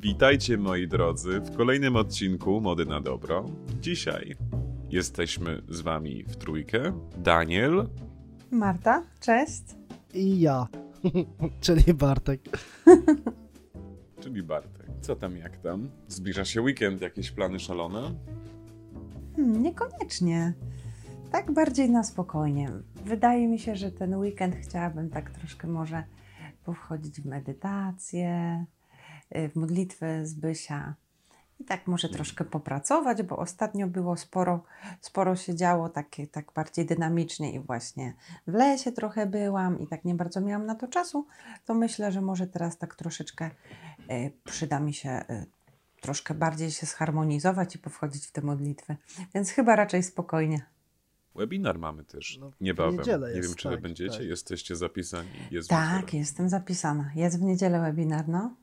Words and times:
Witajcie 0.00 0.58
moi 0.58 0.88
drodzy 0.88 1.40
w 1.40 1.56
kolejnym 1.56 1.96
odcinku 1.96 2.60
Mody 2.60 2.86
na 2.86 3.00
Dobro. 3.00 3.44
Dzisiaj 3.80 4.34
jesteśmy 4.90 5.62
z 5.68 5.80
wami 5.80 6.24
w 6.24 6.36
trójkę. 6.36 6.92
Daniel. 7.18 7.88
Marta, 8.50 9.02
cześć. 9.20 9.62
I 10.14 10.40
ja, 10.40 10.68
czyli 11.60 11.94
Bartek. 11.94 12.40
czyli 14.22 14.42
Bartek. 14.42 14.86
Co 15.00 15.16
tam, 15.16 15.36
jak 15.36 15.56
tam? 15.56 15.90
Zbliża 16.08 16.44
się 16.44 16.62
weekend, 16.62 17.00
jakieś 17.00 17.30
plany 17.30 17.58
szalone? 17.60 18.14
Hmm, 19.36 19.62
niekoniecznie. 19.62 20.52
Tak 21.30 21.52
bardziej 21.52 21.90
na 21.90 22.04
spokojnie. 22.04 22.70
Wydaje 23.04 23.48
mi 23.48 23.58
się, 23.58 23.76
że 23.76 23.92
ten 23.92 24.14
weekend 24.14 24.56
chciałabym 24.56 25.10
tak 25.10 25.30
troszkę 25.30 25.68
może 25.68 26.04
powchodzić 26.64 27.20
w 27.20 27.26
medytację, 27.26 28.64
w 29.52 29.56
modlitwę 29.56 30.26
Zbysia 30.26 30.94
i 31.62 31.64
tak 31.64 31.86
może 31.86 32.08
troszkę 32.08 32.44
popracować, 32.44 33.22
bo 33.22 33.36
ostatnio 33.36 33.86
było 33.86 34.16
sporo, 34.16 34.64
sporo 35.00 35.36
się 35.36 35.54
działo 35.54 35.88
takie, 35.88 36.26
tak 36.26 36.52
bardziej 36.52 36.86
dynamicznie 36.86 37.52
i 37.52 37.60
właśnie 37.60 38.14
w 38.46 38.54
lesie 38.54 38.92
trochę 38.92 39.26
byłam 39.26 39.80
i 39.80 39.86
tak 39.86 40.04
nie 40.04 40.14
bardzo 40.14 40.40
miałam 40.40 40.66
na 40.66 40.74
to 40.74 40.88
czasu, 40.88 41.26
to 41.64 41.74
myślę, 41.74 42.12
że 42.12 42.20
może 42.20 42.46
teraz 42.46 42.78
tak 42.78 42.94
troszeczkę 42.94 43.50
y, 44.10 44.32
przyda 44.44 44.80
mi 44.80 44.94
się 44.94 45.24
y, 45.30 45.46
troszkę 46.00 46.34
bardziej 46.34 46.70
się 46.70 46.86
zharmonizować 46.86 47.74
i 47.74 47.78
powchodzić 47.78 48.26
w 48.26 48.32
te 48.32 48.40
modlitwy. 48.40 48.96
Więc 49.34 49.50
chyba 49.50 49.76
raczej 49.76 50.02
spokojnie. 50.02 50.66
Webinar 51.34 51.78
mamy 51.78 52.04
też 52.04 52.38
no, 52.40 52.50
niebawem. 52.60 53.00
Nie 53.06 53.28
jest, 53.28 53.48
wiem, 53.48 53.56
czy 53.56 53.68
tak, 53.68 53.76
wy 53.76 53.82
będziecie, 53.82 54.18
tak. 54.18 54.26
jesteście 54.26 54.76
zapisani. 54.76 55.28
Jest 55.50 55.68
tak, 55.68 56.14
jestem 56.14 56.48
zapisana. 56.48 57.10
Jest 57.14 57.38
w 57.38 57.42
niedzielę 57.42 57.80
webinar, 57.80 58.28
no. 58.28 58.54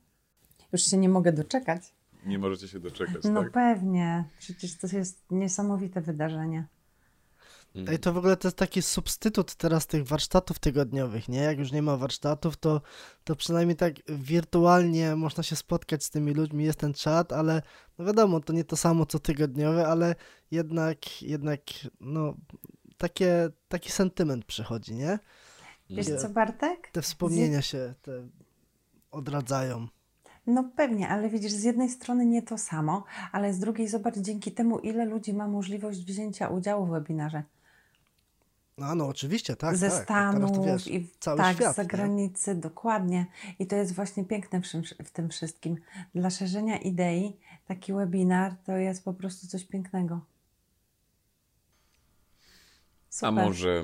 Już 0.72 0.82
się 0.82 0.98
nie 0.98 1.09
mogę 1.09 1.34
doczekać. 1.34 1.82
Nie 2.26 2.40
możecie 2.40 2.68
się 2.68 2.80
doczekać, 2.80 3.24
No 3.24 3.43
tak? 3.43 3.52
pewnie. 3.52 4.30
Przecież 4.40 4.77
to 4.77 4.88
jest 4.98 5.24
niesamowite 5.32 6.02
wydarzenie. 6.02 6.68
I 7.96 7.99
to 7.99 8.13
w 8.13 8.18
ogóle 8.18 8.38
to 8.38 8.48
jest 8.48 8.57
taki 8.57 8.82
substytut 8.82 9.55
teraz 9.55 9.88
tych 9.88 10.08
warsztatów 10.08 10.60
tygodniowych, 10.60 11.30
nie? 11.30 11.38
Jak 11.38 11.60
już 11.60 11.71
nie 11.71 11.82
ma 11.82 11.98
warsztatów, 11.98 12.58
to, 12.58 12.82
to 13.24 13.35
przynajmniej 13.35 13.76
tak 13.77 13.93
wirtualnie 14.08 15.16
można 15.16 15.43
się 15.43 15.55
spotkać 15.55 16.04
z 16.04 16.10
tymi 16.10 16.34
ludźmi, 16.34 16.63
jest 16.63 16.80
ten 16.80 16.93
czat, 16.93 17.34
ale 17.34 17.62
no 17.98 18.05
wiadomo, 18.05 18.40
to 18.40 18.54
nie 18.54 18.63
to 18.63 18.77
samo 18.77 19.05
co 19.05 19.20
tygodniowe, 19.20 19.88
ale 19.88 20.15
jednak, 20.52 21.21
jednak 21.21 21.62
no, 21.99 22.34
takie, 22.98 23.49
taki 23.68 23.91
sentyment 23.91 24.46
przychodzi, 24.46 24.96
nie? 24.96 25.20
Wiesz 25.90 26.21
co, 26.21 26.30
Bartek? 26.30 26.90
Te 26.91 27.02
wspomnienia 27.02 27.62
się 27.62 27.93
te 28.02 28.27
odradzają. 29.12 29.88
No 30.50 30.72
pewnie, 30.76 31.10
ale 31.10 31.30
widzisz, 31.30 31.52
z 31.52 31.64
jednej 31.64 31.90
strony 31.90 32.26
nie 32.26 32.42
to 32.42 32.58
samo, 32.58 33.04
ale 33.32 33.54
z 33.54 33.60
drugiej 33.60 33.88
zobacz 33.88 34.18
dzięki 34.18 34.52
temu, 34.52 34.80
ile 34.80 35.05
ludzi 35.05 35.34
ma 35.34 35.48
możliwość 35.48 36.05
wzięcia 36.05 36.48
udziału 36.48 36.86
w 36.86 36.90
webinarze. 36.90 37.44
No, 38.77 38.96
no 38.96 39.08
oczywiście, 39.08 39.55
tak. 39.55 39.77
Ze 39.77 39.90
tak. 39.90 40.04
Stanów 40.04 40.66
wiesz, 40.66 40.88
i 40.88 41.08
cały 41.20 41.38
tak, 41.38 41.55
świat, 41.55 41.74
z 41.74 41.76
zagranicy, 41.76 42.55
nie? 42.55 42.62
dokładnie. 42.62 43.26
I 43.60 43.68
to 43.68 43.76
jest 43.76 43.96
właśnie 43.96 44.26
piękne 44.26 44.62
w, 44.62 44.66
w 45.05 45.12
tym 45.12 45.30
wszystkim. 45.30 45.77
Dla 46.16 46.30
szerzenia 46.30 46.77
idei 46.77 47.38
taki 47.68 47.94
webinar 47.94 48.55
to 48.66 48.77
jest 48.77 49.04
po 49.04 49.14
prostu 49.14 49.48
coś 49.48 49.64
pięknego. 49.64 50.22
Super. 53.10 53.30
A 53.30 53.32
może 53.32 53.84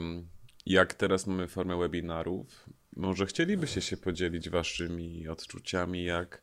jak 0.65 0.93
teraz 0.93 1.27
mamy 1.27 1.47
formę 1.47 1.77
webinarów, 1.77 2.69
może 2.95 3.25
chcielibyście 3.25 3.81
się 3.81 3.97
podzielić 3.97 4.49
waszymi 4.49 5.27
odczuciami, 5.27 6.03
jak 6.03 6.41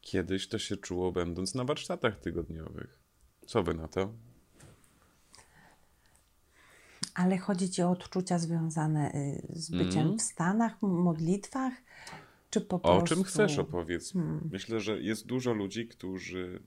kiedyś 0.00 0.48
to 0.48 0.58
się 0.58 0.76
czuło, 0.76 1.12
będąc 1.12 1.54
na 1.54 1.64
warsztatach 1.64 2.20
tygodniowych? 2.20 2.98
Co 3.46 3.62
wy 3.62 3.74
na 3.74 3.88
to? 3.88 4.12
Ale 7.14 7.38
chodzi 7.38 7.70
ci 7.70 7.82
o 7.82 7.90
odczucia 7.90 8.38
związane 8.38 9.12
y, 9.14 9.46
z 9.50 9.70
byciem 9.70 10.02
mm. 10.02 10.18
w 10.18 10.22
Stanach, 10.22 10.82
modlitwach, 10.82 11.72
czy 12.50 12.60
po 12.60 12.78
prostu... 12.78 13.04
O 13.04 13.06
czym 13.16 13.24
chcesz 13.24 13.58
opowiedz. 13.58 14.12
Hmm. 14.12 14.48
Myślę, 14.52 14.80
że 14.80 15.00
jest 15.00 15.26
dużo 15.26 15.52
ludzi, 15.52 15.88
którzy 15.88 16.62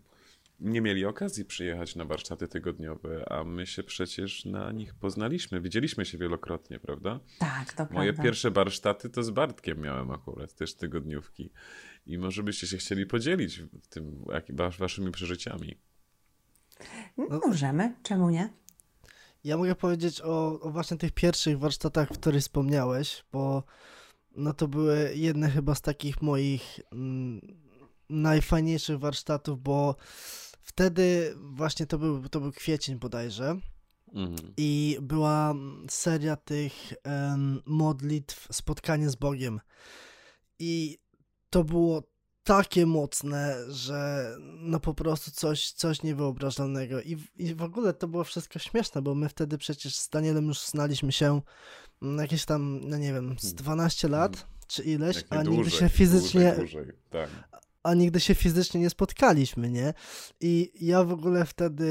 nie 0.60 0.82
mieli 0.82 1.06
okazji 1.06 1.46
przyjechać 1.46 1.96
na 1.96 2.06
warsztaty 2.06 2.48
tygodniowe, 2.48 3.32
a 3.32 3.44
my 3.44 3.68
się 3.68 3.84
przecież 3.84 4.46
na 4.46 4.72
nich 4.72 4.96
poznaliśmy. 4.96 5.62
Widzieliśmy 5.62 6.06
się 6.06 6.18
wielokrotnie, 6.18 6.80
prawda? 6.80 7.20
Tak, 7.40 7.74
to 7.74 7.88
Moje 7.92 8.14
prawda. 8.14 8.24
pierwsze 8.24 8.52
warsztaty 8.52 9.10
to 9.10 9.24
z 9.24 9.30
Bartkiem 9.30 9.82
miałem 9.82 10.12
akurat, 10.12 10.54
też 10.54 10.76
tygodniówki. 10.76 11.52
I 12.06 12.18
może 12.18 12.44
byście 12.44 12.68
się 12.68 12.78
chcieli 12.78 13.06
podzielić 13.06 13.64
tym, 13.90 14.26
jak, 14.34 14.46
waszymi 14.78 15.12
przeżyciami. 15.12 15.78
No, 17.18 17.40
Możemy, 17.48 17.96
czemu 18.04 18.30
nie? 18.30 18.50
Ja 19.44 19.58
mogę 19.58 19.76
powiedzieć 19.76 20.22
o, 20.22 20.60
o, 20.62 20.72
właśnie 20.72 20.98
tych 20.98 21.12
pierwszych 21.12 21.60
warsztatach, 21.60 22.10
w 22.10 22.20
których 22.20 22.42
wspomniałeś, 22.42 23.26
bo 23.32 23.64
no 24.36 24.54
to 24.54 24.68
były 24.68 25.12
jedne 25.16 25.50
chyba 25.50 25.76
z 25.76 25.82
takich 25.82 26.22
moich 26.22 26.80
mm, 26.92 27.42
najfajniejszych 28.10 29.00
warsztatów, 29.00 29.64
bo 29.64 29.96
wtedy 30.68 31.36
właśnie 31.38 31.86
to 31.86 31.98
był, 31.98 32.30
to 32.30 32.40
był 32.40 32.52
kwiecień 32.52 33.00
bodajże. 33.00 33.60
Mhm. 34.14 34.54
I 34.58 34.98
była 35.02 35.54
seria 35.90 36.36
tych 36.36 36.94
um, 37.06 37.62
modlitw, 37.66 38.48
spotkanie 38.52 39.10
z 39.10 39.16
Bogiem. 39.16 39.60
I 40.60 40.98
to 41.50 41.64
było 41.64 42.04
takie 42.44 42.86
mocne, 42.86 43.56
że 43.70 44.32
no 44.60 44.80
po 44.80 44.94
prostu 44.94 45.32
coś, 45.32 45.72
coś 45.72 46.04
niewyobrażalnego. 46.04 47.02
I, 47.02 47.18
I 47.36 47.56
w 47.56 47.62
ogóle 47.62 47.94
to 47.94 48.08
było 48.08 48.24
wszystko 48.24 48.60
śmieszne, 48.60 49.02
bo 49.02 49.16
my 49.16 49.30
wtedy 49.30 49.58
przecież 49.58 49.96
z 49.96 50.10
Danielem 50.10 50.48
już 50.48 50.60
znaliśmy 50.60 51.12
się 51.12 51.42
jakieś 52.20 52.46
tam, 52.46 52.80
no 52.84 52.98
nie 52.98 53.14
wiem, 53.14 53.36
z 53.40 53.54
12 53.54 54.02
hmm. 54.08 54.22
lat, 54.22 54.36
hmm. 54.36 54.54
czy 54.68 54.84
ileś, 54.84 55.24
a 55.30 55.36
nigdy 55.36 55.56
dłużej, 55.56 55.80
się 55.80 55.90
fizycznie... 55.90 56.54
Dłużej, 56.58 56.86
dłużej. 56.86 56.94
Tak 57.10 57.30
a 57.88 57.94
nigdy 57.94 58.20
się 58.20 58.36
fizycznie 58.36 58.82
nie 58.82 58.90
spotkaliśmy, 58.90 59.70
nie? 59.70 59.94
I 60.42 60.72
ja 60.82 61.04
w 61.04 61.12
ogóle 61.12 61.46
wtedy 61.46 61.86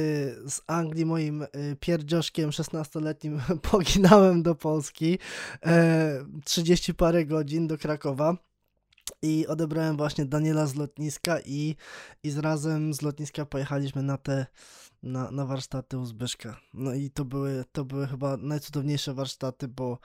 z 0.49 0.61
Anglii 0.67 1.07
moim 1.07 1.43
y, 1.43 1.49
pierdzioszkiem 1.81 2.51
16-letnim 2.51 3.41
poginałem 3.71 4.43
do 4.43 4.55
Polski 4.55 5.19
e, 5.67 6.25
30 6.45 6.95
parę 6.95 7.27
godzin 7.27 7.67
do 7.67 7.79
Krakowa 7.79 8.37
i 9.23 9.47
odebrałem 9.47 9.97
właśnie 9.97 10.25
Daniela 10.25 10.67
z 10.67 10.75
lotniska 10.75 11.41
i, 11.41 11.77
i 12.23 12.31
z 12.31 12.39
razem 12.39 12.95
z 12.95 13.03
lotniska 13.03 13.47
pojechaliśmy 13.47 14.03
na 14.03 14.19
te 14.19 14.47
na, 15.03 15.31
na 15.31 15.47
warsztaty 15.47 15.99
u 15.99 16.06
Zbyszka. 16.06 16.61
No 16.75 16.95
i 16.95 17.11
to 17.11 17.25
były, 17.25 17.65
to 17.73 17.85
były 17.85 18.06
chyba 18.06 18.37
najcudowniejsze 18.37 19.15
warsztaty, 19.15 19.69
bo 19.69 19.99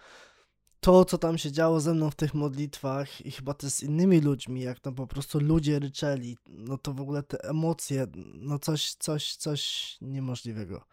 to, 0.81 1.05
co 1.05 1.17
tam 1.17 1.37
się 1.37 1.51
działo 1.51 1.79
ze 1.79 1.93
mną 1.93 2.09
w 2.09 2.15
tych 2.15 2.33
modlitwach 2.33 3.25
i 3.25 3.31
chyba 3.31 3.53
też 3.53 3.73
z 3.73 3.83
innymi 3.83 4.21
ludźmi, 4.21 4.61
jak 4.61 4.79
tam 4.79 4.95
po 4.95 5.07
prostu 5.07 5.39
ludzie 5.39 5.79
ryczeli, 5.79 6.37
no 6.47 6.77
to 6.77 6.93
w 6.93 7.01
ogóle 7.01 7.23
te 7.23 7.43
emocje, 7.43 8.07
no 8.35 8.59
coś, 8.59 8.93
coś, 8.93 9.35
coś 9.35 9.97
niemożliwego. 10.01 10.85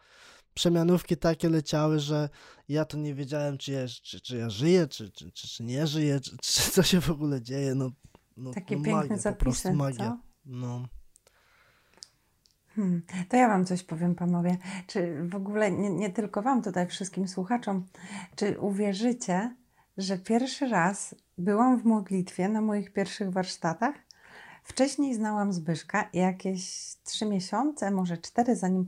Przemianówki 0.53 1.17
takie 1.17 1.49
leciały, 1.49 1.99
że 1.99 2.29
ja 2.69 2.85
to 2.85 2.97
nie 2.97 3.13
wiedziałem, 3.13 3.57
czy 3.57 3.71
ja, 3.71 3.87
czy, 4.03 4.21
czy 4.21 4.37
ja 4.37 4.49
żyję, 4.49 4.87
czy, 4.87 5.11
czy, 5.11 5.31
czy, 5.31 5.47
czy 5.47 5.63
nie 5.63 5.87
żyję, 5.87 6.19
czy, 6.19 6.37
czy 6.37 6.71
co 6.73 6.83
się 6.83 7.01
w 7.01 7.09
ogóle 7.09 7.41
dzieje. 7.41 7.75
No, 7.75 7.91
no, 8.37 8.53
Takie 8.53 8.77
no 8.77 8.83
piękne 8.83 9.01
magia, 9.01 9.17
zapisy, 9.17 9.37
po 9.39 9.43
prostu 9.45 9.73
magia. 9.73 10.05
Co? 10.05 10.17
No. 10.45 10.85
Hmm, 12.75 13.01
to 13.29 13.37
ja 13.37 13.47
Wam 13.47 13.65
coś 13.65 13.83
powiem, 13.83 14.15
panowie. 14.15 14.57
Czy 14.87 15.27
w 15.29 15.35
ogóle 15.35 15.71
nie, 15.71 15.89
nie 15.89 16.09
tylko 16.09 16.41
Wam, 16.41 16.61
tutaj 16.61 16.87
wszystkim 16.87 17.27
słuchaczom, 17.27 17.87
czy 18.35 18.59
uwierzycie, 18.59 19.55
że 19.99 20.17
pierwszy 20.17 20.67
raz 20.67 21.15
byłam 21.37 21.79
w 21.79 21.85
modlitwie 21.85 22.49
na 22.49 22.61
moich 22.61 22.93
pierwszych 22.93 23.31
warsztatach. 23.31 23.95
Wcześniej 24.63 25.15
znałam 25.15 25.53
Zbyszka 25.53 26.09
jakieś 26.13 26.95
trzy 27.03 27.25
miesiące, 27.25 27.91
może 27.91 28.17
cztery, 28.17 28.55
zanim, 28.55 28.85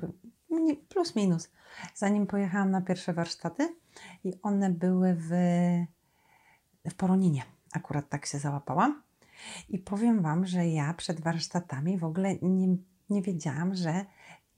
plus 0.89 1.15
minus, 1.15 1.49
zanim 1.95 2.27
pojechałam 2.27 2.71
na 2.71 2.81
pierwsze 2.81 3.13
warsztaty 3.13 3.75
i 4.23 4.33
one 4.41 4.69
były 4.69 5.13
w, 5.13 5.29
w 6.89 6.93
Poroninie. 6.95 7.43
Akurat 7.73 8.09
tak 8.09 8.25
się 8.25 8.39
załapałam. 8.39 9.03
I 9.69 9.79
powiem 9.79 10.21
Wam, 10.21 10.45
że 10.45 10.67
ja 10.67 10.93
przed 10.93 11.21
warsztatami 11.21 11.97
w 11.97 12.03
ogóle 12.03 12.35
nie, 12.41 12.77
nie 13.09 13.21
wiedziałam, 13.21 13.75
że 13.75 14.05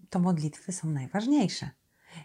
to 0.09 0.19
modlitwy 0.19 0.71
są 0.71 0.89
najważniejsze. 0.89 1.69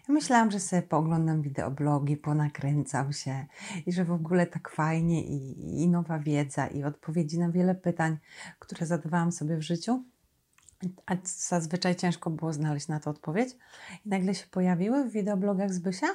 Ja 0.07 0.13
myślałam, 0.13 0.51
że 0.51 0.59
sobie 0.59 0.81
pooglądam 0.81 1.41
wideoblogi, 1.41 2.17
ponakręcam 2.17 3.13
się 3.13 3.45
i 3.85 3.91
że 3.91 4.05
w 4.05 4.11
ogóle 4.11 4.47
tak 4.47 4.69
fajnie 4.69 5.23
i, 5.23 5.81
i 5.83 5.87
nowa 5.87 6.19
wiedza 6.19 6.67
i 6.67 6.83
odpowiedzi 6.83 7.39
na 7.39 7.49
wiele 7.49 7.75
pytań, 7.75 8.17
które 8.59 8.85
zadawałam 8.85 9.31
sobie 9.31 9.57
w 9.57 9.61
życiu. 9.61 10.03
A 11.05 11.15
zazwyczaj 11.23 11.95
ciężko 11.95 12.29
było 12.29 12.53
znaleźć 12.53 12.87
na 12.87 12.99
to 12.99 13.09
odpowiedź. 13.09 13.49
I 14.05 14.09
nagle 14.09 14.35
się 14.35 14.47
pojawiły 14.47 15.03
w 15.03 15.11
wideoblogach 15.11 15.73
Zbysia. 15.73 16.07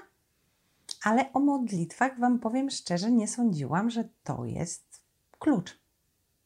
Ale 1.03 1.33
o 1.33 1.41
modlitwach 1.41 2.19
Wam 2.19 2.39
powiem 2.39 2.71
szczerze, 2.71 3.13
nie 3.13 3.29
sądziłam, 3.29 3.91
że 3.91 4.09
to 4.25 4.45
jest 4.45 5.03
klucz 5.39 5.79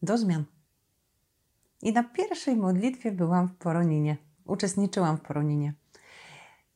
do 0.02 0.19
zmian. 0.19 0.44
I 1.82 1.92
na 1.92 2.04
pierwszej 2.04 2.56
modlitwie 2.56 3.12
byłam 3.12 3.48
w 3.48 3.54
Poroninie. 3.54 4.16
Uczestniczyłam 4.44 5.16
w 5.16 5.20
Poroninie. 5.20 5.75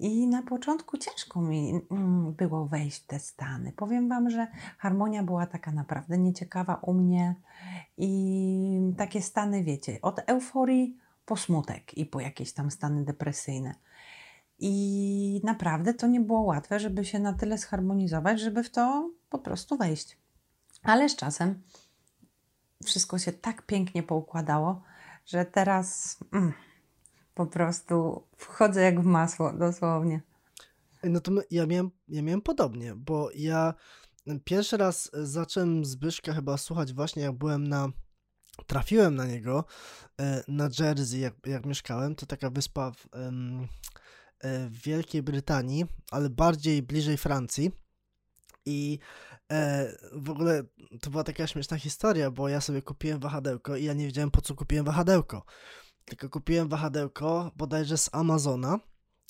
I 0.03 0.27
na 0.27 0.43
początku 0.43 0.99
ciężko 0.99 1.41
mi 1.41 1.81
mm, 1.91 2.33
było 2.33 2.67
wejść 2.67 3.03
w 3.03 3.07
te 3.07 3.19
stany. 3.19 3.73
Powiem 3.73 4.09
Wam, 4.09 4.31
że 4.31 4.47
harmonia 4.79 5.23
była 5.23 5.47
taka 5.47 5.73
naprawdę 5.73 6.19
nieciekawa 6.19 6.75
u 6.75 6.95
mnie 6.95 7.35
i 7.97 8.95
takie 8.97 9.23
stany, 9.23 9.65
wiecie, 9.65 9.99
od 10.03 10.21
euforii 10.27 10.97
po 11.27 11.37
smutek 11.37 11.99
i 11.99 12.07
po 12.07 12.21
jakieś 12.21 12.53
tam 12.53 12.71
stany 12.71 13.05
depresyjne. 13.05 13.75
I 14.59 15.41
naprawdę 15.45 15.95
to 15.95 16.07
nie 16.07 16.21
było 16.21 16.41
łatwe, 16.41 16.81
żeby 16.81 17.05
się 17.05 17.19
na 17.19 17.33
tyle 17.33 17.59
zharmonizować, 17.59 18.41
żeby 18.41 18.63
w 18.63 18.71
to 18.71 19.11
po 19.31 19.39
prostu 19.39 19.77
wejść. 19.77 20.19
Ale 20.83 21.09
z 21.09 21.17
czasem 21.17 21.63
wszystko 22.85 23.19
się 23.19 23.33
tak 23.33 23.63
pięknie 23.63 24.03
poukładało, 24.03 24.83
że 25.27 25.45
teraz 25.45 26.19
mm, 26.33 26.53
po 27.35 27.47
prostu 27.47 28.27
wchodzę 28.37 28.83
jak 28.83 29.01
w 29.01 29.05
masło, 29.05 29.53
dosłownie. 29.53 30.23
No 31.03 31.21
to 31.21 31.33
ja, 31.51 31.67
miałem, 31.67 31.91
ja 32.09 32.23
miałem 32.23 32.43
podobnie, 32.43 32.95
bo 32.95 33.31
ja 33.35 33.75
pierwszy 34.45 34.77
raz 34.77 35.11
zacząłem 35.13 35.85
Zbyszka 35.85 36.33
chyba 36.35 36.57
słuchać 36.57 36.93
właśnie 36.93 37.23
jak 37.23 37.33
byłem 37.33 37.69
na 37.69 37.89
trafiłem 38.67 39.15
na 39.15 39.27
niego 39.27 39.65
e, 40.21 40.45
na 40.49 40.69
Jersey, 40.79 41.21
jak, 41.21 41.35
jak 41.47 41.67
mieszkałem. 41.67 42.15
To 42.15 42.27
taka 42.27 42.51
wyspa 42.51 42.91
w, 42.91 43.07
e, 43.15 44.69
w 44.69 44.83
Wielkiej 44.83 45.23
Brytanii, 45.23 45.85
ale 46.11 46.31
bardziej 46.31 46.83
bliżej 46.83 47.17
Francji. 47.17 47.71
I 48.67 48.99
e, 49.53 49.93
w 50.13 50.31
ogóle 50.31 50.63
to 51.01 51.11
była 51.11 51.25
taka 51.25 51.47
śmieszna 51.47 51.79
historia, 51.79 52.31
bo 52.31 52.49
ja 52.49 52.61
sobie 52.61 52.83
kupiłem 52.83 53.21
wahadełko 53.21 53.77
i 53.77 53.85
ja 53.85 53.95
nie 53.95 54.07
wiedziałem 54.07 54.31
po 54.31 54.41
co 54.41 54.55
kupiłem 54.55 54.85
wahadełko. 54.85 55.45
Tylko 56.05 56.29
kupiłem 56.29 56.69
wahadełko 56.69 57.51
bodajże 57.57 57.99
z 57.99 58.11
Amazona 58.13 58.81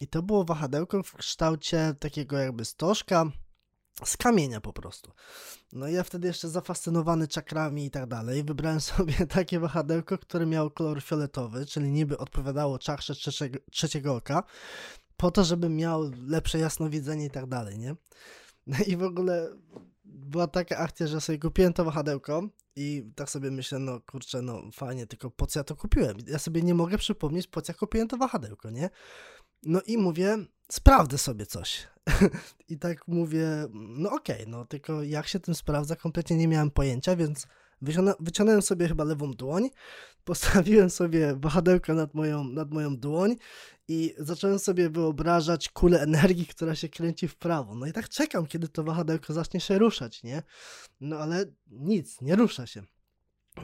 i 0.01 0.07
to 0.09 0.23
było 0.23 0.45
wahadełko 0.45 1.03
w 1.03 1.17
kształcie 1.17 1.95
takiego 2.01 2.39
jakby 2.39 2.65
stożka, 2.65 3.27
z 4.05 4.17
kamienia 4.17 4.61
po 4.61 4.73
prostu. 4.73 5.13
No 5.73 5.89
i 5.89 5.93
ja 5.93 6.03
wtedy 6.03 6.29
jeszcze 6.29 6.49
zafascynowany 6.49 7.29
czakrami 7.29 7.85
i 7.85 7.91
tak 7.91 8.07
dalej, 8.07 8.45
wybrałem 8.45 8.81
sobie 8.91 9.27
takie 9.27 9.61
wahadełko, 9.61 10.19
które 10.19 10.47
miało 10.47 10.71
kolor 10.71 11.03
fioletowy, 11.03 11.67
czyli 11.67 11.91
niby 11.91 12.19
odpowiadało 12.19 12.79
czakrze 12.79 13.15
trzeciego, 13.15 13.59
trzeciego 13.71 14.17
oka, 14.17 14.43
po 15.17 15.31
to, 15.31 15.45
żeby 15.45 15.69
miał 15.69 16.11
lepsze 16.27 16.59
jasnowidzenie 16.59 17.27
i 17.27 17.31
tak 17.31 17.47
dalej, 17.47 17.79
nie? 17.79 17.97
No 18.67 18.77
i 18.87 18.97
w 18.97 19.03
ogóle 19.03 19.49
była 20.05 20.47
taka 20.47 20.77
akcja, 20.77 21.07
że 21.07 21.21
sobie 21.21 21.39
kupiłem 21.39 21.73
to 21.73 21.85
wahadełko 21.85 22.49
i 22.77 23.13
tak 23.15 23.31
sobie 23.31 23.51
myślę, 23.51 23.79
no 23.79 24.01
kurczę, 24.01 24.43
no 24.43 24.63
fajnie, 24.73 25.07
tylko 25.07 25.31
po 25.31 25.47
co 25.47 25.61
ja 25.61 25.65
to 25.65 25.77
kupiłem? 25.77 26.17
Ja 26.27 26.39
sobie 26.39 26.63
nie 26.63 26.75
mogę 26.75 26.99
przypomnieć, 26.99 27.47
po 27.47 27.63
co 27.63 27.73
ja 27.73 27.79
kupiłem 27.79 28.09
to 28.09 28.17
wahadełko, 28.17 28.71
nie? 28.71 28.91
No 29.63 29.81
i 29.87 29.99
mówię, 29.99 30.39
sprawdzę 30.73 31.19
sobie 31.19 31.47
coś. 31.47 31.89
I 32.69 32.79
tak 32.79 33.09
mówię, 33.09 33.47
no 33.73 34.11
okej, 34.11 34.37
okay, 34.37 34.47
no 34.47 34.65
tylko 34.65 35.03
jak 35.03 35.29
się 35.29 35.41
tym 35.41 35.55
sprawdza, 35.55 35.97
kompletnie 35.97 36.37
nie 36.37 36.49
miałem 36.49 36.71
pojęcia, 36.71 37.17
więc 37.17 37.47
wyciągnąłem 38.21 38.63
sobie 38.63 38.89
chyba 38.89 39.05
lewą 39.05 39.33
dłoń, 39.33 39.71
postawiłem 40.25 40.91
sobie 40.91 41.37
wahadełko 41.37 41.95
nad 41.95 42.15
moją, 42.15 42.45
nad 42.45 42.71
moją 42.71 42.97
dłoń 42.97 43.37
i 43.89 44.15
zacząłem 44.19 44.59
sobie 44.59 44.91
wyobrażać 44.91 45.69
kulę 45.69 46.01
energii, 46.01 46.47
która 46.47 46.75
się 46.75 46.89
kręci 46.89 47.29
w 47.29 47.37
prawo. 47.37 47.75
No 47.75 47.87
i 47.87 47.93
tak 47.93 48.09
czekam, 48.09 48.47
kiedy 48.47 48.69
to 48.69 48.85
wahadełko 48.85 49.33
zacznie 49.33 49.61
się 49.61 49.79
ruszać, 49.79 50.23
nie? 50.23 50.43
No 51.01 51.17
ale 51.17 51.45
nic, 51.67 52.21
nie 52.21 52.37
rusza 52.37 52.67
się. 52.67 52.83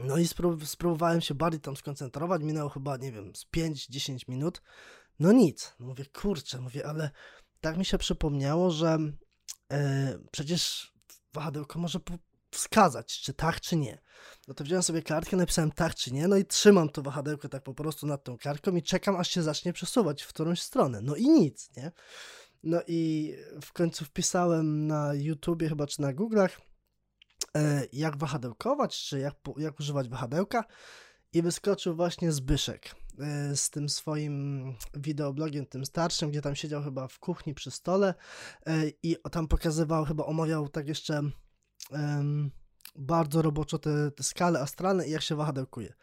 No 0.03 0.17
i 0.17 0.27
spróbowałem 0.65 1.21
się 1.21 1.35
bardziej 1.35 1.61
tam 1.61 1.75
skoncentrować, 1.75 2.43
minęło 2.43 2.69
chyba, 2.69 2.97
nie 2.97 3.11
wiem, 3.11 3.35
z 3.35 3.45
5-10 3.45 4.29
minut. 4.29 4.61
No 5.19 5.31
nic. 5.31 5.75
No 5.79 5.85
mówię, 5.85 6.05
kurczę, 6.05 6.61
mówię, 6.61 6.87
ale 6.87 7.11
tak 7.61 7.77
mi 7.77 7.85
się 7.85 7.97
przypomniało, 7.97 8.71
że 8.71 8.97
e, 9.71 10.19
przecież 10.31 10.93
wahadełko 11.33 11.79
może 11.79 11.99
wskazać, 12.51 13.21
czy 13.21 13.33
tak, 13.33 13.61
czy 13.61 13.75
nie. 13.75 14.01
No 14.47 14.53
to 14.53 14.63
wziąłem 14.63 14.83
sobie 14.83 15.01
kartkę, 15.01 15.37
napisałem 15.37 15.71
tak, 15.71 15.95
czy 15.95 16.13
nie, 16.13 16.27
no 16.27 16.37
i 16.37 16.45
trzymam 16.45 16.89
to 16.89 17.01
wahadełko 17.01 17.49
tak 17.49 17.63
po 17.63 17.73
prostu 17.73 18.07
nad 18.07 18.23
tą 18.23 18.37
kartką 18.37 18.75
i 18.75 18.83
czekam, 18.83 19.15
aż 19.15 19.29
się 19.29 19.43
zacznie 19.43 19.73
przesuwać 19.73 20.23
w 20.23 20.27
którąś 20.27 20.61
stronę. 20.61 21.01
No 21.01 21.15
i 21.15 21.29
nic, 21.29 21.69
nie? 21.77 21.91
No 22.63 22.81
i 22.87 23.33
w 23.61 23.73
końcu 23.73 24.05
wpisałem 24.05 24.87
na 24.87 25.13
YouTubie 25.13 25.69
chyba, 25.69 25.87
czy 25.87 26.01
na 26.01 26.13
Google'ach, 26.13 26.49
e, 27.55 27.85
jak 27.93 28.17
wahadełkować, 28.17 29.03
czy 29.03 29.19
jak, 29.19 29.35
jak 29.57 29.79
używać 29.79 30.09
wahadełka 30.09 30.63
i 31.33 31.41
wyskoczył 31.41 31.95
właśnie 31.95 32.31
Zbyszek 32.31 32.95
e, 33.19 33.55
z 33.55 33.69
tym 33.69 33.89
swoim 33.89 34.63
wideoblogiem, 34.93 35.65
tym 35.65 35.85
starszym, 35.85 36.29
gdzie 36.29 36.41
tam 36.41 36.55
siedział 36.55 36.83
chyba 36.83 37.07
w 37.07 37.19
kuchni 37.19 37.53
przy 37.53 37.71
stole 37.71 38.13
e, 38.65 38.83
i 39.03 39.15
tam 39.31 39.47
pokazywał, 39.47 40.05
chyba 40.05 40.25
omawiał 40.25 40.69
tak 40.69 40.87
jeszcze 40.87 41.21
bardzo 42.95 43.41
roboczo 43.41 43.79
te, 43.79 44.11
te 44.11 44.23
skale 44.23 44.59
astralne 44.59 45.07
i 45.07 45.11
jak 45.11 45.21
się 45.21 45.35
wahadełkuje. 45.35 45.93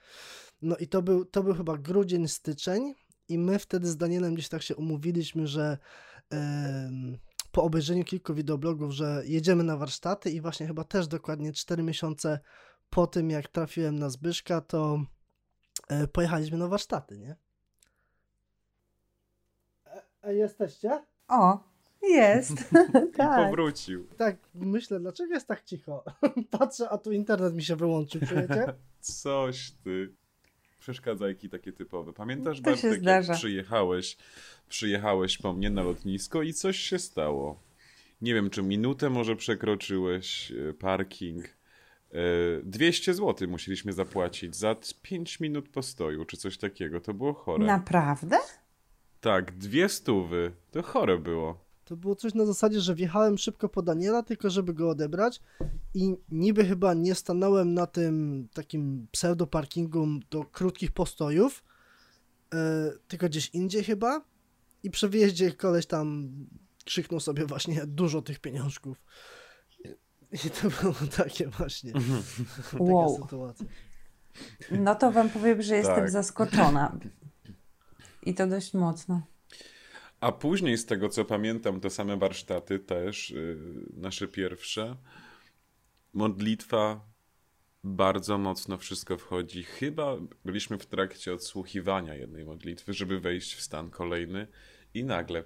No 0.62 0.76
i 0.76 0.88
to 0.88 1.02
był, 1.02 1.24
to 1.24 1.42
był 1.42 1.54
chyba 1.54 1.76
grudzień, 1.76 2.28
styczeń 2.28 2.94
i 3.28 3.38
my 3.38 3.58
wtedy 3.58 3.86
z 3.86 3.96
Danielem 3.96 4.34
gdzieś 4.34 4.48
tak 4.48 4.62
się 4.62 4.76
umówiliśmy, 4.76 5.46
że 5.46 5.78
po 7.52 7.62
obejrzeniu 7.62 8.04
kilku 8.04 8.34
wideoblogów, 8.34 8.92
że 8.92 9.22
jedziemy 9.26 9.64
na 9.64 9.76
warsztaty 9.76 10.30
i 10.30 10.40
właśnie 10.40 10.66
chyba 10.66 10.84
też 10.84 11.08
dokładnie 11.08 11.52
4 11.52 11.82
miesiące 11.82 12.40
po 12.90 13.06
tym, 13.06 13.30
jak 13.30 13.48
trafiłem 13.48 13.98
na 13.98 14.10
Zbyszka, 14.10 14.60
to 14.60 15.00
e, 15.88 16.06
pojechaliśmy 16.06 16.58
na 16.58 16.68
warsztaty, 16.68 17.18
nie? 17.18 17.36
A, 19.84 20.26
a 20.26 20.32
jesteście? 20.32 21.04
O, 21.28 21.58
jest. 22.02 22.54
tak. 23.16 23.42
I 23.42 23.44
powrócił. 23.44 24.06
Tak, 24.16 24.36
myślę, 24.54 25.00
dlaczego 25.00 25.34
jest 25.34 25.46
tak 25.46 25.64
cicho? 25.64 26.04
Patrzę, 26.58 26.88
a 26.88 26.98
tu 26.98 27.12
internet 27.12 27.54
mi 27.54 27.62
się 27.62 27.76
wyłączył, 27.76 28.20
czujecie? 28.28 28.74
Coś 29.00 29.70
ty. 29.84 30.12
Przeszkadzajki 30.78 31.48
takie 31.48 31.72
typowe. 31.72 32.12
Pamiętasz, 32.12 32.60
to 32.60 32.70
Bartek, 32.70 33.02
jak 33.02 33.24
przyjechałeś, 33.32 34.16
przyjechałeś 34.68 35.38
po 35.38 35.52
mnie 35.52 35.70
na 35.70 35.82
lotnisko 35.82 36.42
i 36.42 36.52
coś 36.52 36.76
się 36.76 36.98
stało. 36.98 37.60
Nie 38.20 38.34
wiem, 38.34 38.50
czy 38.50 38.62
minutę 38.62 39.10
może 39.10 39.36
przekroczyłeś 39.36 40.52
e, 40.52 40.72
parking. 40.72 41.56
200 42.62 43.10
e, 43.10 43.14
zł 43.14 43.48
musieliśmy 43.48 43.92
zapłacić 43.92 44.56
za 44.56 44.76
5 45.02 45.40
minut 45.40 45.68
postoju, 45.68 46.24
czy 46.24 46.36
coś 46.36 46.58
takiego. 46.58 47.00
To 47.00 47.14
było 47.14 47.32
chore. 47.32 47.66
Naprawdę? 47.66 48.38
Tak, 49.20 49.52
dwie 49.58 49.88
stówy. 49.88 50.52
To 50.70 50.82
chore 50.82 51.18
było. 51.18 51.65
To 51.86 51.96
było 51.96 52.14
coś 52.14 52.34
na 52.34 52.46
zasadzie, 52.46 52.80
że 52.80 52.94
wjechałem 52.94 53.38
szybko 53.38 53.68
po 53.68 53.82
Daniela, 53.82 54.22
tylko 54.22 54.50
żeby 54.50 54.74
go 54.74 54.90
odebrać 54.90 55.40
i 55.94 56.16
niby 56.30 56.64
chyba 56.64 56.94
nie 56.94 57.14
stanąłem 57.14 57.74
na 57.74 57.86
tym 57.86 58.48
takim 58.54 59.06
pseudo-parkingu 59.12 60.06
do 60.30 60.44
krótkich 60.44 60.92
postojów, 60.92 61.64
e, 62.54 62.92
tylko 63.08 63.26
gdzieś 63.26 63.50
indziej 63.50 63.84
chyba 63.84 64.24
i 64.82 64.90
przy 64.90 65.08
wyjeździe 65.08 65.52
koleś 65.52 65.86
tam 65.86 66.30
krzyknął 66.84 67.20
sobie 67.20 67.46
właśnie 67.46 67.86
dużo 67.86 68.22
tych 68.22 68.38
pieniążków. 68.38 69.04
I 70.32 70.50
to 70.50 70.68
było 70.82 70.94
takie 71.16 71.48
właśnie. 71.48 71.92
taka 72.72 72.84
wow. 72.84 73.16
sytuacja. 73.22 73.66
No 74.70 74.94
to 74.94 75.12
wam 75.12 75.30
powiem, 75.30 75.62
że 75.62 75.76
jestem 75.76 75.96
tak. 75.96 76.10
zaskoczona. 76.10 76.98
I 78.22 78.34
to 78.34 78.46
dość 78.46 78.74
mocno. 78.74 79.22
A 80.20 80.32
później, 80.32 80.78
z 80.78 80.86
tego 80.86 81.08
co 81.08 81.24
pamiętam, 81.24 81.80
to 81.80 81.90
same 81.90 82.16
warsztaty 82.16 82.78
też, 82.78 83.30
yy, 83.30 83.58
nasze 83.96 84.28
pierwsze. 84.28 84.96
Modlitwa 86.12 87.00
bardzo 87.84 88.38
mocno 88.38 88.78
wszystko 88.78 89.18
wchodzi. 89.18 89.62
Chyba 89.62 90.16
byliśmy 90.44 90.78
w 90.78 90.86
trakcie 90.86 91.34
odsłuchiwania 91.34 92.14
jednej 92.14 92.44
modlitwy, 92.44 92.92
żeby 92.92 93.20
wejść 93.20 93.54
w 93.54 93.60
stan 93.60 93.90
kolejny 93.90 94.46
i 94.94 95.04
nagle 95.04 95.44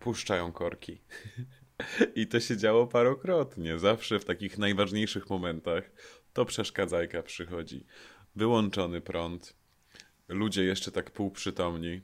puszczają 0.00 0.52
korki. 0.52 1.00
I 2.14 2.26
to 2.26 2.40
się 2.40 2.56
działo 2.56 2.86
parokrotnie. 2.86 3.78
Zawsze 3.78 4.18
w 4.18 4.24
takich 4.24 4.58
najważniejszych 4.58 5.30
momentach 5.30 5.90
to 6.32 6.44
przeszkadzajka 6.44 7.22
przychodzi. 7.22 7.86
Wyłączony 8.36 9.00
prąd. 9.00 9.56
Ludzie 10.28 10.64
jeszcze 10.64 10.92
tak 10.92 11.10
półprzytomni 11.10 12.02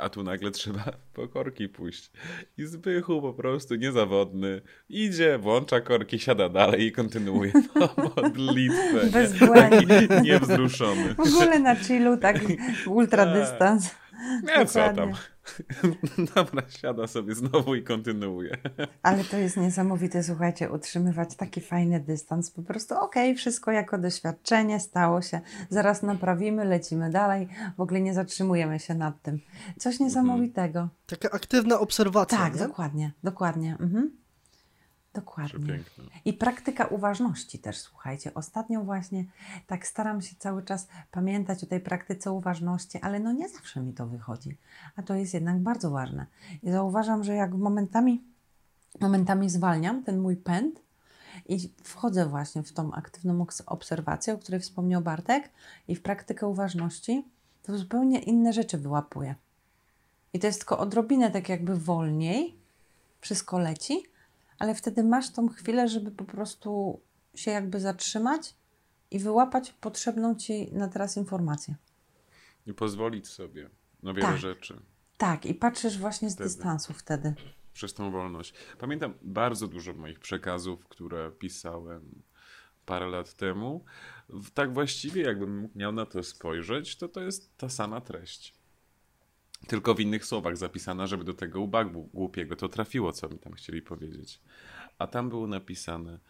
a 0.00 0.08
tu 0.08 0.22
nagle 0.22 0.50
trzeba 0.50 0.84
po 1.14 1.28
korki 1.28 1.68
pójść. 1.68 2.10
I 2.58 2.66
Zbychu 2.66 3.22
po 3.22 3.34
prostu 3.34 3.74
niezawodny 3.74 4.60
idzie, 4.88 5.38
włącza 5.38 5.80
korki, 5.80 6.18
siada 6.18 6.48
dalej 6.48 6.82
i 6.86 6.92
kontynuuje 6.92 7.52
modlitwę. 8.16 9.06
Bezbłędnie. 9.12 10.08
Nie, 10.10 10.20
niewzruszony. 10.20 11.14
W 11.14 11.20
ogóle 11.20 11.58
na 11.58 11.76
chillu 11.76 12.16
tak 12.16 12.36
ultradystans. 12.86 13.94
Nie, 14.42 14.66
co 14.66 14.92
tam. 14.92 15.12
Dobra, 16.34 16.62
siada 16.68 17.06
sobie 17.06 17.34
znowu 17.34 17.74
i 17.74 17.82
kontynuuje. 17.82 18.56
Ale 19.02 19.24
to 19.24 19.36
jest 19.36 19.56
niesamowite, 19.56 20.22
słuchajcie, 20.22 20.70
utrzymywać 20.70 21.36
taki 21.36 21.60
fajny 21.60 22.00
dystans. 22.00 22.50
Po 22.50 22.62
prostu 22.62 22.94
okej, 22.94 23.30
okay, 23.30 23.34
wszystko 23.34 23.70
jako 23.70 23.98
doświadczenie, 23.98 24.80
stało 24.80 25.22
się, 25.22 25.40
zaraz 25.68 26.02
naprawimy, 26.02 26.64
lecimy 26.64 27.10
dalej, 27.10 27.48
w 27.76 27.80
ogóle 27.80 28.00
nie 28.00 28.14
zatrzymujemy 28.14 28.78
się 28.78 28.94
nad 28.94 29.22
tym. 29.22 29.40
Coś 29.78 29.94
mhm. 29.94 30.08
niesamowitego. 30.08 30.88
Taka 31.06 31.30
aktywna 31.30 31.80
obserwacja. 31.80 32.38
Tak, 32.38 32.54
nie? 32.54 32.58
dokładnie, 32.58 33.12
dokładnie. 33.22 33.76
Mhm. 33.80 34.19
Dokładnie. 35.14 35.82
I 36.24 36.32
praktyka 36.32 36.86
uważności 36.86 37.58
też, 37.58 37.78
słuchajcie. 37.78 38.34
Ostatnio 38.34 38.84
właśnie 38.84 39.24
tak 39.66 39.86
staram 39.86 40.22
się 40.22 40.36
cały 40.38 40.62
czas 40.62 40.88
pamiętać 41.10 41.64
o 41.64 41.66
tej 41.66 41.80
praktyce 41.80 42.32
uważności, 42.32 42.98
ale 43.02 43.20
no 43.20 43.32
nie 43.32 43.48
zawsze 43.48 43.80
mi 43.80 43.92
to 43.92 44.06
wychodzi. 44.06 44.56
A 44.96 45.02
to 45.02 45.14
jest 45.14 45.34
jednak 45.34 45.58
bardzo 45.58 45.90
ważne. 45.90 46.26
I 46.62 46.70
zauważam, 46.70 47.24
że 47.24 47.34
jak 47.34 47.54
momentami, 47.54 48.24
momentami 49.00 49.50
zwalniam 49.50 50.02
ten 50.04 50.20
mój 50.20 50.36
pęd 50.36 50.80
i 51.48 51.70
wchodzę 51.84 52.26
właśnie 52.26 52.62
w 52.62 52.72
tą 52.72 52.92
aktywną 52.92 53.46
obserwację, 53.66 54.34
o 54.34 54.38
której 54.38 54.60
wspomniał 54.60 55.02
Bartek, 55.02 55.50
i 55.88 55.96
w 55.96 56.02
praktykę 56.02 56.46
uważności, 56.46 57.24
to 57.62 57.78
zupełnie 57.78 58.18
inne 58.18 58.52
rzeczy 58.52 58.78
wyłapuję. 58.78 59.34
I 60.32 60.38
to 60.38 60.46
jest 60.46 60.58
tylko 60.58 60.78
odrobinę 60.78 61.30
tak 61.30 61.48
jakby 61.48 61.76
wolniej, 61.76 62.56
wszystko 63.20 63.58
leci, 63.58 64.02
ale 64.60 64.74
wtedy 64.74 65.04
masz 65.04 65.30
tą 65.30 65.48
chwilę, 65.48 65.88
żeby 65.88 66.10
po 66.10 66.24
prostu 66.24 67.00
się 67.34 67.50
jakby 67.50 67.80
zatrzymać 67.80 68.54
i 69.10 69.18
wyłapać 69.18 69.72
potrzebną 69.72 70.34
ci 70.34 70.72
na 70.72 70.88
teraz 70.88 71.16
informację. 71.16 71.74
I 72.66 72.74
pozwolić 72.74 73.28
sobie 73.28 73.70
na 74.02 74.14
wiele 74.14 74.28
tak. 74.28 74.38
rzeczy. 74.38 74.80
Tak, 75.18 75.46
i 75.46 75.54
patrzysz 75.54 75.98
właśnie 75.98 76.30
z 76.30 76.34
wtedy. 76.34 76.50
dystansu 76.50 76.92
wtedy. 76.92 77.34
Przez 77.72 77.94
tą 77.94 78.10
wolność. 78.10 78.54
Pamiętam 78.78 79.14
bardzo 79.22 79.68
dużo 79.68 79.92
moich 79.92 80.20
przekazów, 80.20 80.84
które 80.88 81.32
pisałem 81.32 82.22
parę 82.86 83.06
lat 83.06 83.34
temu. 83.34 83.84
Tak 84.54 84.74
właściwie, 84.74 85.22
jakbym 85.22 85.68
miał 85.74 85.92
na 85.92 86.06
to 86.06 86.22
spojrzeć, 86.22 86.96
to 86.96 87.08
to 87.08 87.20
jest 87.20 87.56
ta 87.56 87.68
sama 87.68 88.00
treść. 88.00 88.59
Tylko 89.66 89.94
w 89.94 90.00
innych 90.00 90.24
słowach 90.24 90.56
zapisana, 90.56 91.06
żeby 91.06 91.24
do 91.24 91.34
tego 91.34 91.60
ubagu 91.60 92.10
głupiego 92.14 92.56
to 92.56 92.68
trafiło, 92.68 93.12
co 93.12 93.28
mi 93.28 93.38
tam 93.38 93.52
chcieli 93.52 93.82
powiedzieć. 93.82 94.40
A 94.98 95.06
tam 95.06 95.28
było 95.28 95.46
napisane: 95.46 96.20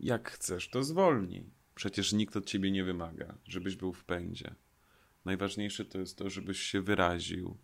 Jak 0.00 0.30
chcesz, 0.30 0.70
to 0.70 0.82
zwolnij. 0.82 1.50
Przecież 1.74 2.12
nikt 2.12 2.36
od 2.36 2.46
ciebie 2.46 2.70
nie 2.70 2.84
wymaga, 2.84 3.38
żebyś 3.44 3.76
był 3.76 3.92
w 3.92 4.04
pędzie. 4.04 4.54
Najważniejsze 5.24 5.84
to 5.84 5.98
jest 5.98 6.18
to, 6.18 6.30
żebyś 6.30 6.60
się 6.60 6.82
wyraził 6.82 7.58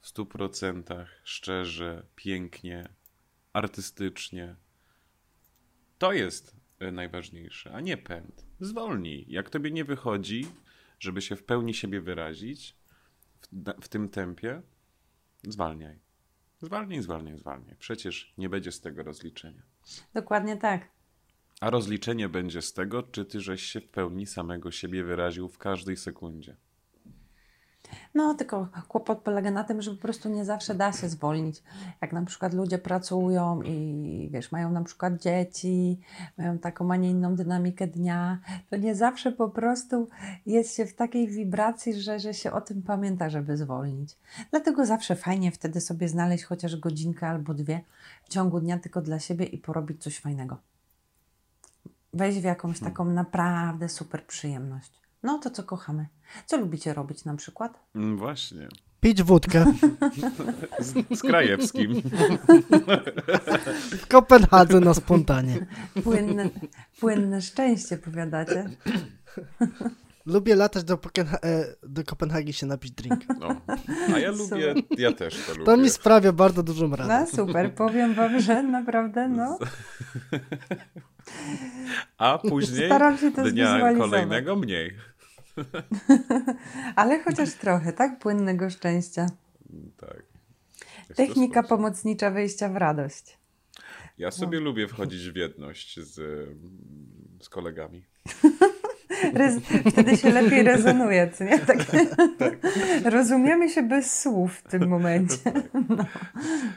w 0.00 0.08
stu 0.08 0.26
procentach 0.26 1.20
szczerze, 1.24 2.06
pięknie, 2.16 2.88
artystycznie. 3.52 4.56
To 5.98 6.12
jest 6.12 6.56
e, 6.78 6.92
najważniejsze, 6.92 7.72
a 7.74 7.80
nie 7.80 7.96
pęd. 7.96 8.46
Zwolnij. 8.60 9.26
Jak 9.28 9.50
tobie 9.50 9.70
nie 9.70 9.84
wychodzi, 9.84 10.46
żeby 10.98 11.22
się 11.22 11.36
w 11.36 11.44
pełni 11.44 11.74
siebie 11.74 12.00
wyrazić, 12.00 12.76
w, 13.52 13.84
w 13.84 13.88
tym 13.88 14.08
tempie, 14.08 14.62
zwalniaj. 15.48 15.98
Zwalniaj, 16.62 17.02
zwalniaj, 17.02 17.38
zwalniaj. 17.38 17.76
Przecież 17.78 18.34
nie 18.38 18.48
będzie 18.48 18.72
z 18.72 18.80
tego 18.80 19.02
rozliczenia. 19.02 19.62
Dokładnie 20.14 20.56
tak. 20.56 20.88
A 21.60 21.70
rozliczenie 21.70 22.28
będzie 22.28 22.62
z 22.62 22.72
tego, 22.72 23.02
czy 23.02 23.24
ty 23.24 23.40
żeś 23.40 23.62
się 23.62 23.80
w 23.80 23.88
pełni 23.88 24.26
samego 24.26 24.70
siebie 24.70 25.04
wyraził 25.04 25.48
w 25.48 25.58
każdej 25.58 25.96
sekundzie. 25.96 26.56
No, 28.14 28.34
tylko 28.34 28.68
kłopot 28.88 29.18
polega 29.18 29.50
na 29.50 29.64
tym, 29.64 29.82
że 29.82 29.90
po 29.90 30.02
prostu 30.02 30.28
nie 30.28 30.44
zawsze 30.44 30.74
da 30.74 30.92
się 30.92 31.08
zwolnić. 31.08 31.62
Jak 32.00 32.12
na 32.12 32.24
przykład 32.24 32.54
ludzie 32.54 32.78
pracują 32.78 33.62
i 33.62 34.28
wiesz, 34.32 34.52
mają 34.52 34.70
na 34.70 34.82
przykład 34.82 35.16
dzieci, 35.22 36.00
mają 36.38 36.58
taką, 36.58 36.92
a 36.92 36.96
nie 36.96 37.10
inną 37.10 37.36
dynamikę 37.36 37.86
dnia, 37.86 38.38
to 38.70 38.76
nie 38.76 38.94
zawsze 38.94 39.32
po 39.32 39.48
prostu 39.48 40.08
jest 40.46 40.76
się 40.76 40.86
w 40.86 40.94
takiej 40.94 41.28
wibracji, 41.28 41.94
że, 41.94 42.20
że 42.20 42.34
się 42.34 42.52
o 42.52 42.60
tym 42.60 42.82
pamięta, 42.82 43.30
żeby 43.30 43.56
zwolnić. 43.56 44.16
Dlatego 44.50 44.86
zawsze 44.86 45.16
fajnie 45.16 45.52
wtedy 45.52 45.80
sobie 45.80 46.08
znaleźć 46.08 46.44
chociaż 46.44 46.76
godzinkę 46.76 47.28
albo 47.28 47.54
dwie 47.54 47.80
w 48.24 48.28
ciągu 48.28 48.60
dnia 48.60 48.78
tylko 48.78 49.02
dla 49.02 49.18
siebie 49.18 49.46
i 49.46 49.58
porobić 49.58 50.02
coś 50.02 50.18
fajnego. 50.18 50.56
Wejść 52.12 52.38
w 52.38 52.44
jakąś 52.44 52.78
hmm. 52.78 52.92
taką 52.92 53.04
naprawdę 53.04 53.88
super 53.88 54.26
przyjemność. 54.26 55.05
No 55.22 55.38
to 55.38 55.50
co 55.50 55.62
kochamy. 55.62 56.06
Co 56.46 56.56
lubicie 56.56 56.94
robić 56.94 57.24
na 57.24 57.36
przykład? 57.36 57.80
Mm, 57.94 58.16
właśnie. 58.18 58.68
Pić 59.00 59.22
wódkę. 59.22 59.64
Z, 60.78 61.18
z 61.18 61.22
Krajewskim. 61.22 62.02
W 63.98 64.06
Kopenhadze 64.08 64.80
na 64.80 64.94
spontanie. 64.94 65.66
Płynne, 66.04 66.50
płynne 67.00 67.42
szczęście, 67.42 67.96
powiadacie? 67.96 68.70
Lubię 70.26 70.54
latać 70.54 70.84
do, 70.84 70.98
e, 71.42 71.64
do 71.82 72.04
Kopenhagi 72.04 72.52
się 72.52 72.66
napić 72.66 72.92
drink. 72.92 73.20
No. 73.40 73.60
A 74.14 74.18
ja 74.18 74.30
lubię, 74.30 74.74
ja 74.98 75.12
też 75.12 75.46
to 75.46 75.52
lubię. 75.52 75.64
To 75.64 75.76
mi 75.76 75.90
sprawia 75.90 76.32
bardzo 76.32 76.62
dużą 76.62 76.96
radość. 76.96 77.32
No 77.32 77.44
super, 77.44 77.74
powiem 77.74 78.14
wam, 78.14 78.40
że 78.40 78.62
naprawdę 78.62 79.28
no. 79.28 79.58
A 82.18 82.38
później 82.38 82.90
dnia 83.52 83.94
kolejnego 83.94 84.56
mniej. 84.56 84.96
Ale 86.96 87.22
chociaż 87.22 87.52
trochę, 87.52 87.92
tak? 87.92 88.18
Płynnego 88.18 88.70
szczęścia. 88.70 89.26
Tak. 89.96 90.22
Jest 91.08 91.16
Technika 91.16 91.62
pomocnicza 91.62 92.30
wyjścia 92.30 92.68
w 92.68 92.76
radość. 92.76 93.38
Ja 94.18 94.30
sobie 94.30 94.58
no. 94.58 94.64
lubię 94.64 94.88
wchodzić 94.88 95.30
w 95.30 95.36
jedność 95.36 96.00
z, 96.00 96.14
z 97.42 97.48
kolegami. 97.48 98.04
Wtedy 99.90 100.16
się 100.16 100.30
lepiej 100.30 100.62
rezonuje, 100.62 101.30
co 101.30 101.44
nie? 101.44 101.58
Tak. 101.58 101.78
tak. 102.38 102.58
Rozumiemy 103.04 103.68
się 103.68 103.82
bez 103.82 104.20
słów 104.20 104.56
w 104.56 104.62
tym 104.62 104.88
momencie. 104.88 105.36
No, 105.88 106.04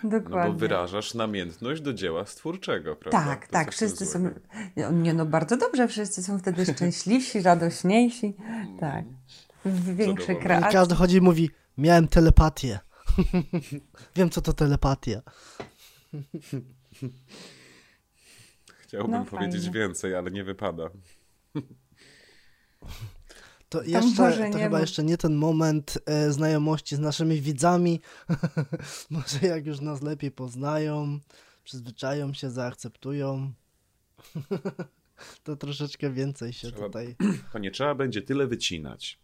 dokładnie. 0.03 0.47
No 0.47 0.53
bo 0.53 0.59
wyrażasz 0.59 1.13
namiętność 1.13 1.81
do 1.81 1.93
dzieła 1.93 2.25
stwórczego, 2.25 2.95
prawda? 2.95 3.25
Tak, 3.25 3.47
to 3.47 3.53
tak. 3.53 3.71
Wszyscy 3.71 4.05
są. 4.05 4.29
Nie, 4.91 5.13
no 5.13 5.25
bardzo 5.25 5.57
dobrze, 5.57 5.87
wszyscy 5.87 6.23
są 6.23 6.39
wtedy 6.39 6.65
szczęśliwsi, 6.65 7.41
radośniejsi. 7.41 8.33
Tak. 8.79 9.05
Większy 9.95 10.35
kreacji. 10.35 10.71
Każdy 10.71 10.95
chodzi 10.95 11.17
i 11.17 11.21
mówi: 11.21 11.49
Miałem 11.77 12.07
telepatię. 12.07 12.79
Wiem, 14.15 14.29
co 14.29 14.41
to 14.41 14.53
telepatia. 14.53 15.21
Chciałbym 18.79 19.11
no, 19.11 19.25
powiedzieć 19.25 19.69
więcej, 19.69 20.15
ale 20.15 20.31
nie 20.31 20.43
wypada. 20.43 20.89
To, 23.69 23.83
jeszcze, 23.83 24.49
to 24.51 24.57
chyba 24.57 24.79
jeszcze 24.79 25.03
nie 25.03 25.17
ten 25.17 25.35
moment 25.35 25.97
e, 26.05 26.31
znajomości 26.31 26.95
z 26.95 26.99
naszymi 26.99 27.41
widzami. 27.41 27.99
Może 29.09 29.47
jak 29.47 29.65
już 29.65 29.79
nas 29.79 30.01
lepiej 30.01 30.31
poznają, 30.31 31.19
przyzwyczają 31.63 32.33
się, 32.33 32.49
zaakceptują. 32.49 33.53
to 35.43 35.55
troszeczkę 35.55 36.09
więcej 36.09 36.53
się 36.53 36.71
trzeba, 36.71 36.85
tutaj. 36.85 37.15
To 37.53 37.59
nie 37.59 37.71
trzeba 37.71 37.95
będzie 37.95 38.21
tyle 38.21 38.47
wycinać. 38.47 39.19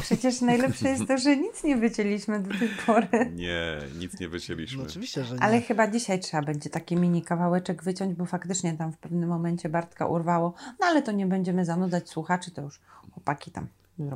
Przecież 0.00 0.40
najlepsze 0.40 0.88
jest 0.88 1.06
to, 1.06 1.18
że 1.18 1.36
nic 1.36 1.64
nie 1.64 1.76
wycięliśmy 1.76 2.40
do 2.42 2.58
tej 2.58 2.68
pory. 2.86 3.08
Nie, 3.34 3.78
nic 3.98 4.20
nie 4.20 4.28
wycięliśmy. 4.28 4.78
No 4.78 4.88
oczywiście, 4.88 5.24
że 5.24 5.34
nie. 5.34 5.42
Ale 5.42 5.60
chyba 5.60 5.88
dzisiaj 5.88 6.20
trzeba 6.20 6.42
będzie 6.42 6.70
taki 6.70 6.96
mini 6.96 7.22
kawałeczek 7.22 7.82
wyciąć, 7.82 8.14
bo 8.14 8.26
faktycznie 8.26 8.72
tam 8.76 8.92
w 8.92 8.98
pewnym 8.98 9.28
momencie 9.28 9.68
Bartka 9.68 10.06
urwało. 10.06 10.54
No 10.80 10.86
ale 10.86 11.02
to 11.02 11.12
nie 11.12 11.26
będziemy 11.26 11.64
zanudzać 11.64 12.10
słuchaczy, 12.10 12.50
to 12.50 12.62
już 12.62 12.80
chłopaki 13.12 13.50
tam 13.50 13.66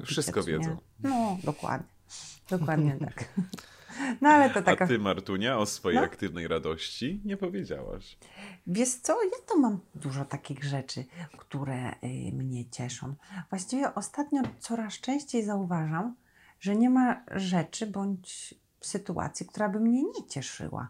Wszystko 0.04 0.42
wiedzą. 0.42 0.76
No, 1.02 1.38
dokładnie. 1.44 1.86
Dokładnie 2.50 2.96
tak. 3.06 3.24
No 4.20 4.28
ale 4.28 4.50
to 4.50 4.62
taka... 4.62 4.84
A 4.84 4.88
ty, 4.88 4.98
Martunia, 4.98 5.58
o 5.58 5.66
swojej 5.66 5.98
no? 5.98 6.04
aktywnej 6.04 6.48
radości 6.48 7.20
nie 7.24 7.36
powiedziałaś. 7.36 8.18
Wiesz 8.66 8.94
co, 8.94 9.24
ja 9.24 9.38
to 9.46 9.58
mam 9.58 9.80
dużo 9.94 10.24
takich 10.24 10.64
rzeczy, 10.64 11.04
które 11.38 11.90
y, 11.90 12.32
mnie 12.32 12.70
cieszą. 12.70 13.14
Właściwie 13.50 13.94
ostatnio 13.94 14.42
coraz 14.58 14.94
częściej 14.94 15.44
zauważam, 15.44 16.14
że 16.60 16.76
nie 16.76 16.90
ma 16.90 17.24
rzeczy 17.30 17.86
bądź 17.86 18.54
sytuacji, 18.80 19.46
która 19.46 19.68
by 19.68 19.80
mnie 19.80 20.02
nie 20.02 20.26
cieszyła. 20.28 20.88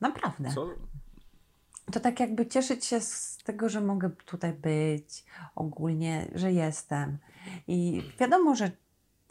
Naprawdę. 0.00 0.50
Co? 0.54 0.68
To 1.92 2.00
tak 2.00 2.20
jakby 2.20 2.46
cieszyć 2.46 2.84
się 2.84 3.00
z 3.00 3.38
tego, 3.44 3.68
że 3.68 3.80
mogę 3.80 4.10
tutaj 4.10 4.52
być, 4.52 5.24
ogólnie, 5.54 6.30
że 6.34 6.52
jestem. 6.52 7.18
I 7.68 8.02
wiadomo, 8.20 8.54
że 8.54 8.70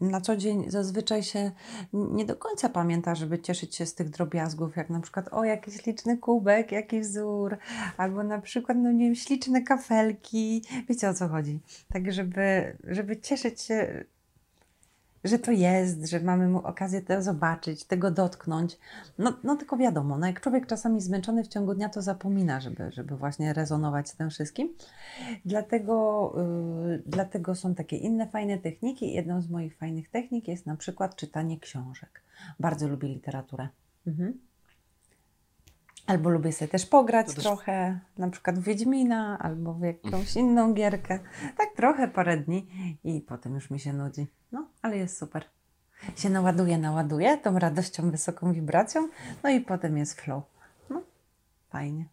na 0.09 0.21
co 0.21 0.37
dzień 0.37 0.63
zazwyczaj 0.67 1.23
się 1.23 1.51
nie 1.93 2.25
do 2.25 2.35
końca 2.35 2.69
pamięta, 2.69 3.15
żeby 3.15 3.39
cieszyć 3.39 3.75
się 3.75 3.85
z 3.85 3.95
tych 3.95 4.09
drobiazgów, 4.09 4.75
jak 4.75 4.89
na 4.89 4.99
przykład 4.99 5.29
o 5.31 5.43
jakiś 5.43 5.85
liczny 5.85 6.17
kubek, 6.17 6.71
jaki 6.71 6.99
wzór, 6.99 7.57
albo 7.97 8.23
na 8.23 8.41
przykład, 8.41 8.77
no 8.77 8.91
nie 8.91 9.05
wiem, 9.05 9.15
śliczne 9.15 9.61
kafelki. 9.61 10.63
Wiecie 10.89 11.09
o 11.09 11.13
co 11.13 11.27
chodzi? 11.27 11.59
Tak, 11.93 12.11
żeby, 12.11 12.77
żeby 12.83 13.17
cieszyć 13.17 13.61
się 13.61 14.05
że 15.23 15.39
to 15.39 15.51
jest, 15.51 16.09
że 16.09 16.19
mamy 16.19 16.57
okazję 16.63 17.01
to 17.01 17.21
zobaczyć, 17.21 17.83
tego 17.83 18.11
dotknąć. 18.11 18.77
No, 19.17 19.33
no 19.43 19.55
tylko 19.55 19.77
wiadomo, 19.77 20.17
no 20.17 20.27
jak 20.27 20.41
człowiek 20.41 20.67
czasami 20.67 21.01
zmęczony 21.01 21.43
w 21.43 21.47
ciągu 21.47 21.73
dnia, 21.75 21.89
to 21.89 22.01
zapomina, 22.01 22.59
żeby, 22.59 22.91
żeby 22.91 23.15
właśnie 23.15 23.53
rezonować 23.53 24.09
z 24.09 24.15
tym 24.15 24.29
wszystkim. 24.29 24.73
Dlatego, 25.45 26.33
yy, 26.87 27.03
dlatego 27.05 27.55
są 27.55 27.75
takie 27.75 27.97
inne 27.97 28.27
fajne 28.27 28.57
techniki. 28.57 29.13
Jedną 29.13 29.41
z 29.41 29.49
moich 29.49 29.77
fajnych 29.77 30.09
technik 30.09 30.47
jest 30.47 30.65
na 30.65 30.75
przykład 30.75 31.15
czytanie 31.15 31.59
książek. 31.59 32.21
Bardzo 32.59 32.87
lubię 32.87 33.07
literaturę. 33.07 33.67
Mhm. 34.07 34.39
Albo 36.07 36.29
lubię 36.29 36.51
sobie 36.51 36.69
też 36.69 36.85
pograć 36.85 37.27
też... 37.27 37.43
trochę, 37.43 37.99
na 38.17 38.29
przykład 38.29 38.59
w 38.59 38.63
Wiedźmina, 38.63 39.39
albo 39.39 39.73
w 39.73 39.81
jakąś 39.81 40.35
inną 40.35 40.73
gierkę. 40.73 41.19
Tak 41.57 41.69
trochę, 41.75 42.07
parę 42.07 42.37
dni 42.37 42.67
i 43.03 43.21
potem 43.21 43.55
już 43.55 43.69
mi 43.69 43.79
się 43.79 43.93
nudzi. 43.93 44.27
No, 44.51 44.67
ale 44.81 44.97
jest 44.97 45.17
super. 45.17 45.45
Się 46.15 46.29
naładuje, 46.29 46.77
naładuje 46.77 47.37
tą 47.37 47.59
radością, 47.59 48.11
wysoką 48.11 48.53
wibracją, 48.53 49.09
no 49.43 49.49
i 49.49 49.61
potem 49.61 49.97
jest 49.97 50.21
flow. 50.21 50.43
No, 50.89 51.03
fajnie. 51.69 52.05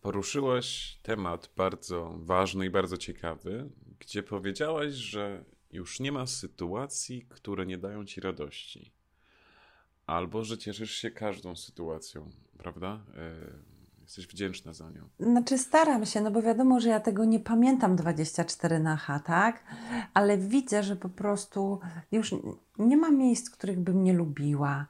Poruszyłaś 0.00 0.98
temat 1.02 1.50
bardzo 1.56 2.14
ważny 2.18 2.66
i 2.66 2.70
bardzo 2.70 2.96
ciekawy, 2.96 3.70
gdzie 3.98 4.22
powiedziałaś, 4.22 4.92
że 4.92 5.44
już 5.72 6.00
nie 6.00 6.12
ma 6.12 6.26
sytuacji, 6.26 7.26
które 7.28 7.66
nie 7.66 7.78
dają 7.78 8.04
ci 8.04 8.20
radości. 8.20 8.92
Albo 10.06 10.44
że 10.44 10.58
cieszysz 10.58 10.90
się 10.90 11.10
każdą 11.10 11.56
sytuacją, 11.56 12.30
prawda? 12.58 13.00
E, 13.16 13.74
jesteś 14.02 14.26
wdzięczna 14.26 14.72
za 14.72 14.90
nią. 14.90 15.08
Znaczy 15.20 15.58
staram 15.58 16.06
się, 16.06 16.20
no 16.20 16.30
bo 16.30 16.42
wiadomo, 16.42 16.80
że 16.80 16.88
ja 16.88 17.00
tego 17.00 17.24
nie 17.24 17.40
pamiętam 17.40 17.96
24 17.96 18.78
na 18.78 18.96
H, 18.96 19.20
tak? 19.20 19.64
Ale 20.14 20.38
widzę, 20.38 20.82
że 20.82 20.96
po 20.96 21.08
prostu 21.08 21.80
już 22.12 22.34
nie 22.78 22.96
ma 22.96 23.10
miejsc, 23.10 23.50
których 23.50 23.80
bym 23.80 24.04
nie 24.04 24.12
lubiła. 24.12 24.86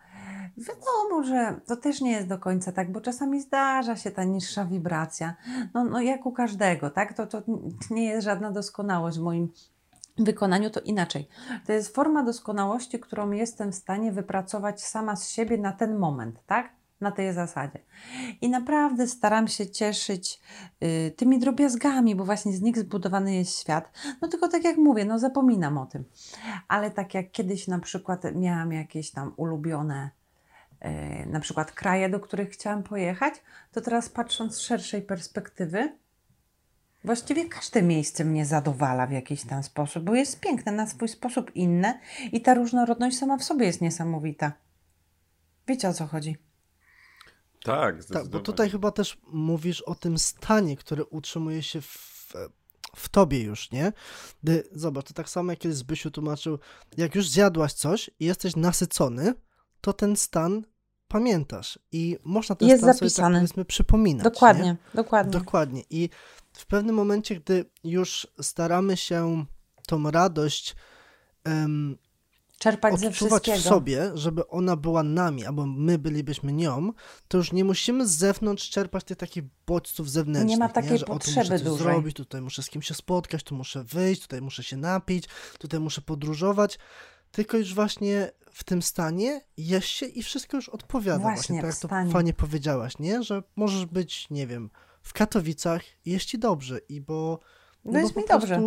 Wiadomo, 0.57 1.23
że 1.25 1.61
to 1.67 1.77
też 1.77 2.01
nie 2.01 2.13
jest 2.13 2.29
do 2.29 2.39
końca 2.39 2.73
tak, 2.73 2.93
bo 2.93 3.01
czasami 3.01 3.41
zdarza 3.41 3.97
się 3.97 4.11
ta 4.11 4.25
niższa 4.25 4.65
wibracja. 4.65 5.35
No, 5.75 5.85
no 5.85 6.01
jak 6.01 6.27
u 6.27 6.33
każdego, 6.33 6.91
tak? 6.91 7.13
To, 7.13 7.27
to 7.27 7.43
nie 7.91 8.05
jest 8.05 8.25
żadna 8.25 8.51
doskonałość 8.51 9.19
w 9.19 9.23
moim 9.23 9.49
wykonaniu 10.19 10.71
to 10.71 10.81
inaczej. 10.81 11.29
To 11.67 11.73
jest 11.73 11.95
forma 11.95 12.23
doskonałości, 12.23 13.01
którą 13.01 13.31
jestem 13.31 13.73
w 13.73 13.75
stanie 13.75 14.13
wypracować 14.13 14.85
sama 14.85 15.17
z 15.17 15.29
siebie 15.29 15.59
na 15.59 15.73
ten 15.73 15.99
moment, 15.99 16.41
tak? 16.47 16.73
Na 17.01 17.11
tej 17.11 17.33
zasadzie. 17.33 17.79
I 18.41 18.49
naprawdę 18.49 19.07
staram 19.07 19.49
się 19.49 19.71
cieszyć 19.71 20.41
y, 20.83 21.15
tymi 21.17 21.39
drobiazgami, 21.39 22.17
bo 22.17 22.25
właśnie 22.25 22.53
z 22.53 22.63
nich 22.63 22.79
zbudowany 22.79 23.35
jest 23.35 23.61
świat. 23.61 23.93
No 24.23 24.29
tylko 24.29 24.49
tak 24.49 24.65
jak 24.65 24.77
mówię, 24.77 25.05
no 25.05 25.19
zapominam 25.19 25.79
o 25.79 25.87
tym. 25.87 26.05
Ale 26.69 26.91
tak 26.91 27.15
jak 27.15 27.31
kiedyś 27.31 27.69
na 27.69 27.79
przykład 27.79 28.23
miałam 28.35 28.73
jakieś 28.73 29.11
tam 29.11 29.33
ulubione 29.37 30.11
y, 30.85 31.27
na 31.27 31.41
przykład 31.41 31.73
kraje, 31.73 32.09
do 32.09 32.21
których 32.21 32.51
chciałam 32.51 32.83
pojechać, 32.83 33.35
to 33.73 33.81
teraz 33.81 34.09
patrząc 34.09 34.55
z 34.55 34.61
szerszej 34.61 35.03
perspektywy, 35.03 35.93
Właściwie 37.05 37.49
każde 37.49 37.83
miejsce 37.83 38.25
mnie 38.25 38.47
zadowala 38.47 39.07
w 39.07 39.13
jakiś 39.13 39.45
tam 39.45 39.63
sposób, 39.63 40.05
bo 40.05 40.15
jest 40.15 40.41
piękne 40.41 40.73
na 40.73 40.87
swój 40.87 41.09
sposób 41.09 41.57
inne 41.57 42.01
i 42.33 42.41
ta 42.41 42.55
różnorodność 42.55 43.19
sama 43.19 43.37
w 43.39 43.45
sobie 43.45 43.67
jest 43.67 43.81
niesamowita. 43.81 44.53
Wiecie 45.69 45.89
o 45.89 45.95
co 45.95 46.07
chodzi? 46.07 46.37
Tak, 47.65 48.05
tak, 48.05 48.29
bo 48.29 48.41
tutaj 48.41 48.71
chyba 48.71 48.91
też 48.91 49.19
mówisz 49.27 49.83
o 49.83 49.95
tym 49.95 50.19
stanie, 50.19 50.77
który 50.77 51.05
utrzymuje 51.05 51.63
się 51.63 51.81
w, 51.81 52.33
w 52.97 53.09
tobie 53.09 53.43
już, 53.43 53.71
nie? 53.71 53.93
Gdy, 54.43 54.65
zobacz, 54.73 55.07
to 55.09 55.15
tak 55.15 55.29
samo 55.29 55.53
jak 55.53 55.59
kiedyś 55.59 55.79
Zbysiu 55.79 56.11
tłumaczył, 56.11 56.59
jak 56.97 57.15
już 57.15 57.29
zjadłaś 57.29 57.73
coś 57.73 58.11
i 58.21 58.25
jesteś 58.25 58.57
nasycony, 58.57 59.35
to 59.81 59.93
ten 59.93 60.17
stan 60.17 60.63
pamiętasz 61.09 61.79
i 61.93 62.19
można 62.25 62.55
ten 62.55 62.69
jest 62.69 62.83
stan 62.83 62.95
zapisany. 62.95 63.11
sobie 63.11 63.33
tak 63.33 63.41
powiedzmy 63.41 63.65
przypominać. 63.65 64.25
Dokładnie, 64.25 64.65
nie? 64.65 64.77
dokładnie. 64.95 65.33
Dokładnie 65.33 65.83
i 65.91 66.09
w 66.57 66.67
pewnym 66.67 66.97
momencie, 66.97 67.37
gdy 67.37 67.65
już 67.85 68.27
staramy 68.41 68.97
się 68.97 69.45
tą 69.87 70.11
radość 70.11 70.77
um, 71.47 71.99
czerpać 72.59 73.01
ze 73.01 73.11
wszystkiego. 73.11 73.59
w 73.59 73.63
sobie, 73.63 74.11
żeby 74.15 74.49
ona 74.49 74.77
była 74.77 75.03
nami, 75.03 75.47
albo 75.47 75.67
my 75.67 75.99
bylibyśmy 75.99 76.53
nią, 76.53 76.93
to 77.29 77.39
już 77.39 77.53
nie 77.53 77.65
musimy 77.65 78.07
z 78.07 78.11
zewnątrz 78.11 78.71
czerpać 78.71 79.05
tych 79.05 79.17
takich 79.17 79.45
bodźców 79.67 80.11
zewnętrznych. 80.11 80.51
Nie 80.51 80.57
ma 80.57 80.69
takiej 80.69 80.91
nie? 80.91 80.99
Że, 80.99 81.07
potrzeby 81.07 81.41
o, 81.41 81.45
tu 81.45 81.53
muszę 81.53 81.65
dużej. 81.65 81.79
zrobić, 81.79 82.17
tutaj 82.17 82.41
muszę 82.41 82.63
z 82.63 82.71
kimś 82.71 82.87
się 82.87 82.95
spotkać, 82.95 83.43
tu 83.43 83.55
muszę 83.55 83.85
wyjść, 83.85 84.23
tutaj 84.23 84.43
muszę 84.43 84.63
się 84.63 84.77
napić, 84.77 85.25
tutaj 85.59 85.81
muszę 85.81 86.01
podróżować. 86.01 86.79
Tylko 87.31 87.57
już 87.57 87.75
właśnie 87.75 88.31
w 88.53 88.65
tym 88.65 88.83
stanie 88.83 89.41
jest 89.57 89.87
się 89.87 90.07
i 90.07 90.23
wszystko 90.23 90.57
już 90.57 90.69
odpowiada. 90.69 91.19
Właśnie, 91.19 91.61
właśnie 91.61 91.89
tak 91.89 91.93
jak 91.93 92.07
to 92.07 92.13
fajnie 92.13 92.33
powiedziałaś, 92.33 92.99
nie? 92.99 93.23
Że 93.23 93.43
możesz 93.57 93.87
być, 93.87 94.31
nie 94.31 94.47
wiem, 94.47 94.71
w 95.05 95.13
Katowicach 95.13 95.83
jest 96.07 96.25
ci 96.25 96.39
dobrze 96.39 96.79
i 96.89 97.01
bo, 97.01 97.41
no, 97.85 97.93
no 97.93 97.99
jest 97.99 98.15
bo 98.15 98.21
mi 98.21 98.27
dobrze. 98.27 98.61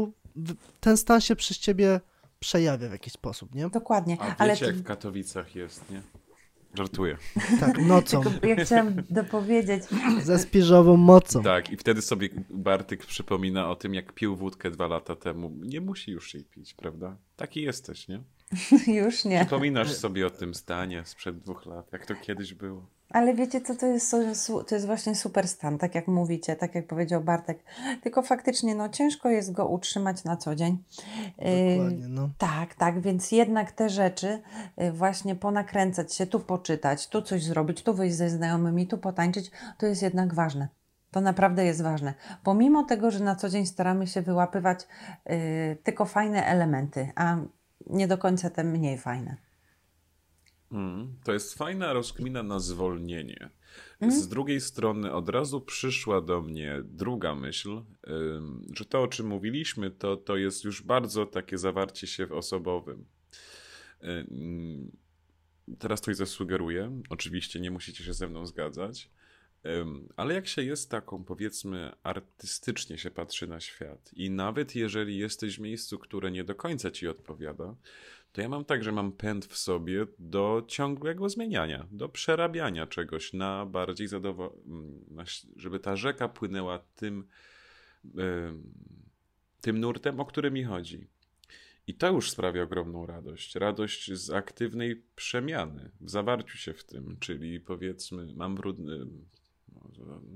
ten 0.80 0.97
stan 0.97 1.21
się 1.21 1.36
przez 1.36 1.58
ciebie 1.58 2.00
przejawia 2.39 2.89
w 2.89 2.91
jakiś 2.91 3.13
sposób, 3.13 3.56
nie? 3.56 3.69
Dokładnie. 3.69 4.17
A 4.19 4.26
wiecie, 4.26 4.36
Ale 4.38 4.56
jak 4.62 4.76
w 4.76 4.84
Katowicach 4.84 5.56
jest, 5.56 5.91
nie? 5.91 6.02
Żartuję. 6.73 7.17
Tak, 7.60 7.82
nocą. 7.82 8.23
Tylko 8.23 8.47
ja 8.47 8.65
chciałam 8.65 8.95
dopowiedzieć. 9.10 9.84
Ze 10.23 10.39
spiżową 10.39 10.97
mocą. 10.97 11.43
Tak, 11.43 11.69
i 11.71 11.78
wtedy 11.78 12.02
sobie 12.02 12.30
Bartyk 12.50 13.06
przypomina 13.06 13.69
o 13.69 13.76
tym, 13.76 13.93
jak 13.93 14.13
pił 14.13 14.36
wódkę 14.36 14.71
dwa 14.71 14.88
lata 14.88 15.15
temu. 15.15 15.52
Nie 15.62 15.82
musi 15.82 16.12
już 16.12 16.34
jej 16.34 16.43
pić, 16.43 16.73
prawda? 16.73 17.17
Taki 17.36 17.62
jesteś, 17.62 18.08
nie? 18.08 18.21
już 19.02 19.26
nie. 19.26 19.39
Przypominasz 19.39 19.93
sobie 19.93 20.28
o 20.28 20.30
tym 20.30 20.54
stanie 20.54 21.06
sprzed 21.06 21.39
dwóch 21.39 21.65
lat, 21.65 21.93
jak 21.93 22.06
to 22.06 22.15
kiedyś 22.15 22.54
było. 22.54 22.89
Ale 23.10 23.34
wiecie 23.34 23.62
co, 23.62 23.76
to 23.76 23.86
jest, 23.86 24.15
to 24.67 24.76
jest 24.76 24.86
właśnie 24.86 25.15
super 25.15 25.48
stan, 25.48 25.78
tak 25.78 25.96
jak 25.96 26.08
mówicie, 26.08 26.56
tak 26.56 26.76
jak 26.76 26.88
powiedział 26.88 27.22
Bartek. 27.22 27.63
Tylko 28.04 28.22
faktycznie 28.22 28.76
no, 28.76 28.89
ciężko 28.89 29.30
jest 29.30 29.52
go 29.52 29.67
utrzymać 29.67 30.24
na 30.24 30.38
co 30.38 30.56
dzień. 30.56 30.84
Dokładnie, 31.78 32.08
no. 32.08 32.30
tak, 32.38 32.76
tak, 32.76 33.02
więc 33.02 33.32
jednak 33.32 33.72
te 33.72 33.89
rzeczy 33.89 34.41
y, 34.82 34.91
właśnie 34.91 35.36
ponakręcać 35.36 36.13
się, 36.13 36.28
tu 36.28 36.39
poczytać, 36.39 37.08
tu 37.08 37.22
coś 37.22 37.43
zrobić, 37.43 37.84
tu 37.84 37.93
wyjść 37.93 38.15
ze 38.15 38.30
znajomymi, 38.30 38.88
tu 38.88 38.98
potańczyć, 38.98 39.52
to 39.78 39.86
jest 39.86 40.02
jednak 40.02 40.34
ważne. 40.34 40.67
To 41.12 41.22
naprawdę 41.22 41.65
jest 41.65 41.82
ważne. 41.82 42.13
Pomimo 42.43 42.84
tego, 42.84 43.12
że 43.12 43.20
na 43.20 43.36
co 43.36 43.50
dzień 43.50 43.65
staramy 43.65 44.08
się 44.08 44.22
wyłapywać 44.22 44.88
y, 45.30 45.78
tylko 45.84 46.06
fajne 46.06 46.46
elementy, 46.46 47.12
a 47.15 47.38
nie 47.89 48.08
do 48.08 48.17
końca 48.17 48.50
te 48.50 48.63
mniej 48.63 48.98
fajne. 48.98 49.46
Mm, 50.71 51.15
to 51.23 51.34
jest 51.34 51.53
fajna 51.53 51.93
rozkmina 51.93 52.43
na 52.43 52.60
zwolnienie. 52.60 53.49
Mm. 53.99 54.15
Z 54.15 54.27
drugiej 54.27 54.62
strony 54.62 55.13
od 55.13 55.30
razu 55.30 55.62
przyszła 55.62 56.21
do 56.21 56.41
mnie 56.41 56.82
druga 56.84 57.36
myśl, 57.36 57.82
że 58.73 58.86
to 58.86 59.01
o 59.01 59.08
czym 59.08 59.27
mówiliśmy, 59.27 59.91
to, 59.91 60.17
to 60.17 60.38
jest 60.38 60.63
już 60.63 60.82
bardzo 60.82 61.25
takie 61.25 61.58
zawarcie 61.58 62.08
się 62.08 62.25
w 62.25 62.32
osobowym. 62.32 63.06
Teraz 65.80 66.01
coś 66.01 66.15
zasugeruję, 66.15 67.01
oczywiście 67.10 67.60
nie 67.60 67.71
musicie 67.71 68.03
się 68.03 68.13
ze 68.13 68.27
mną 68.27 68.45
zgadzać, 68.45 69.10
ale 70.15 70.34
jak 70.34 70.47
się 70.47 70.63
jest 70.63 70.91
taką, 70.91 71.23
powiedzmy, 71.23 71.91
artystycznie 72.03 72.97
się 72.97 73.12
patrzy 73.12 73.47
na 73.47 73.60
świat 73.60 74.12
i 74.13 74.30
nawet 74.30 74.75
jeżeli 74.75 75.17
jesteś 75.17 75.58
w 75.58 75.62
miejscu, 75.62 75.99
które 75.99 76.32
nie 76.32 76.43
do 76.43 76.56
końca 76.56 76.91
ci 76.91 77.08
odpowiada, 77.08 77.75
to 78.38 78.41
ja 78.41 78.50
mam 78.50 78.65
tak, 78.65 78.84
że 78.84 78.91
mam 78.91 79.12
pęd 79.12 79.45
w 79.45 79.58
sobie 79.58 80.06
do 80.19 80.65
ciągłego 80.67 81.30
zmieniania, 81.30 81.88
do 81.91 82.10
przerabiania 82.10 82.88
czegoś 82.88 83.34
na 83.34 83.65
bardziej 83.65 84.08
zadowolone, 84.08 85.23
żeby 85.56 85.80
ta 85.80 85.95
rzeka 85.95 86.30
płynęła 86.30 86.80
tym, 86.80 87.28
tym 89.62 89.80
nurtem, 89.80 90.19
o 90.19 90.26
który 90.26 90.52
mi 90.52 90.63
chodzi. 90.63 91.08
I 91.88 91.93
to 91.93 92.12
już 92.12 92.32
sprawia 92.32 92.63
ogromną 92.63 93.06
radość. 93.06 93.56
Radość 93.56 94.13
z 94.13 94.30
aktywnej 94.30 95.04
przemiany, 95.15 95.91
w 96.02 96.10
zawarciu 96.10 96.58
się 96.58 96.73
w 96.73 96.84
tym, 96.84 97.17
czyli 97.19 97.60
powiedzmy, 97.60 98.28
mam 98.36 98.56
brudny 98.56 99.08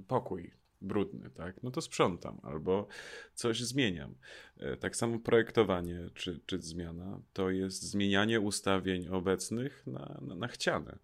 pokój, 0.07 0.51
brudny, 0.81 1.29
tak? 1.29 1.63
No 1.63 1.71
to 1.71 1.81
sprzątam 1.81 2.39
albo 2.43 2.87
coś 3.33 3.63
zmieniam. 3.63 4.15
E, 4.57 4.77
tak 4.77 4.95
samo 4.95 5.19
projektowanie 5.19 6.09
czy, 6.13 6.39
czy 6.45 6.61
zmiana 6.61 7.19
to 7.33 7.49
jest 7.49 7.83
zmienianie 7.83 8.39
ustawień 8.39 9.07
obecnych 9.07 9.87
na, 9.87 10.19
na, 10.21 10.35
na 10.35 10.47
chciane. 10.47 10.97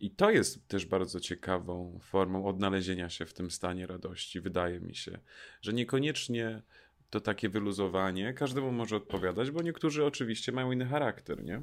I 0.00 0.10
to 0.10 0.30
jest 0.30 0.68
też 0.68 0.86
bardzo 0.86 1.20
ciekawą 1.20 1.98
formą 2.02 2.46
odnalezienia 2.46 3.10
się 3.10 3.26
w 3.26 3.34
tym 3.34 3.50
stanie 3.50 3.86
radości, 3.86 4.40
wydaje 4.40 4.80
mi 4.80 4.94
się, 4.94 5.18
że 5.62 5.72
niekoniecznie 5.72 6.62
to 7.10 7.20
takie 7.20 7.48
wyluzowanie 7.48 8.34
każdemu 8.34 8.72
może 8.72 8.96
odpowiadać, 8.96 9.50
bo 9.50 9.62
niektórzy 9.62 10.04
oczywiście 10.04 10.52
mają 10.52 10.72
inny 10.72 10.86
charakter, 10.86 11.44
nie? 11.44 11.62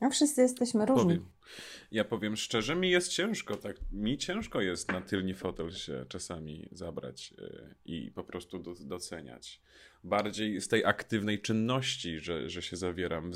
No 0.00 0.10
wszyscy 0.10 0.42
jesteśmy 0.42 0.86
różni. 0.86 1.04
Powiem. 1.04 1.26
Ja 1.90 2.04
powiem 2.04 2.36
szczerze, 2.36 2.76
mi 2.76 2.90
jest 2.90 3.08
ciężko, 3.08 3.56
tak, 3.56 3.76
mi 3.92 4.18
ciężko 4.18 4.60
jest 4.60 4.88
na 4.88 5.00
tylny 5.00 5.34
fotel 5.34 5.70
się 5.70 6.06
czasami 6.08 6.68
zabrać 6.72 7.30
yy, 7.30 7.74
i 7.84 8.10
po 8.10 8.24
prostu 8.24 8.58
do, 8.58 8.74
doceniać. 8.80 9.60
Bardziej 10.04 10.60
z 10.60 10.68
tej 10.68 10.84
aktywnej 10.84 11.40
czynności, 11.40 12.20
że, 12.20 12.50
że 12.50 12.62
się 12.62 12.76
zawieram 12.76 13.32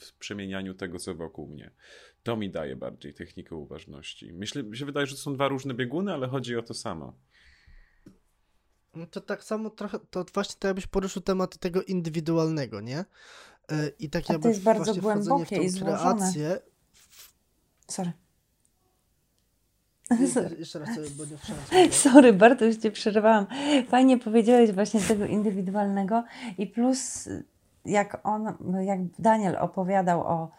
w, 0.00 0.12
przemienianiu 0.18 0.74
tego, 0.74 0.98
co 0.98 1.14
wokół 1.14 1.48
mnie. 1.48 1.70
To 2.22 2.36
mi 2.36 2.50
daje 2.50 2.76
bardziej 2.76 3.14
technikę 3.14 3.56
uważności. 3.56 4.32
Myślę, 4.32 4.62
mi 4.62 4.76
się 4.76 4.86
wydaje, 4.86 5.06
że 5.06 5.14
to 5.14 5.20
są 5.20 5.34
dwa 5.34 5.48
różne 5.48 5.74
bieguny, 5.74 6.12
ale 6.12 6.28
chodzi 6.28 6.56
o 6.56 6.62
to 6.62 6.74
samo. 6.74 7.14
No 8.94 9.06
to 9.06 9.20
tak 9.20 9.44
samo 9.44 9.70
trochę, 9.70 9.98
to 10.10 10.24
właśnie 10.34 10.54
tak 10.58 10.68
jakbyś 10.68 10.86
poruszył 10.86 11.22
temat 11.22 11.58
tego 11.58 11.82
indywidualnego, 11.82 12.80
nie? 12.80 13.04
Yy, 13.72 13.92
I 13.98 14.10
tak 14.10 14.22
A 14.28 14.32
jakby 14.32 14.42
to 14.42 14.48
jest 14.48 14.62
bardzo 14.62 14.94
głębokie 14.94 15.56
i 15.62 15.68
złożone. 15.68 16.16
kreację. 16.16 16.58
Sorry. 17.88 18.12
I- 20.10 20.58
Jeszcze 20.58 20.78
raz 20.78 20.94
sobie, 20.94 21.10
bo 21.10 21.24
nie 21.24 21.36
wszedłem. 21.38 21.92
Sorry, 22.12 22.32
bardzo 22.32 22.64
już 22.64 22.76
Cię 22.76 22.90
przerwałam. 22.90 23.46
Fajnie 23.88 24.18
powiedziałeś 24.18 24.72
właśnie 24.72 25.00
tego 25.00 25.24
indywidualnego 25.26 26.24
i 26.58 26.66
plus 26.66 27.28
jak 27.84 28.20
on, 28.26 28.54
jak 28.84 28.98
Daniel 29.18 29.56
opowiadał 29.56 30.20
o 30.20 30.50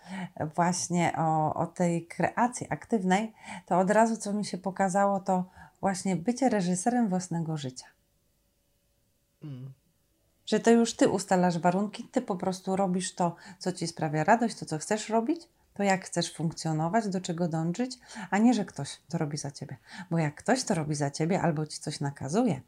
właśnie 0.56 1.14
o, 1.18 1.54
o 1.54 1.68
tej 1.68 2.08
kreacji 2.08 2.68
aktywnej, 2.70 3.34
to 3.66 3.80
od 3.80 3.90
razu 3.92 4.18
co 4.18 4.34
mi 4.34 4.46
się 4.46 4.58
pokazało, 4.58 5.20
to 5.20 5.46
właśnie 5.82 6.16
bycie 6.16 6.50
reżyserem 6.50 7.10
własnego 7.10 7.58
życia. 7.58 7.86
Mm. 9.44 9.72
Że 10.46 10.60
to 10.60 10.72
już 10.72 10.94
Ty 10.94 11.10
ustalasz 11.10 11.58
warunki, 11.60 12.04
Ty 12.04 12.22
po 12.22 12.36
prostu 12.36 12.76
robisz 12.76 13.16
to, 13.16 13.36
co 13.60 13.72
Ci 13.72 13.88
sprawia 13.88 14.24
radość, 14.24 14.56
to, 14.60 14.66
co 14.66 14.78
chcesz 14.78 15.10
robić, 15.10 15.42
to 15.74 15.84
jak 15.84 16.06
chcesz 16.06 16.34
funkcjonować, 16.34 17.08
do 17.08 17.22
czego 17.22 17.48
dążyć, 17.48 18.00
a 18.30 18.38
nie, 18.38 18.54
że 18.54 18.66
ktoś 18.66 19.00
to 19.10 19.18
robi 19.18 19.38
za 19.38 19.52
Ciebie. 19.52 19.78
Bo 20.12 20.18
jak 20.18 20.36
ktoś 20.36 20.64
to 20.64 20.74
robi 20.76 20.96
za 20.96 21.12
Ciebie 21.12 21.42
albo 21.42 21.66
Ci 21.66 21.80
coś 21.80 22.00
nakazuje, 22.00 22.62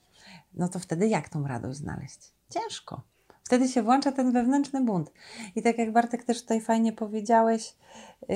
no 0.53 0.69
to 0.69 0.79
wtedy 0.79 1.07
jak 1.07 1.29
tą 1.29 1.47
radość 1.47 1.77
znaleźć? 1.79 2.19
Ciężko. 2.49 3.01
Wtedy 3.43 3.67
się 3.67 3.83
włącza 3.83 4.11
ten 4.11 4.31
wewnętrzny 4.31 4.81
bunt. 4.81 5.11
I 5.55 5.61
tak 5.61 5.77
jak 5.77 5.91
Bartek 5.91 6.23
też 6.23 6.41
tutaj 6.41 6.61
fajnie 6.61 6.93
powiedziałeś, 6.93 7.75
yy, 8.29 8.35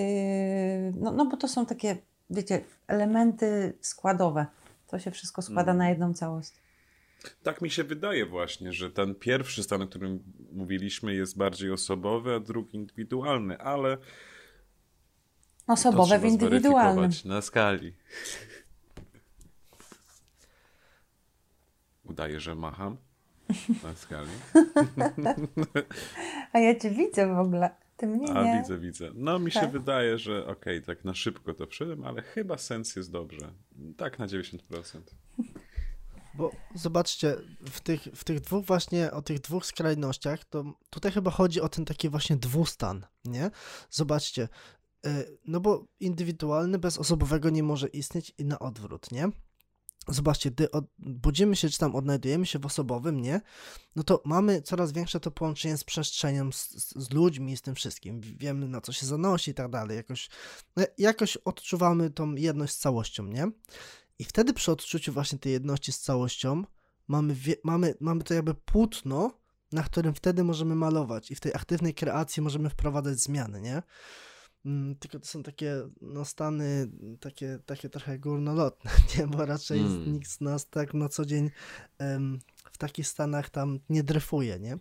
no, 0.97 1.11
no 1.11 1.25
bo 1.25 1.37
to 1.37 1.47
są 1.47 1.65
takie, 1.65 1.97
wiecie, 2.29 2.61
elementy 2.87 3.73
składowe. 3.81 4.45
To 4.87 4.99
się 4.99 5.11
wszystko 5.11 5.41
składa 5.41 5.71
Mm. 5.71 5.77
na 5.77 5.89
jedną 5.89 6.13
całość. 6.13 6.53
Tak 7.43 7.61
mi 7.61 7.69
się 7.69 7.83
wydaje 7.83 8.25
właśnie, 8.25 8.73
że 8.73 8.91
ten 8.91 9.15
pierwszy 9.15 9.63
stan, 9.63 9.81
o 9.81 9.87
którym 9.87 10.23
mówiliśmy, 10.51 11.13
jest 11.15 11.37
bardziej 11.37 11.71
osobowy, 11.71 12.33
a 12.35 12.39
drugi 12.39 12.75
indywidualny, 12.75 13.57
ale 13.57 13.97
Osobowe 15.67 16.19
w 16.19 16.25
indywidualnym. 16.25 17.11
na 17.25 17.41
skali. 17.41 17.93
Udaję, 22.03 22.39
że 22.39 22.55
macham 22.55 22.97
na 23.83 23.95
skali. 23.95 24.29
A 26.53 26.59
ja 26.59 26.79
cię 26.79 26.89
widzę 26.91 27.35
w 27.35 27.39
ogóle. 27.39 27.69
Ty 27.97 28.07
mnie 28.07 28.33
A 28.33 28.43
nie. 28.43 28.61
widzę, 28.61 28.77
widzę. 28.79 29.11
No 29.15 29.39
mi 29.39 29.51
się 29.51 29.59
Tak. 29.59 29.71
wydaje, 29.71 30.17
że 30.17 30.47
okej, 30.47 30.81
tak 30.81 31.05
na 31.05 31.13
szybko 31.13 31.53
to 31.53 31.67
wszedłem, 31.67 32.03
ale 32.03 32.21
chyba 32.21 32.57
sens 32.57 32.95
jest 32.95 33.11
dobrze. 33.11 33.51
Tak 33.97 34.19
na 34.19 34.27
90%. 34.27 34.59
Bo 36.33 36.51
zobaczcie, 36.75 37.35
w 37.71 37.81
tych, 37.81 38.01
w 38.01 38.23
tych 38.23 38.39
dwóch 38.39 38.65
właśnie, 38.65 39.11
o 39.11 39.21
tych 39.21 39.39
dwóch 39.39 39.65
skrajnościach, 39.65 40.45
to 40.45 40.73
tutaj 40.89 41.11
chyba 41.11 41.31
chodzi 41.31 41.61
o 41.61 41.69
ten 41.69 41.85
taki 41.85 42.09
właśnie 42.09 42.35
dwustan, 42.35 43.05
nie? 43.25 43.51
Zobaczcie, 43.89 44.49
y, 45.05 45.37
no 45.45 45.59
bo 45.59 45.85
indywidualny 45.99 46.79
bez 46.79 46.97
osobowego 46.97 47.49
nie 47.49 47.63
może 47.63 47.87
istnieć 47.87 48.33
i 48.37 48.45
na 48.45 48.59
odwrót, 48.59 49.11
nie? 49.11 49.29
Zobaczcie, 50.07 50.51
gdy 50.51 50.71
od, 50.71 50.85
budzimy 50.99 51.55
się, 51.55 51.69
czy 51.69 51.77
tam 51.77 51.95
odnajdujemy 51.95 52.45
się 52.45 52.59
w 52.59 52.65
osobowym, 52.65 53.21
nie? 53.21 53.41
No 53.95 54.03
to 54.03 54.21
mamy 54.25 54.61
coraz 54.61 54.91
większe 54.91 55.19
to 55.19 55.31
połączenie 55.31 55.77
z 55.77 55.83
przestrzenią, 55.83 56.51
z, 56.51 56.69
z, 56.95 57.11
ludźmi, 57.11 57.57
z 57.57 57.61
tym 57.61 57.75
wszystkim. 57.75 58.21
Wiemy, 58.21 58.67
na 58.67 58.81
co 58.81 58.93
się 58.93 59.05
zanosi 59.05 59.51
i 59.51 59.53
tak 59.53 59.69
dalej. 59.69 59.97
Jakoś, 59.97 60.29
no, 60.75 60.83
jakoś 60.97 61.37
odczuwamy 61.37 62.09
tą 62.09 62.35
jedność 62.35 62.73
z 62.73 62.77
całością, 62.77 63.23
nie? 63.23 63.51
I 64.19 64.23
wtedy 64.23 64.53
przy 64.53 64.71
odczuciu 64.71 65.13
właśnie 65.13 65.39
tej 65.39 65.51
jedności 65.51 65.91
z 65.91 65.99
całością 65.99 66.63
mamy, 67.07 67.33
wie, 67.35 67.55
mamy, 67.63 67.95
mamy 67.99 68.23
to 68.23 68.33
jakby 68.33 68.53
płótno, 68.53 69.31
na 69.71 69.83
którym 69.83 70.13
wtedy 70.13 70.43
możemy 70.43 70.75
malować 70.75 71.31
i 71.31 71.35
w 71.35 71.39
tej 71.39 71.53
aktywnej 71.53 71.93
kreacji 71.93 72.41
możemy 72.41 72.69
wprowadzać 72.69 73.19
zmiany, 73.19 73.61
nie? 73.61 73.83
Mm, 74.65 74.95
Tylko 74.95 75.19
to 75.19 75.25
są 75.25 75.43
takie 75.43 75.75
no, 76.01 76.25
stany 76.25 76.91
takie, 77.19 77.59
takie 77.65 77.89
trochę 77.89 78.19
górnolotne, 78.19 78.91
nie? 79.17 79.27
Bo 79.27 79.45
raczej 79.45 79.79
Mm. 79.79 80.13
nikt 80.13 80.29
z 80.29 80.41
nas 80.41 80.69
tak 80.69 80.93
na 80.93 81.09
co 81.09 81.25
dzień 81.25 81.51
em, 81.97 82.39
w 82.71 82.77
takich 82.77 83.07
stanach 83.07 83.49
tam 83.49 83.79
nie 83.89 84.03
dryfuje, 84.03 84.59
nie? 84.59 84.77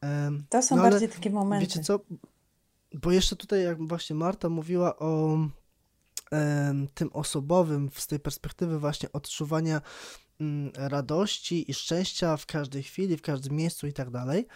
Em, 0.00 0.44
To 0.48 0.62
są 0.62 0.76
no 0.76 0.82
ale 0.82 0.90
bardziej 0.90 1.08
takie 1.08 1.30
momenty. 1.30 1.66
Wiecie 1.66 1.80
co? 1.80 2.00
Bo 2.94 3.12
jeszcze 3.12 3.36
tutaj, 3.36 3.64
jak 3.64 3.88
właśnie 3.88 4.16
Marta 4.16 4.48
mówiła 4.48 4.98
o 4.98 5.38
tym 6.94 7.10
osobowym, 7.12 7.90
z 7.94 8.06
tej 8.06 8.20
perspektywy 8.20 8.78
właśnie 8.78 9.12
odczuwania 9.12 9.80
mm, 10.40 10.72
radości 10.76 11.70
i 11.70 11.74
szczęścia 11.74 12.36
w 12.36 12.46
każdej 12.46 12.82
chwili, 12.82 13.16
w 13.16 13.22
każdym 13.22 13.56
miejscu 13.56 13.86
i 13.86 13.92
tak 13.92 14.10
dalej, 14.10 14.46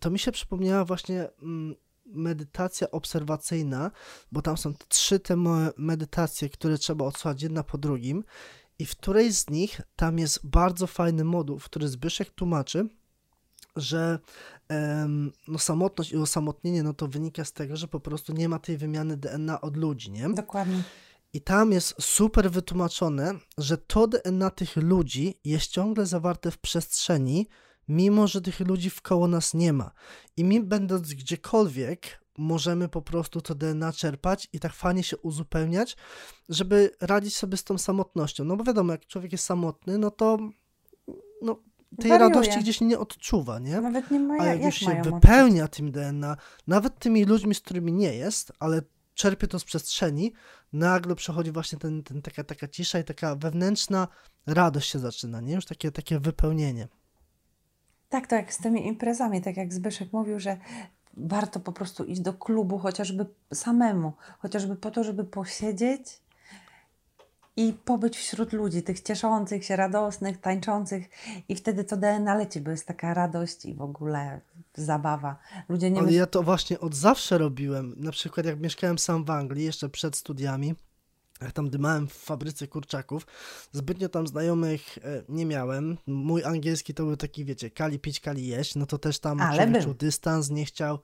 to 0.00 0.10
mi 0.10 0.18
się 0.18 0.32
przypomniała 0.32 0.84
właśnie 0.84 1.28
mm, 1.42 1.74
medytacja 2.06 2.90
obserwacyjna, 2.90 3.90
bo 4.32 4.42
tam 4.42 4.56
są 4.56 4.74
trzy 4.88 5.20
te 5.20 5.36
medytacje, 5.76 6.48
które 6.48 6.78
trzeba 6.78 7.04
odsłuchać 7.04 7.42
jedna 7.42 7.62
po 7.62 7.78
drugim 7.78 8.24
i 8.78 8.86
w 8.86 8.96
której 8.96 9.32
z 9.32 9.50
nich 9.50 9.80
tam 9.96 10.18
jest 10.18 10.46
bardzo 10.46 10.86
fajny 10.86 11.24
moduł, 11.24 11.58
w 11.58 11.64
który 11.64 11.88
Zbyszek 11.88 12.30
tłumaczy, 12.30 12.88
że 13.76 14.18
no, 15.48 15.58
samotność 15.58 16.12
i 16.12 16.16
osamotnienie 16.16 16.82
no 16.82 16.94
to 16.94 17.08
wynika 17.08 17.44
z 17.44 17.52
tego, 17.52 17.76
że 17.76 17.88
po 17.88 18.00
prostu 18.00 18.32
nie 18.32 18.48
ma 18.48 18.58
tej 18.58 18.76
wymiany 18.76 19.16
DNA 19.16 19.60
od 19.60 19.76
ludzi, 19.76 20.10
nie? 20.10 20.28
Dokładnie. 20.28 20.82
I 21.32 21.40
tam 21.40 21.72
jest 21.72 21.94
super 22.00 22.50
wytłumaczone, 22.50 23.34
że 23.58 23.78
to 23.78 24.06
DNA 24.06 24.50
tych 24.50 24.76
ludzi 24.76 25.34
jest 25.44 25.70
ciągle 25.70 26.06
zawarte 26.06 26.50
w 26.50 26.58
przestrzeni, 26.58 27.48
mimo 27.88 28.26
że 28.26 28.40
tych 28.40 28.60
ludzi 28.60 28.90
wkoło 28.90 29.28
nas 29.28 29.54
nie 29.54 29.72
ma. 29.72 29.90
I 30.36 30.44
my, 30.44 30.60
będąc 30.60 31.14
gdziekolwiek, 31.14 32.20
możemy 32.38 32.88
po 32.88 33.02
prostu 33.02 33.40
to 33.40 33.54
DNA 33.54 33.92
czerpać 33.92 34.48
i 34.52 34.60
tak 34.60 34.72
fajnie 34.72 35.02
się 35.02 35.16
uzupełniać, 35.16 35.96
żeby 36.48 36.90
radzić 37.00 37.36
sobie 37.36 37.56
z 37.56 37.64
tą 37.64 37.78
samotnością. 37.78 38.44
No 38.44 38.56
bo 38.56 38.64
wiadomo, 38.64 38.92
jak 38.92 39.06
człowiek 39.06 39.32
jest 39.32 39.44
samotny, 39.44 39.98
no 39.98 40.10
to 40.10 40.38
no, 41.42 41.62
tej 41.98 42.10
Wariuje. 42.10 42.30
radości 42.30 42.60
gdzieś 42.60 42.80
nie 42.80 42.98
odczuwa, 42.98 43.58
nie? 43.58 43.80
Nawet 43.80 44.10
nie 44.10 44.20
ma 44.20 44.34
A 44.34 44.46
jak, 44.46 44.56
jak 44.56 44.64
już 44.64 44.74
się 44.74 45.02
wypełnia 45.02 45.68
tym 45.68 45.92
DNA, 45.92 46.36
nawet 46.66 46.98
tymi 46.98 47.24
ludźmi, 47.24 47.54
z 47.54 47.60
którymi 47.60 47.92
nie 47.92 48.14
jest, 48.14 48.52
ale 48.58 48.82
czerpie 49.14 49.46
to 49.46 49.58
z 49.58 49.64
przestrzeni, 49.64 50.32
nagle 50.72 51.14
przechodzi 51.14 51.52
właśnie 51.52 51.78
ten, 51.78 52.02
ten, 52.02 52.22
taka, 52.22 52.44
taka 52.44 52.68
cisza 52.68 52.98
i 52.98 53.04
taka 53.04 53.36
wewnętrzna 53.36 54.08
radość 54.46 54.90
się 54.90 54.98
zaczyna, 54.98 55.40
nie? 55.40 55.54
Już 55.54 55.66
takie, 55.66 55.92
takie 55.92 56.20
wypełnienie. 56.20 56.88
Tak, 58.08 58.26
to 58.26 58.36
jak 58.36 58.52
z 58.52 58.58
tymi 58.58 58.86
imprezami, 58.86 59.42
tak 59.42 59.56
jak 59.56 59.74
Zbyszek 59.74 60.12
mówił, 60.12 60.40
że 60.40 60.58
warto 61.16 61.60
po 61.60 61.72
prostu 61.72 62.04
iść 62.04 62.20
do 62.20 62.34
klubu 62.34 62.78
chociażby 62.78 63.26
samemu, 63.54 64.12
chociażby 64.38 64.76
po 64.76 64.90
to, 64.90 65.04
żeby 65.04 65.24
posiedzieć 65.24 66.20
i 67.56 67.72
pobyć 67.84 68.16
wśród 68.18 68.52
ludzi, 68.52 68.82
tych 68.82 69.00
cieszących 69.00 69.64
się, 69.64 69.76
radosnych, 69.76 70.40
tańczących 70.40 71.08
i 71.48 71.56
wtedy 71.56 71.84
to 71.84 71.96
DNA 71.96 72.34
leci, 72.34 72.60
bo 72.60 72.70
jest 72.70 72.86
taka 72.86 73.14
radość 73.14 73.64
i 73.64 73.74
w 73.74 73.82
ogóle 73.82 74.40
zabawa. 74.74 75.36
Ludzie 75.68 75.90
nie 75.90 76.00
Ale 76.00 76.12
ja 76.12 76.26
to 76.26 76.42
właśnie 76.42 76.80
od 76.80 76.94
zawsze 76.94 77.38
robiłem. 77.38 77.94
Na 77.96 78.10
przykład 78.10 78.46
jak 78.46 78.60
mieszkałem 78.60 78.98
sam 78.98 79.24
w 79.24 79.30
Anglii, 79.30 79.64
jeszcze 79.64 79.88
przed 79.88 80.16
studiami, 80.16 80.74
jak 81.40 81.52
tam 81.52 81.70
dymałem 81.70 82.08
w 82.08 82.12
fabryce 82.12 82.68
kurczaków, 82.68 83.26
zbytnio 83.72 84.08
tam 84.08 84.26
znajomych 84.26 84.98
e, 84.98 85.22
nie 85.28 85.46
miałem. 85.46 85.98
Mój 86.06 86.44
angielski 86.44 86.94
to 86.94 87.04
był 87.04 87.16
taki, 87.16 87.44
wiecie, 87.44 87.70
kali 87.70 87.98
pić, 87.98 88.20
kali 88.20 88.46
jeść, 88.46 88.74
no 88.74 88.86
to 88.86 88.98
też 88.98 89.18
tam 89.18 89.40
czuł 89.82 89.94
dystans, 89.94 90.50
nie 90.50 90.64
chciał, 90.64 90.98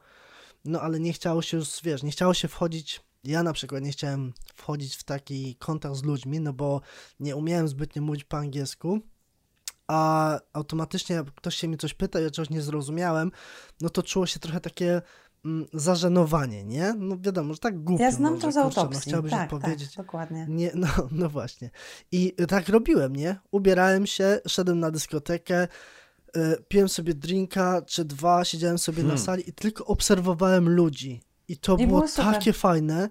no 0.64 0.80
ale 0.80 1.00
nie 1.00 1.12
chciało 1.12 1.42
się 1.42 1.56
już, 1.56 1.68
wiesz, 1.82 2.02
nie 2.02 2.10
chciało 2.10 2.34
się 2.34 2.48
wchodzić, 2.48 3.00
ja 3.26 3.42
na 3.42 3.52
przykład 3.52 3.82
nie 3.82 3.90
chciałem 3.92 4.32
wchodzić 4.54 4.96
w 4.96 5.04
taki 5.04 5.56
kontakt 5.56 5.96
z 5.96 6.02
ludźmi, 6.04 6.40
no 6.40 6.52
bo 6.52 6.80
nie 7.20 7.36
umiałem 7.36 7.68
zbytnio 7.68 8.02
mówić 8.02 8.24
po 8.24 8.36
angielsku, 8.36 9.00
a 9.88 10.38
automatycznie 10.52 11.16
jak 11.16 11.34
ktoś 11.34 11.56
się 11.56 11.68
mi 11.68 11.76
coś 11.76 11.94
pyta, 11.94 12.20
ja 12.20 12.30
czegoś 12.30 12.50
nie 12.50 12.62
zrozumiałem, 12.62 13.30
no 13.80 13.88
to 13.90 14.02
czuło 14.02 14.26
się 14.26 14.40
trochę 14.40 14.60
takie 14.60 15.02
mm, 15.44 15.66
zażenowanie, 15.72 16.64
nie? 16.64 16.94
No 16.98 17.16
wiadomo, 17.20 17.52
że 17.54 17.58
tak 17.58 17.82
głupio 17.84 18.02
ja 18.04 18.10
znam 18.10 18.34
może, 18.34 18.42
to 18.42 18.52
z 18.52 18.54
kurczę, 18.54 18.70
no 18.76 18.82
autopsji. 18.82 19.10
chciałbyś 19.10 19.30
tak, 19.30 19.52
odpowiedzieć. 19.52 19.94
tak, 19.94 20.06
dokładnie. 20.06 20.46
Nie, 20.48 20.70
no, 20.74 20.88
no 21.10 21.28
właśnie. 21.28 21.70
I 22.12 22.34
tak 22.48 22.68
robiłem, 22.68 23.16
nie? 23.16 23.36
Ubierałem 23.50 24.06
się, 24.06 24.40
szedłem 24.48 24.80
na 24.80 24.90
dyskotekę, 24.90 25.68
y, 26.36 26.64
piłem 26.68 26.88
sobie 26.88 27.14
drinka 27.14 27.82
czy 27.82 28.04
dwa, 28.04 28.44
siedziałem 28.44 28.78
sobie 28.78 29.02
na 29.02 29.08
Hmm. 29.08 29.24
sali 29.24 29.48
i 29.48 29.52
tylko 29.52 29.84
obserwowałem 29.84 30.68
ludzi. 30.68 31.20
I 31.48 31.56
to 31.56 31.76
I 31.76 31.86
było, 31.86 32.00
było 32.00 32.12
takie 32.16 32.52
fajne, 32.52 33.10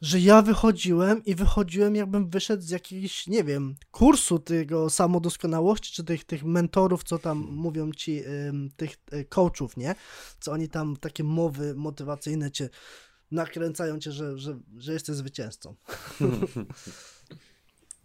że 0.00 0.20
ja 0.20 0.42
wychodziłem 0.42 1.24
i 1.24 1.34
wychodziłem, 1.34 1.96
jakbym 1.96 2.30
wyszedł 2.30 2.62
z 2.62 2.70
jakiegoś, 2.70 3.26
nie 3.26 3.44
wiem, 3.44 3.74
kursu 3.90 4.38
tego 4.38 4.90
samodoskonałości, 4.90 5.92
czy 5.92 6.04
tych, 6.04 6.24
tych 6.24 6.44
mentorów, 6.44 7.04
co 7.04 7.18
tam 7.18 7.38
mówią 7.38 7.92
ci, 7.92 8.22
tych 8.76 8.96
y, 9.12 9.24
coachów, 9.24 9.76
nie? 9.76 9.94
Co 10.40 10.52
oni 10.52 10.68
tam, 10.68 10.96
takie 10.96 11.24
mowy 11.24 11.74
motywacyjne 11.74 12.50
cię 12.50 12.68
nakręcają 13.30 13.98
cię, 13.98 14.12
że, 14.12 14.38
że, 14.38 14.58
że 14.78 14.92
jesteś 14.92 15.16
zwycięzcą. 15.16 15.74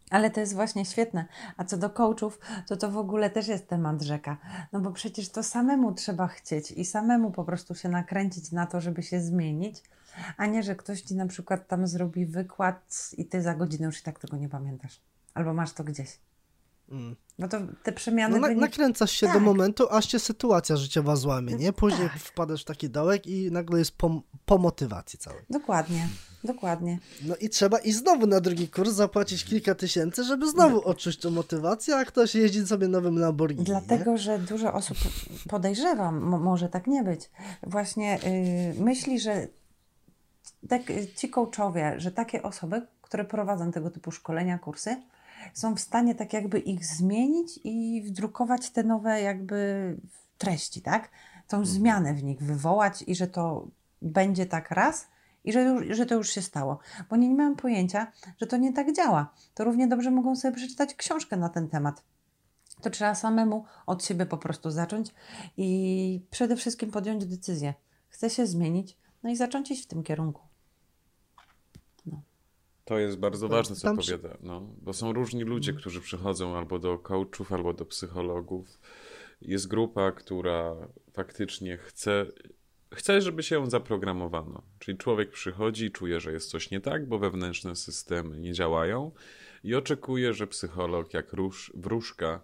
Ale 0.09 0.31
to 0.31 0.39
jest 0.39 0.53
właśnie 0.53 0.85
świetne. 0.85 1.25
A 1.57 1.63
co 1.63 1.77
do 1.77 1.89
coachów, 1.89 2.39
to 2.67 2.77
to 2.77 2.91
w 2.91 2.97
ogóle 2.97 3.29
też 3.29 3.47
jest 3.47 3.67
temat 3.67 4.01
rzeka. 4.01 4.37
No 4.71 4.79
bo 4.79 4.91
przecież 4.91 5.29
to 5.29 5.43
samemu 5.43 5.93
trzeba 5.93 6.27
chcieć 6.27 6.71
i 6.71 6.85
samemu 6.85 7.31
po 7.31 7.43
prostu 7.43 7.75
się 7.75 7.89
nakręcić 7.89 8.51
na 8.51 8.65
to, 8.65 8.81
żeby 8.81 9.03
się 9.03 9.21
zmienić, 9.21 9.83
a 10.37 10.45
nie, 10.45 10.63
że 10.63 10.75
ktoś 10.75 11.01
ci 11.01 11.15
na 11.15 11.27
przykład 11.27 11.67
tam 11.67 11.87
zrobi 11.87 12.25
wykład 12.25 13.09
i 13.17 13.25
ty 13.25 13.41
za 13.41 13.55
godzinę 13.55 13.85
już 13.85 13.99
i 13.99 14.03
tak 14.03 14.19
tego 14.19 14.37
nie 14.37 14.49
pamiętasz. 14.49 15.01
Albo 15.33 15.53
masz 15.53 15.73
to 15.73 15.83
gdzieś. 15.83 16.19
Mm. 16.89 17.15
No 17.39 17.47
to 17.47 17.57
te 17.83 17.91
przemiany 17.91 18.35
No, 18.35 18.41
na, 18.41 18.47
wynik... 18.47 18.61
nakręcasz 18.61 19.11
się 19.11 19.27
do 19.27 19.33
Tak. 19.33 19.41
momentu, 19.41 19.87
aż 19.89 20.05
cię 20.05 20.19
sytuacja 20.19 20.75
życiowa 20.77 21.15
złamie, 21.15 21.53
nie? 21.55 21.73
Później 21.73 22.09
Tak. 22.09 22.19
wpadasz 22.19 22.61
w 22.61 22.65
taki 22.65 22.89
dołek 22.89 23.27
i 23.27 23.51
nagle 23.51 23.79
jest 23.79 23.91
po, 23.91 24.21
po 24.45 24.57
motywacji 24.57 25.19
całej. 25.19 25.41
Dokładnie, 25.49 26.07
dokładnie. 26.43 26.99
No 27.25 27.35
i 27.35 27.49
trzeba 27.49 27.79
i 27.79 27.91
znowu 27.91 28.27
na 28.27 28.41
drugi 28.41 28.67
kurs 28.67 28.89
zapłacić 28.91 29.45
kilka 29.45 29.75
tysięcy, 29.75 30.23
żeby 30.23 30.49
znowu 30.51 30.87
odczuć 30.87 31.17
tą 31.17 31.29
motywację, 31.31 31.95
a 31.95 32.05
ktoś 32.05 32.35
jeździ 32.35 32.67
sobie 32.67 32.87
nowym 32.87 33.19
Lamborghini. 33.19 33.59
nie? 33.61 33.65
Dlatego, 33.65 34.17
że 34.17 34.39
dużo 34.39 34.73
osób 34.73 34.97
podejrzewam, 35.49 36.19
mo- 36.21 36.39
może 36.39 36.69
tak 36.69 36.87
nie 36.87 37.03
być, 37.03 37.29
właśnie 37.63 38.19
yy, 38.75 38.83
myśli, 38.83 39.19
że 39.19 39.47
tak, 40.69 40.81
ci 41.15 41.29
coachowie, 41.29 41.93
że 41.97 42.11
takie 42.11 42.43
osoby, 42.43 42.81
które 43.01 43.25
prowadzą 43.25 43.71
tego 43.71 43.89
typu 43.91 44.11
szkolenia, 44.11 44.57
kursy, 44.59 44.95
są 45.53 45.75
w 45.75 45.79
stanie 45.79 46.15
tak 46.15 46.33
jakby 46.33 46.59
ich 46.59 46.85
zmienić 46.85 47.59
i 47.63 48.03
wdrukować 48.05 48.69
te 48.69 48.83
nowe 48.83 49.21
jakby 49.21 49.97
treści, 50.37 50.81
tak? 50.81 51.09
Tą 51.47 51.65
zmianę 51.65 52.13
w 52.13 52.23
nich 52.23 52.39
wywołać 52.39 53.03
i 53.07 53.15
że 53.15 53.27
to 53.27 53.67
będzie 54.01 54.45
tak 54.45 54.71
raz 54.71 55.07
i 55.43 55.53
że, 55.53 55.61
już, 55.61 55.97
że 55.97 56.05
to 56.05 56.15
już 56.15 56.29
się 56.29 56.41
stało. 56.41 56.79
Bo 57.09 57.15
nie, 57.15 57.29
nie 57.29 57.35
mam 57.35 57.55
pojęcia, 57.55 58.11
że 58.41 58.47
to 58.47 58.57
nie 58.57 58.73
tak 58.73 58.95
działa. 58.95 59.33
To 59.53 59.63
równie 59.63 59.87
dobrze 59.87 60.11
mogą 60.11 60.35
sobie 60.35 60.55
przeczytać 60.55 60.95
książkę 60.95 61.37
na 61.37 61.49
ten 61.49 61.69
temat. 61.69 62.03
To 62.81 62.89
trzeba 62.89 63.15
samemu 63.15 63.65
od 63.85 64.05
siebie 64.05 64.25
po 64.25 64.37
prostu 64.37 64.71
zacząć 64.71 65.13
i 65.57 66.21
przede 66.31 66.55
wszystkim 66.55 66.91
podjąć 66.91 67.25
decyzję. 67.25 67.73
Chcę 68.09 68.29
się 68.29 68.47
zmienić, 68.47 68.97
no 69.23 69.29
i 69.29 69.35
zacząć 69.35 69.71
iść 69.71 69.83
w 69.83 69.87
tym 69.87 70.03
kierunku. 70.03 70.46
To 72.87 72.99
jest 72.99 73.17
bardzo 73.17 73.47
ważne, 73.47 73.75
co 73.75 73.87
tam 73.87 73.97
powiada. 73.97 74.37
No, 74.41 74.61
bo 74.81 74.93
są 74.93 75.13
różni 75.13 75.43
ludzie, 75.43 75.73
którzy 75.73 76.01
przychodzą 76.01 76.57
albo 76.57 76.79
do 76.79 76.99
coachów, 76.99 77.51
albo 77.51 77.73
do 77.73 77.85
psychologów. 77.85 78.79
Jest 79.41 79.67
grupa, 79.67 80.11
która 80.11 80.75
faktycznie 81.13 81.77
chce, 81.77 82.25
chce, 82.93 83.21
żeby 83.21 83.43
się 83.43 83.55
ją 83.55 83.69
zaprogramowano. 83.69 84.61
Czyli 84.79 84.97
człowiek 84.97 85.31
przychodzi 85.31 85.91
czuje, 85.91 86.19
że 86.19 86.31
jest 86.31 86.49
coś 86.49 86.71
nie 86.71 86.81
tak, 86.81 87.07
bo 87.07 87.19
wewnętrzne 87.19 87.75
systemy 87.75 88.39
nie 88.39 88.53
działają 88.53 89.11
i 89.63 89.75
oczekuje, 89.75 90.33
że 90.33 90.47
psycholog 90.47 91.13
jak 91.13 91.33
róż, 91.33 91.71
wróżka 91.75 92.41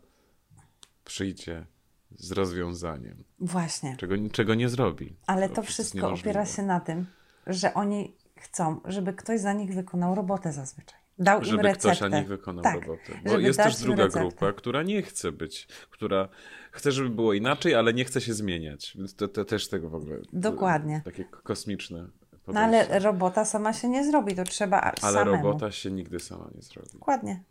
przyjdzie 1.05 1.65
z 2.11 2.31
rozwiązaniem, 2.31 3.23
Właśnie. 3.39 3.95
czego, 3.99 4.15
czego 4.31 4.55
nie 4.55 4.69
zrobi. 4.69 5.15
Ale 5.27 5.49
To 5.49 5.55
to 5.55 5.63
wszystko 5.63 6.13
opiera 6.13 6.45
się 6.45 6.61
na 6.61 6.79
tym, 6.79 7.05
że 7.47 7.73
oni 7.73 8.13
chcą, 8.43 8.81
żeby 8.85 9.13
ktoś 9.13 9.39
za 9.39 9.53
nich 9.53 9.73
wykonał 9.73 10.15
robotę 10.15 10.53
zazwyczaj. 10.53 10.99
Dał 11.19 11.39
im 11.39 11.45
żeby 11.45 11.63
receptę. 11.63 11.79
ktoś 11.89 11.99
za 12.11 12.17
nich 12.19 12.27
wykonał 12.27 12.63
Tak, 12.63 12.75
robotę. 12.75 13.13
Bo 13.25 13.37
jest 13.39 13.59
też 13.59 13.75
druga 13.81 14.03
receptę. 14.03 14.19
grupa, 14.29 14.53
która 14.53 14.83
nie 14.83 15.01
chce 15.01 15.31
być, 15.31 15.67
która 15.89 16.29
chce, 16.71 16.91
żeby 16.91 17.09
było 17.09 17.33
inaczej, 17.33 17.75
ale 17.75 17.93
nie 17.93 18.05
chce 18.05 18.21
się 18.21 18.33
zmieniać. 18.33 18.93
Więc 18.97 19.15
to, 19.15 19.27
to 19.27 19.45
też 19.45 19.67
tego 19.67 19.89
w 19.89 19.95
ogóle. 19.95 20.17
Dokładnie. 20.33 21.01
Takie 21.05 21.23
kosmiczne. 21.23 22.07
No 22.47 22.59
ale 22.59 22.79
podejście. 22.83 22.99
robota 23.07 23.45
sama 23.45 23.73
się 23.73 23.89
nie 23.89 24.03
zrobi, 24.11 24.35
to 24.35 24.43
trzeba 24.43 24.81
ale 24.81 24.97
samemu. 25.01 25.31
robota 25.31 25.71
się 25.71 25.91
nigdy 25.91 26.19
sama 26.19 26.49
nie 26.55 26.61
zrobi. 26.61 26.89
Dokładnie. 26.93 27.43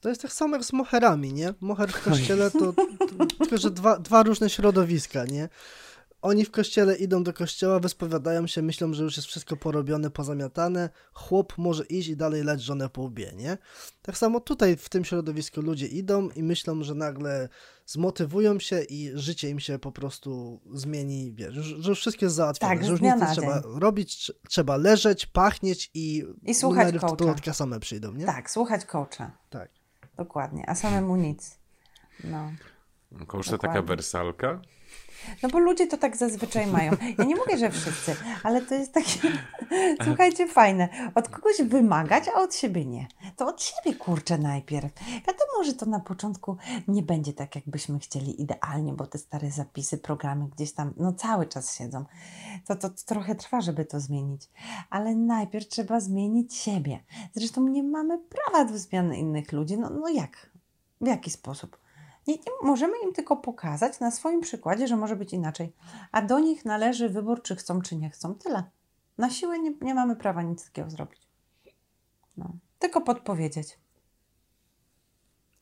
To 0.00 0.08
jest 0.08 0.22
tak 0.22 0.32
samo 0.32 0.56
jak 0.56 0.64
z 0.64 0.72
moherami, 0.72 1.32
nie? 1.32 1.54
Moher 1.60 1.92
w 1.92 2.04
kościele 2.04 2.50
to, 2.50 2.72
to 2.72 3.26
tylko, 3.38 3.58
że 3.58 3.70
dwa, 3.70 3.98
dwa 3.98 4.22
różne 4.22 4.50
środowiska, 4.50 5.24
nie? 5.24 5.48
Oni 6.24 6.44
w 6.44 6.50
kościele 6.50 6.96
idą 6.96 7.22
do 7.22 7.32
kościoła, 7.32 7.80
wyspowiadają 7.80 8.46
się, 8.46 8.62
myślą, 8.62 8.92
że 8.94 9.02
już 9.04 9.16
jest 9.16 9.28
wszystko 9.28 9.56
porobione, 9.56 10.10
pozamiatane. 10.10 10.90
Chłop 11.12 11.58
może 11.58 11.84
iść 11.84 12.08
i 12.08 12.16
dalej 12.16 12.44
lać 12.44 12.62
żonę 12.62 12.88
po 12.88 13.02
łbie, 13.02 13.32
nie? 13.36 13.58
Tak 14.02 14.18
samo 14.18 14.40
tutaj 14.40 14.76
w 14.76 14.88
tym 14.88 15.04
środowisku 15.04 15.60
ludzie 15.60 15.86
idą 15.86 16.28
i 16.28 16.42
myślą, 16.42 16.82
że 16.82 16.94
nagle 16.94 17.48
zmotywują 17.86 18.58
się 18.58 18.82
i 18.82 19.10
życie 19.14 19.50
im 19.50 19.60
się 19.60 19.78
po 19.78 19.92
prostu 19.92 20.60
zmieni, 20.72 21.32
wiesz, 21.32 21.54
że 21.54 21.88
już 21.90 22.00
wszystko 22.00 22.24
jest 22.24 22.36
załatwione, 22.36 22.74
Tak, 22.76 22.84
że 22.84 22.90
już 22.92 23.00
nic 23.00 23.14
nie 23.20 23.26
trzeba 23.34 23.60
dzień. 23.62 23.70
robić, 23.80 24.16
trze- 24.16 24.32
trzeba 24.48 24.76
leżeć, 24.76 25.26
pachnieć 25.26 25.90
i, 25.94 26.24
I 26.42 26.54
słuchać 26.54 26.86
numery 26.94 26.98
w 26.98 27.18
coacha. 27.18 27.52
same 27.52 27.80
przyjdą, 27.80 28.12
nie? 28.12 28.26
Tak, 28.26 28.50
słuchać 28.50 28.84
coacha. 28.84 29.30
tak. 29.50 29.70
Dokładnie. 30.16 30.64
A 30.68 30.74
samemu 30.74 31.16
nic. 31.16 31.58
No. 32.24 32.52
Dokładnie. 33.12 33.58
taka 33.58 33.82
wersalka. 33.82 34.60
No 35.42 35.48
bo 35.48 35.58
ludzie 35.58 35.86
to 35.86 35.98
tak 35.98 36.16
zazwyczaj 36.16 36.66
mają. 36.66 36.92
Ja 37.18 37.24
nie 37.24 37.36
mówię, 37.36 37.58
że 37.58 37.70
wszyscy, 37.70 38.16
ale 38.42 38.62
to 38.62 38.74
jest 38.74 38.92
takie, 38.92 39.20
słuchajcie, 40.04 40.48
fajne. 40.48 40.88
Od 41.14 41.28
kogoś 41.28 41.62
wymagać, 41.62 42.24
a 42.34 42.40
od 42.40 42.54
siebie 42.54 42.84
nie. 42.84 43.06
To 43.36 43.46
od 43.46 43.62
siebie 43.62 43.96
kurczę 43.96 44.38
najpierw. 44.38 44.92
Wiadomo, 45.08 45.64
że 45.64 45.72
to 45.72 45.86
na 45.86 46.00
początku 46.00 46.56
nie 46.88 47.02
będzie 47.02 47.32
tak, 47.32 47.56
jakbyśmy 47.56 47.98
chcieli 47.98 48.42
idealnie, 48.42 48.92
bo 48.92 49.06
te 49.06 49.18
stare 49.18 49.50
zapisy, 49.50 49.98
programy 49.98 50.48
gdzieś 50.48 50.72
tam, 50.72 50.94
no 50.96 51.12
cały 51.12 51.46
czas 51.46 51.76
siedzą. 51.76 52.04
To, 52.66 52.76
to, 52.76 52.88
to 52.88 53.04
trochę 53.06 53.34
trwa, 53.34 53.60
żeby 53.60 53.84
to 53.84 54.00
zmienić. 54.00 54.50
Ale 54.90 55.14
najpierw 55.14 55.68
trzeba 55.68 56.00
zmienić 56.00 56.54
siebie. 56.54 57.00
Zresztą 57.32 57.68
nie 57.68 57.82
mamy 57.82 58.18
prawa 58.18 58.64
do 58.64 58.78
zmiany 58.78 59.18
innych 59.18 59.52
ludzi. 59.52 59.78
No, 59.78 59.90
no 59.90 60.08
jak? 60.08 60.50
W 61.00 61.06
jaki 61.06 61.30
sposób? 61.30 61.83
Nie, 62.26 62.34
możemy 62.62 62.92
im 63.04 63.12
tylko 63.12 63.36
pokazać 63.36 64.00
na 64.00 64.10
swoim 64.10 64.40
przykładzie, 64.40 64.88
że 64.88 64.96
może 64.96 65.16
być 65.16 65.32
inaczej. 65.32 65.72
A 66.12 66.22
do 66.22 66.38
nich 66.38 66.64
należy 66.64 67.08
wybór, 67.08 67.42
czy 67.42 67.56
chcą, 67.56 67.80
czy 67.82 67.96
nie 67.96 68.10
chcą. 68.10 68.34
Tyle. 68.34 68.62
Na 69.18 69.30
siłę 69.30 69.58
nie, 69.58 69.72
nie 69.80 69.94
mamy 69.94 70.16
prawa 70.16 70.42
nic 70.42 70.64
takiego 70.64 70.90
zrobić. 70.90 71.28
No. 72.36 72.52
Tylko 72.78 73.00
podpowiedzieć. 73.00 73.78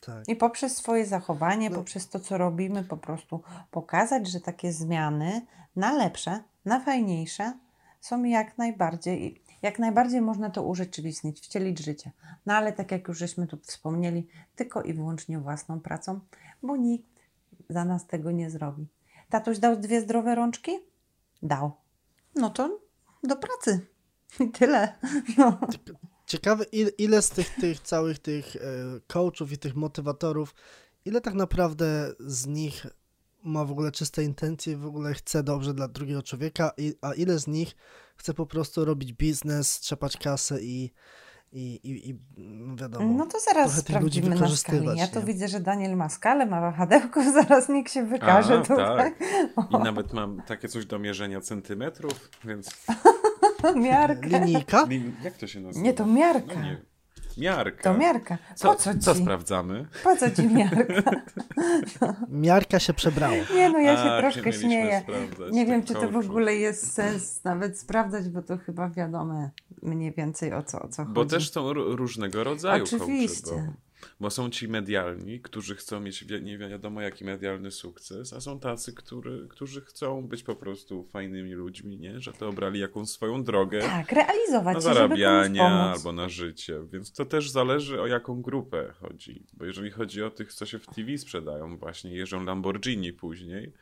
tak. 0.07 0.29
I 0.29 0.37
poprzez 0.37 0.77
swoje 0.77 1.07
zachowanie, 1.07 1.71
No. 1.71 1.77
poprzez 1.77 2.09
to, 2.09 2.21
co 2.21 2.39
robimy, 2.39 2.85
po 2.85 2.97
prostu 2.97 3.43
pokazać, 3.71 4.29
że 4.29 4.41
takie 4.41 4.73
zmiany 4.73 5.47
na 5.77 5.93
lepsze, 5.93 6.43
na 6.65 6.81
fajniejsze 6.81 7.53
są 8.01 8.25
jak 8.25 8.59
najbardziej, 8.59 9.43
jak 9.63 9.79
najbardziej 9.79 10.21
można 10.21 10.51
to 10.51 10.63
urzeczywistnić, 10.63 11.41
wcielić 11.41 11.79
życie. 11.79 12.11
No 12.47 12.55
ale 12.55 12.73
tak 12.73 12.91
jak 12.93 13.09
już 13.09 13.19
żeśmy 13.19 13.47
tu 13.47 13.57
wspomnieli, 13.57 14.29
tylko 14.57 14.83
i 14.83 14.95
wyłącznie 14.95 15.39
własną 15.39 15.81
pracą, 15.81 16.21
bo 16.63 16.77
nikt 16.77 17.21
za 17.71 17.85
nas 17.85 18.07
tego 18.07 18.31
nie 18.31 18.51
zrobi. 18.51 18.87
Tatuś 19.31 19.59
dał 19.59 19.77
dwie 19.77 20.01
zdrowe 20.01 20.35
rączki? 20.35 20.73
Dał. 21.43 21.73
No 22.35 22.51
to 22.51 22.81
do 23.23 23.37
pracy. 23.37 23.87
I 24.41 24.51
tyle. 24.51 24.99
No. 25.39 25.61
Ciekawe, 26.27 26.65
ile, 26.65 26.91
ile 26.91 27.23
z 27.23 27.31
tych, 27.31 27.55
tych 27.55 27.81
całych 27.81 28.19
tych 28.19 28.57
e, 28.57 28.61
coachów 29.07 29.53
i 29.53 29.59
tych 29.59 29.77
motywatorów, 29.77 30.55
ile 31.05 31.21
tak 31.21 31.35
naprawdę 31.35 32.15
z 32.21 32.47
nich 32.47 32.87
ma 33.45 33.65
w 33.65 33.71
ogóle 33.71 33.93
czyste 33.93 34.25
intencje, 34.25 34.77
w 34.77 34.87
ogóle 34.87 35.15
chce 35.15 35.43
dobrze 35.43 35.75
dla 35.75 35.89
drugiego 35.89 36.23
człowieka, 36.23 36.73
i, 36.77 36.95
a 37.01 37.15
ile 37.15 37.39
z 37.39 37.47
nich 37.47 37.77
chce 38.17 38.35
po 38.35 38.47
prostu 38.47 38.85
robić 38.85 39.13
biznes, 39.13 39.81
trzepać 39.81 40.17
kasę 40.17 40.63
i, 40.63 40.93
i, 41.53 41.75
i, 41.75 42.11
i 42.11 42.19
no 42.37 42.77
wiadomo. 42.77 43.15
No 43.15 43.27
to 43.27 43.41
zaraz 43.41 43.79
sprawdzimy 43.79 44.35
na 44.37 44.49
skali. 44.49 44.87
Ja 44.97 45.09
to 45.09 45.21
nie? 45.21 45.27
widzę, 45.27 45.49
że 45.49 45.61
Daniel 45.61 45.97
ma 45.97 46.09
skalę, 46.09 46.47
ma 46.47 46.61
wahadełko, 46.61 47.23
zaraz 47.43 47.69
nikt 47.69 47.93
się 47.93 48.07
wykaże 48.07 48.59
A, 48.59 48.63
tutaj. 48.63 49.13
tak. 49.57 49.71
I 49.71 49.85
nawet 49.85 50.13
mam 50.13 50.43
takie 50.47 50.69
coś 50.69 50.87
do 50.87 50.99
mierzenia 50.99 51.41
centymetrów, 51.41 52.31
więc. 52.45 52.71
Miarkę. 53.77 54.29
Linijka? 54.29 54.85
Lin- 54.87 55.13
Jak 55.25 55.37
to 55.37 55.47
się 55.47 55.61
nazywa? 55.61 55.85
Nie, 55.85 55.93
to 55.95 56.07
miarka. 56.07 56.55
No 56.55 56.63
nie. 56.63 56.92
Miarka. 57.39 57.93
To 57.93 57.99
miarka. 57.99 58.39
Co, 58.55 58.69
Po 58.69 58.75
co 58.75 58.93
ci? 58.95 58.99
co 59.01 59.15
sprawdzamy? 59.15 59.87
Po 60.05 60.17
co 60.17 60.31
ci 60.31 60.49
miarka? 60.49 61.11
Miarka 62.29 62.79
się 62.79 62.95
przebrała. 62.95 63.35
Nie 63.55 63.71
no, 63.71 63.79
ja 63.79 63.97
się 63.97 64.11
A, 64.11 64.21
troszkę 64.21 64.53
śmieję. 64.53 65.03
Nie 65.53 65.67
wiem, 65.67 65.83
czy 65.85 65.95
to 65.95 66.09
w 66.11 66.17
ogóle 66.17 66.55
jest 66.55 66.93
sens 66.93 67.45
nawet 67.45 67.79
sprawdzać, 67.79 68.29
bo 68.29 68.43
to 68.43 68.59
chyba 68.59 68.89
wiadomo 68.91 69.51
mniej 69.83 70.13
więcej 70.13 70.53
o 70.55 70.63
co, 70.63 70.83
o 70.83 70.89
co 70.89 71.05
Bo 71.05 71.21
chodzi. 71.21 71.31
też 71.31 71.51
są 71.51 71.73
różnego 71.73 72.45
rodzaju 72.45 72.85
Oczywiście. 72.85 73.43
coachy, 73.51 73.67
Bo 73.67 73.73
są 74.31 74.51
ci 74.51 74.69
medialni, 74.69 75.41
którzy 75.41 75.75
chcą 75.75 76.01
mieć 76.01 76.25
nie 76.43 76.59
wiadomo 76.59 77.01
jaki 77.01 77.25
medialny 77.25 77.71
sukces, 77.71 78.33
a 78.33 78.41
są 78.41 78.61
tacy, 78.61 78.93
który, 78.93 79.49
którzy 79.49 79.81
chcą 79.81 80.29
być 80.29 80.43
po 80.43 80.57
prostu 80.57 81.05
fajnymi 81.05 81.53
ludźmi, 81.53 81.99
nie? 81.99 82.21
Że 82.21 82.33
to 82.33 82.49
obrali 82.49 82.81
jakąś 82.81 83.09
swoją 83.09 83.45
drogę. 83.45 83.81
Tak, 83.81 84.13
realizować 84.13 84.75
na 84.75 84.81
zarabianie 84.81 85.63
albo 85.63 86.13
na 86.13 86.29
życie. 86.29 86.81
Więc 86.93 87.13
to 87.13 87.25
też 87.25 87.51
zależy 87.51 88.01
o 88.01 88.07
jaką 88.07 88.43
grupę 88.43 88.93
chodzi. 89.01 89.47
Bo 89.53 89.65
jeżeli 89.65 89.91
chodzi 89.91 90.23
o 90.23 90.31
tych, 90.31 90.55
co 90.55 90.67
się 90.67 90.79
w 90.79 90.87
TV 90.87 91.19
sprzedają, 91.19 91.79
właśnie 91.79 92.17
jeżdżą 92.17 92.45
Lamborghini 92.45 93.13
później, 93.13 93.73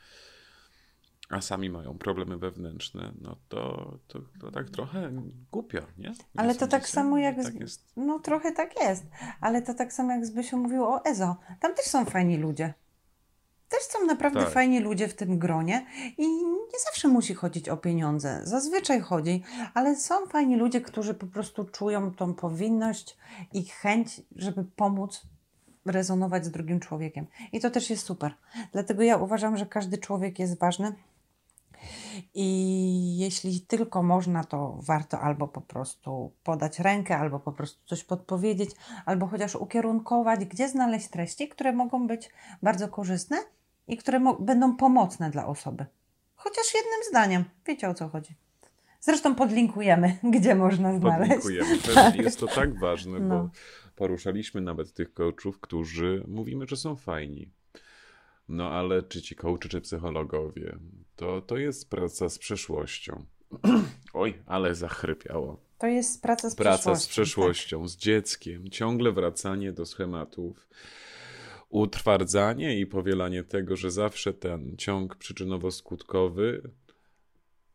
a 1.30 1.40
sami 1.40 1.70
mają 1.70 1.98
problemy 1.98 2.38
wewnętrzne, 2.38 3.12
no 3.20 3.36
to, 3.48 3.92
to, 4.08 4.18
to 4.40 4.50
tak 4.50 4.70
trochę 4.70 5.12
głupio, 5.52 5.80
nie? 5.98 6.08
nie 6.08 6.14
ale 6.36 6.54
to 6.54 6.66
tak 6.66 6.88
samo 6.88 7.18
jak... 7.18 7.36
Tak 7.36 7.68
z... 7.68 7.78
No 7.96 8.18
trochę 8.18 8.52
tak 8.52 8.80
jest, 8.80 9.04
ale 9.40 9.62
to 9.62 9.74
tak 9.74 9.92
samo 9.92 10.12
jak 10.12 10.26
Zbysiu 10.26 10.58
mówił 10.58 10.84
o 10.84 11.04
Ezo. 11.04 11.36
Tam 11.60 11.74
też 11.74 11.86
są 11.86 12.04
fajni 12.04 12.36
ludzie. 12.36 12.74
Też 13.68 13.82
są 13.82 14.06
naprawdę 14.06 14.40
tak. 14.40 14.50
fajni 14.50 14.80
ludzie 14.80 15.08
w 15.08 15.14
tym 15.14 15.38
gronie 15.38 15.86
i 16.18 16.28
nie 16.44 16.78
zawsze 16.86 17.08
musi 17.08 17.34
chodzić 17.34 17.68
o 17.68 17.76
pieniądze. 17.76 18.40
Zazwyczaj 18.44 19.00
chodzi, 19.00 19.42
ale 19.74 19.96
są 19.96 20.26
fajni 20.26 20.56
ludzie, 20.56 20.80
którzy 20.80 21.14
po 21.14 21.26
prostu 21.26 21.64
czują 21.64 22.14
tą 22.14 22.34
powinność 22.34 23.16
i 23.52 23.64
chęć, 23.64 24.20
żeby 24.36 24.64
pomóc 24.76 25.22
rezonować 25.86 26.44
z 26.44 26.50
drugim 26.50 26.80
człowiekiem. 26.80 27.26
I 27.52 27.60
to 27.60 27.70
też 27.70 27.90
jest 27.90 28.06
super. 28.06 28.34
Dlatego 28.72 29.02
ja 29.02 29.16
uważam, 29.16 29.56
że 29.56 29.66
każdy 29.66 29.98
człowiek 29.98 30.38
jest 30.38 30.58
ważny 30.58 30.92
i 32.34 33.18
jeśli 33.18 33.60
tylko 33.60 34.02
można, 34.02 34.44
to 34.44 34.78
warto 34.82 35.20
albo 35.20 35.48
po 35.48 35.60
prostu 35.60 36.32
podać 36.42 36.78
rękę, 36.78 37.18
albo 37.18 37.40
po 37.40 37.52
prostu 37.52 37.86
coś 37.86 38.04
podpowiedzieć, 38.04 38.70
albo 39.06 39.26
chociaż 39.26 39.54
ukierunkować, 39.54 40.44
gdzie 40.44 40.68
znaleźć 40.68 41.08
treści, 41.08 41.48
które 41.48 41.72
mogą 41.72 42.06
być 42.06 42.30
bardzo 42.62 42.88
korzystne 42.88 43.36
i 43.88 43.96
które 43.96 44.20
będą 44.40 44.76
pomocne 44.76 45.30
dla 45.30 45.46
osoby. 45.46 45.86
Chociaż 46.36 46.74
jednym 46.74 47.00
zdaniem. 47.10 47.44
Wiecie 47.66 47.88
o 47.88 47.94
co 47.94 48.08
chodzi. 48.08 48.34
Zresztą 49.00 49.34
podlinkujemy, 49.34 50.18
gdzie 50.34 50.54
można 50.54 50.98
znaleźć. 50.98 51.32
Podlinkujemy. 51.32 51.78
Tak. 51.94 52.16
Jest 52.16 52.40
to 52.40 52.46
tak 52.46 52.78
ważne, 52.78 53.20
no. 53.20 53.28
bo 53.28 53.50
poruszaliśmy 53.96 54.60
nawet 54.60 54.92
tych 54.92 55.14
coachów, 55.14 55.60
którzy 55.60 56.24
mówimy, 56.28 56.66
że 56.68 56.76
są 56.76 56.96
fajni. 56.96 57.50
No 58.50 58.70
ale 58.70 59.02
czy 59.02 59.22
ci 59.22 59.36
coachy, 59.36 59.68
czy 59.68 59.80
psychologowie, 59.80 60.78
to, 61.16 61.42
to 61.42 61.56
jest 61.56 61.90
praca 61.90 62.28
z 62.28 62.38
przeszłością. 62.38 63.24
Oj, 64.12 64.42
ale 64.46 64.74
zachrypiało. 64.74 65.60
To 65.78 65.86
jest 65.86 66.22
praca 66.22 66.50
z 66.50 66.54
praca 66.54 66.76
przeszłością. 66.76 66.90
Praca 66.90 67.00
z 67.00 67.08
przeszłością, 67.08 67.80
tak. 67.80 67.88
z 67.88 67.96
dzieckiem, 67.96 68.70
ciągle 68.70 69.12
wracanie 69.12 69.72
do 69.72 69.86
schematów, 69.86 70.68
utwardzanie 71.68 72.80
i 72.80 72.86
powielanie 72.86 73.44
tego, 73.44 73.76
że 73.76 73.90
zawsze 73.90 74.34
ten 74.34 74.76
ciąg 74.76 75.16
przyczynowo-skutkowy 75.16 76.68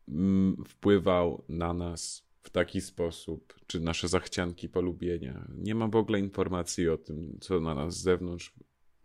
mm, 0.08 0.64
wpływał 0.68 1.44
na 1.48 1.72
nas 1.72 2.26
w 2.42 2.50
taki 2.50 2.80
sposób, 2.80 3.54
czy 3.66 3.80
nasze 3.80 4.08
zachcianki 4.08 4.68
polubienia. 4.68 5.48
Nie 5.54 5.74
ma 5.74 5.88
w 5.88 5.96
ogóle 5.96 6.18
informacji 6.18 6.88
o 6.88 6.98
tym, 6.98 7.38
co 7.40 7.60
na 7.60 7.74
nas 7.74 7.96
z 7.96 8.02
zewnątrz 8.02 8.54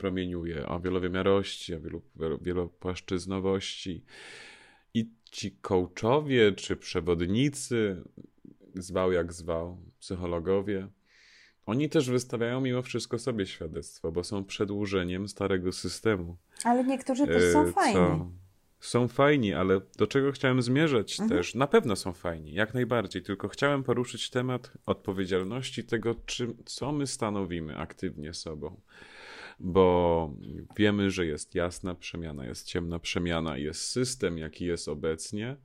promieniuje, 0.02 0.68
o 0.68 0.80
wielowymiarości, 0.80 1.76
o 1.76 1.80
wielu, 1.80 2.02
wielopłaszczyznowości. 2.42 4.04
I 4.94 5.10
ci 5.32 5.52
coachowie 5.52 6.52
czy 6.52 6.76
przewodnicy, 6.76 8.04
zwał 8.76 9.12
jak 9.12 9.34
zwał, 9.34 9.78
psychologowie, 10.00 10.88
oni 11.66 11.90
też 11.90 12.10
wystawiają 12.10 12.62
mimo 12.62 12.82
wszystko 12.82 13.20
sobie 13.20 13.46
świadectwo, 13.46 14.12
bo 14.12 14.24
są 14.24 14.46
przedłużeniem 14.46 15.28
starego 15.28 15.72
systemu. 15.72 16.38
Ale 16.64 16.84
niektórzy 16.84 17.28
też 17.28 17.54
są 17.54 17.68
e, 17.68 17.72
fajni. 17.72 17.94
Co? 17.94 18.32
Są 18.80 19.08
fajni, 19.08 19.54
ale 19.54 19.82
do 19.98 20.08
czego 20.08 20.32
chciałem 20.32 20.62
zmierzać 20.62 21.20
mhm. 21.20 21.30
też? 21.30 21.56
Na 21.56 21.68
pewno 21.68 21.96
są 21.96 22.14
fajni, 22.14 22.54
jak 22.54 22.74
najbardziej, 22.74 23.22
tylko 23.22 23.48
chciałem 23.48 23.84
poruszyć 23.84 24.30
temat 24.30 24.72
odpowiedzialności 24.86 25.84
tego, 25.84 26.16
czym, 26.26 26.58
co 26.66 26.92
my 26.92 27.08
stanowimy 27.08 27.78
aktywnie 27.78 28.34
sobą 28.34 28.82
bo 29.64 30.34
wiemy, 30.78 31.12
że 31.12 31.26
jest 31.26 31.56
jasna 31.56 31.96
przemiana, 31.96 32.46
jest 32.46 32.68
ciemna 32.68 33.00
przemiana, 33.00 33.58
jest 33.58 33.82
system, 33.82 34.38
jaki 34.38 34.66
jest 34.66 34.88
obecnie, 34.88 35.58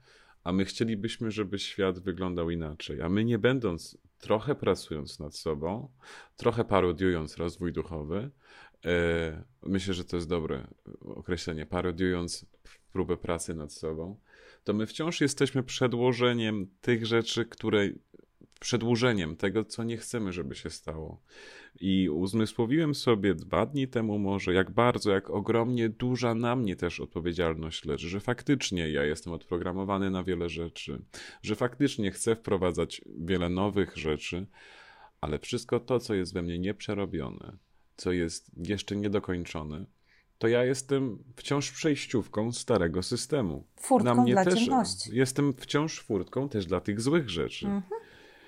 a 0.45 0.53
my 0.53 0.65
chcielibyśmy, 0.65 1.31
żeby 1.31 1.59
świat 1.59 1.99
wyglądał 1.99 2.51
inaczej. 2.51 3.03
A 3.03 3.09
my 3.09 3.25
nie 3.25 3.39
będąc, 3.39 3.99
trochę 4.19 4.55
pracując 4.55 5.19
nad 5.19 5.37
sobą, 5.37 5.89
trochę 6.37 6.65
parodiując 6.65 7.37
rozwój 7.37 7.73
duchowy, 7.73 8.31
e, 8.85 9.45
myślę, 9.63 9.95
że 9.95 10.05
to 10.05 10.17
jest 10.17 10.29
dobre 10.29 10.67
określenie, 11.01 11.67
parodiując 11.67 12.47
próbę 12.93 13.17
pracy 13.17 13.55
nad 13.55 13.73
sobą, 13.73 14.21
to 14.65 14.75
my 14.75 14.87
wciąż 14.87 15.21
jesteśmy 15.21 15.63
przedłożeniem 15.63 16.67
tych 16.81 17.07
rzeczy, 17.07 17.45
które 17.45 17.89
przedłużeniem 18.61 19.37
tego, 19.37 19.65
co 19.65 19.85
nie 19.85 19.97
chcemy, 19.97 20.33
żeby 20.33 20.55
się 20.55 20.71
stało. 20.71 21.23
I 21.81 22.09
uzmysłowiłem 22.09 22.95
sobie 22.95 23.35
dwa 23.35 23.67
dni 23.67 23.89
temu 23.89 24.19
może, 24.19 24.55
jak 24.55 24.71
bardzo, 24.71 25.11
jak 25.11 25.31
ogromnie 25.31 25.89
duża 25.89 26.35
na 26.35 26.57
mnie 26.57 26.77
też 26.77 27.01
odpowiedzialność 27.01 27.85
leży, 27.85 28.09
że 28.09 28.21
faktycznie 28.21 28.91
ja 28.91 29.05
jestem 29.05 29.33
odprogramowany 29.33 30.11
na 30.11 30.25
wiele 30.25 30.49
rzeczy, 30.49 31.03
że 31.43 31.57
faktycznie 31.57 32.11
chcę 32.11 32.37
wprowadzać 32.37 33.03
wiele 33.19 33.49
nowych 33.49 33.97
rzeczy, 33.97 34.47
ale 35.21 35.39
wszystko 35.39 35.81
to, 35.81 36.01
co 36.01 36.15
jest 36.15 36.35
we 36.35 36.43
mnie 36.43 36.59
nieprzerobione, 36.59 37.57
co 37.97 38.13
jest 38.13 38.51
jeszcze 38.69 38.97
niedokończone, 38.97 39.87
to 40.39 40.49
ja 40.49 40.65
jestem 40.65 41.19
wciąż 41.37 41.73
przejściówką 41.73 42.53
starego 42.53 43.03
systemu. 43.03 43.67
Furtką 43.77 44.25
dla 44.25 44.45
też 44.45 44.55
ciemności. 44.55 45.11
Jestem 45.13 45.53
wciąż 45.53 46.01
furtką 46.01 46.49
też 46.49 46.67
dla 46.67 46.81
tych 46.81 47.01
złych 47.01 47.31
rzeczy. 47.31 47.67
Mhm. 47.67 48.06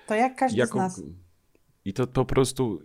To 0.09 0.15
jak 0.15 0.35
każdy 0.35 0.57
Jaką... 0.57 0.71
z 0.71 0.75
nas. 0.75 1.01
I 1.85 1.93
to 1.93 2.07
po 2.07 2.25
prostu 2.25 2.81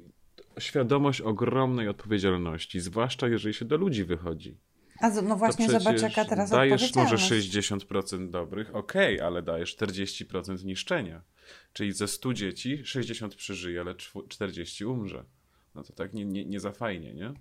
świadomość 0.58 1.20
ogromnej 1.20 1.88
odpowiedzialności, 1.88 2.80
zwłaszcza 2.80 3.28
jeżeli 3.28 3.54
się 3.54 3.64
do 3.64 3.76
ludzi 3.76 4.04
wychodzi. 4.04 4.58
A 5.00 5.10
no 5.10 5.36
właśnie, 5.36 5.70
zobacz 5.70 6.02
jaka 6.02 6.24
teraz 6.24 6.50
Dajesz 6.50 6.94
może 6.94 7.16
60% 7.16 8.30
dobrych, 8.30 8.74
okej, 8.74 9.14
okay, 9.16 9.26
ale 9.26 9.42
dajesz 9.42 9.76
40% 9.76 10.64
niszczenia. 10.64 11.22
Czyli 11.72 11.92
ze 11.92 12.08
100 12.08 12.34
dzieci 12.34 12.84
60 12.84 13.34
przeżyje, 13.34 13.80
ale 13.80 13.94
40 14.28 14.84
umrze. 14.84 15.24
No 15.74 15.82
to 15.82 15.92
tak 15.92 16.12
nie, 16.12 16.24
nie, 16.24 16.44
nie 16.44 16.60
za 16.60 16.72
fajnie, 16.72 17.14
nie? 17.14 17.34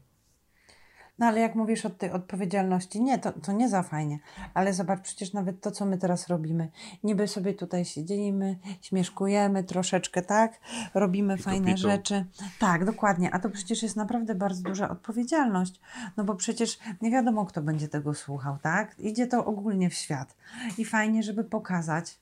No 1.19 1.25
ale 1.25 1.39
jak 1.39 1.55
mówisz 1.55 1.85
o 1.85 1.89
tej 1.89 2.11
odpowiedzialności, 2.11 3.01
nie, 3.01 3.19
to, 3.19 3.31
to 3.31 3.51
nie 3.51 3.69
za 3.69 3.83
fajnie. 3.83 4.19
Ale 4.53 4.73
zobacz, 4.73 5.01
przecież 5.01 5.33
nawet 5.33 5.61
to, 5.61 5.71
co 5.71 5.85
my 5.85 5.97
teraz 5.97 6.27
robimy. 6.27 6.69
Niby 7.03 7.27
sobie 7.27 7.53
tutaj 7.53 7.85
siedzimy, 7.85 8.57
śmieszkujemy 8.81 9.63
troszeczkę, 9.63 10.21
tak? 10.21 10.59
Robimy 10.93 11.37
pito, 11.37 11.49
fajne 11.49 11.75
pito. 11.75 11.77
rzeczy. 11.77 12.25
Tak, 12.59 12.85
dokładnie. 12.85 13.31
A 13.31 13.39
to 13.39 13.49
przecież 13.49 13.83
jest 13.83 13.95
naprawdę 13.95 14.35
bardzo 14.35 14.61
duża 14.61 14.89
odpowiedzialność. 14.89 15.81
No 16.17 16.23
bo 16.23 16.35
przecież 16.35 16.79
nie 17.01 17.11
wiadomo, 17.11 17.45
kto 17.45 17.61
będzie 17.61 17.87
tego 17.87 18.13
słuchał, 18.13 18.57
tak? 18.61 18.99
Idzie 18.99 19.27
to 19.27 19.45
ogólnie 19.45 19.89
w 19.89 19.93
świat. 19.93 20.35
I 20.77 20.85
fajnie, 20.85 21.23
żeby 21.23 21.43
pokazać, 21.43 22.19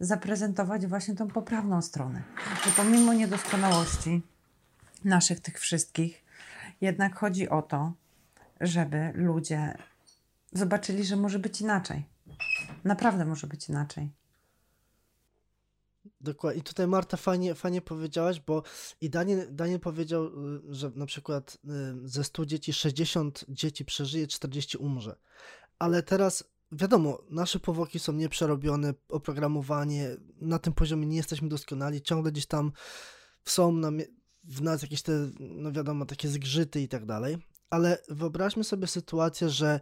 zaprezentować 0.00 0.86
właśnie 0.86 1.14
tą 1.14 1.28
poprawną 1.28 1.82
stronę. 1.82 2.22
Że 2.64 2.70
pomimo 2.70 3.12
niedoskonałości 3.12 4.22
naszych 5.04 5.40
tych 5.40 5.58
wszystkich, 5.58 6.24
jednak 6.80 7.16
chodzi 7.16 7.48
o 7.48 7.62
to, 7.62 7.92
żeby 8.60 9.12
ludzie 9.14 9.74
zobaczyli, 10.52 11.04
że 11.04 11.16
może 11.16 11.38
być 11.38 11.60
inaczej. 11.60 12.04
Naprawdę 12.84 13.24
może 13.24 13.46
być 13.46 13.68
inaczej. 13.68 14.12
Dokładnie. 16.20 16.60
I 16.60 16.62
tutaj 16.62 16.86
Marta 16.86 17.16
fajnie, 17.16 17.54
fajnie 17.54 17.80
powiedziałaś, 17.80 18.40
bo 18.40 18.62
i 19.00 19.10
Daniel, 19.10 19.48
Daniel 19.50 19.80
powiedział, 19.80 20.24
y, 20.24 20.74
że 20.74 20.90
na 20.94 21.06
przykład 21.06 21.58
y, 22.04 22.08
ze 22.08 22.24
100 22.24 22.46
dzieci 22.46 22.72
60 22.72 23.44
dzieci 23.48 23.84
przeżyje, 23.84 24.26
40 24.26 24.76
umrze. 24.76 25.16
Ale 25.78 26.02
teraz 26.02 26.44
wiadomo, 26.72 27.22
nasze 27.30 27.60
powłoki 27.60 27.98
są 27.98 28.12
nieprzerobione, 28.12 28.94
oprogramowanie, 29.08 30.16
na 30.40 30.58
tym 30.58 30.72
poziomie 30.72 31.06
nie 31.06 31.16
jesteśmy 31.16 31.48
doskonali, 31.48 32.02
ciągle 32.02 32.32
gdzieś 32.32 32.46
tam 32.46 32.72
są 33.44 33.72
na, 33.72 33.90
w 34.44 34.62
nas 34.62 34.82
jakieś 34.82 35.02
te, 35.02 35.30
no 35.40 35.72
wiadomo, 35.72 36.06
takie 36.06 36.28
zgrzyty 36.28 36.80
i 36.80 36.88
tak 36.88 37.06
dalej, 37.06 37.38
ale 37.70 37.98
wyobraźmy 38.08 38.64
sobie 38.64 38.86
sytuację, 38.86 39.48
że 39.48 39.80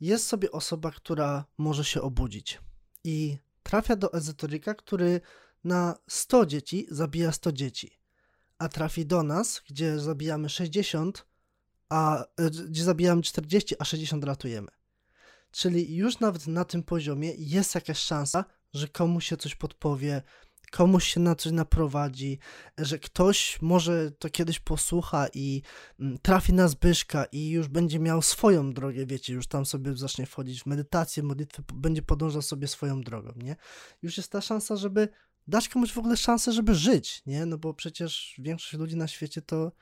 jest 0.00 0.26
sobie 0.26 0.52
osoba, 0.52 0.90
która 0.90 1.44
może 1.58 1.84
się 1.84 2.02
obudzić 2.02 2.60
i 3.04 3.38
trafia 3.62 3.96
do 3.96 4.12
ezoteryka, 4.12 4.74
który 4.74 5.20
na 5.64 5.98
100 6.08 6.46
dzieci 6.46 6.86
zabija 6.90 7.32
100 7.32 7.52
dzieci, 7.52 7.98
a 8.58 8.68
trafi 8.68 9.06
do 9.06 9.22
nas, 9.22 9.62
gdzie 9.68 9.98
zabijamy 9.98 10.48
60, 10.48 11.26
a 11.88 12.24
e, 12.36 12.50
gdzie 12.50 12.84
zabijamy 12.84 13.22
40, 13.22 13.74
a 13.78 13.84
60 13.84 14.24
ratujemy. 14.24 14.68
Czyli 15.50 15.96
już 15.96 16.20
nawet 16.20 16.46
na 16.46 16.64
tym 16.64 16.82
poziomie 16.82 17.32
jest 17.36 17.74
jakaś 17.74 17.98
szansa, 17.98 18.44
że 18.74 18.88
komuś 18.88 19.26
się 19.26 19.36
coś 19.36 19.54
podpowie, 19.54 20.22
komuś 20.72 21.04
się 21.04 21.20
na 21.20 21.34
coś 21.34 21.52
naprowadzi, 21.52 22.38
że 22.78 22.98
ktoś 22.98 23.58
może 23.62 24.10
to 24.10 24.30
kiedyś 24.30 24.60
posłucha 24.60 25.26
i 25.34 25.62
mm, 26.00 26.18
trafi 26.18 26.52
na 26.52 26.68
Zbyszka 26.68 27.24
i 27.24 27.50
już 27.50 27.68
będzie 27.68 27.98
miał 27.98 28.22
swoją 28.22 28.72
drogę, 28.72 29.06
wiecie, 29.06 29.32
już 29.32 29.46
tam 29.46 29.66
sobie 29.66 29.96
zacznie 29.96 30.26
wchodzić 30.26 30.62
w 30.62 30.66
medytację, 30.66 31.22
modlitwę, 31.22 31.62
będzie 31.74 32.02
podążał 32.02 32.42
sobie 32.42 32.68
swoją 32.68 33.00
drogą, 33.00 33.32
nie? 33.36 33.56
Już 34.02 34.16
jest 34.16 34.32
ta 34.32 34.40
szansa, 34.40 34.76
żeby 34.76 35.08
dać 35.46 35.68
komuś 35.68 35.92
w 35.92 35.98
ogóle 35.98 36.16
szansę, 36.16 36.52
żeby 36.52 36.74
żyć, 36.74 37.22
nie? 37.26 37.46
No 37.46 37.58
bo 37.58 37.74
przecież 37.74 38.34
większość 38.38 38.72
ludzi 38.72 38.96
na 38.96 39.08
świecie 39.08 39.42
to 39.42 39.72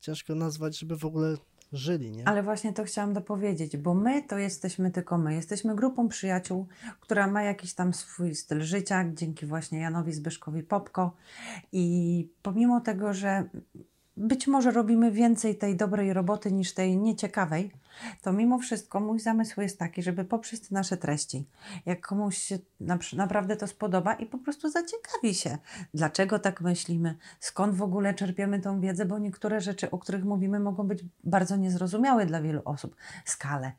ciężko 0.00 0.34
nazwać, 0.34 0.78
żeby 0.78 0.96
w 0.96 1.04
ogóle 1.04 1.36
żyli, 1.72 2.10
nie? 2.10 2.28
Ale 2.28 2.42
właśnie 2.42 2.72
to 2.72 2.84
chciałam 2.84 3.12
dopowiedzieć, 3.12 3.76
bo 3.76 3.94
my 3.94 4.22
to 4.22 4.38
jesteśmy 4.38 4.90
tylko 4.90 5.18
my. 5.18 5.34
Jesteśmy 5.34 5.74
grupą 5.74 6.08
przyjaciół, 6.08 6.66
która 7.00 7.26
ma 7.26 7.42
jakiś 7.42 7.74
tam 7.74 7.94
swój 7.94 8.34
styl 8.34 8.60
życia, 8.60 9.04
dzięki 9.14 9.46
właśnie 9.46 9.78
Janowi 9.78 10.12
Zbyszkowi 10.12 10.62
Popko. 10.62 11.16
I 11.72 12.28
pomimo 12.42 12.80
tego, 12.80 13.14
że 13.14 13.48
być 14.18 14.46
może 14.46 14.70
robimy 14.70 15.10
więcej 15.10 15.56
tej 15.56 15.76
dobrej 15.76 16.12
roboty 16.12 16.52
niż 16.52 16.74
tej 16.74 16.96
nieciekawej, 16.96 17.70
to 18.22 18.32
mimo 18.32 18.58
wszystko 18.58 19.00
mój 19.00 19.20
zamysł 19.20 19.60
jest 19.60 19.78
taki, 19.78 20.02
żeby 20.02 20.24
poprzez 20.24 20.60
te 20.60 20.74
nasze 20.74 20.96
treści, 20.96 21.46
jak 21.86 22.06
komuś 22.06 22.38
się 22.38 22.58
naprawdę 23.12 23.56
to 23.56 23.66
spodoba 23.66 24.14
i 24.14 24.26
po 24.26 24.38
prostu 24.38 24.70
zaciekawi 24.70 25.34
się, 25.34 25.58
dlaczego 25.94 26.38
tak 26.38 26.60
myślimy, 26.60 27.14
skąd 27.40 27.74
w 27.74 27.82
ogóle 27.82 28.14
czerpiemy 28.14 28.60
tą 28.60 28.80
wiedzę, 28.80 29.04
bo 29.04 29.18
niektóre 29.18 29.60
rzeczy, 29.60 29.90
o 29.90 29.98
których 29.98 30.24
mówimy, 30.24 30.60
mogą 30.60 30.86
być 30.86 31.04
bardzo 31.24 31.56
niezrozumiałe 31.56 32.26
dla 32.26 32.42
wielu 32.42 32.62
osób. 32.64 32.96
Skale. 33.24 33.72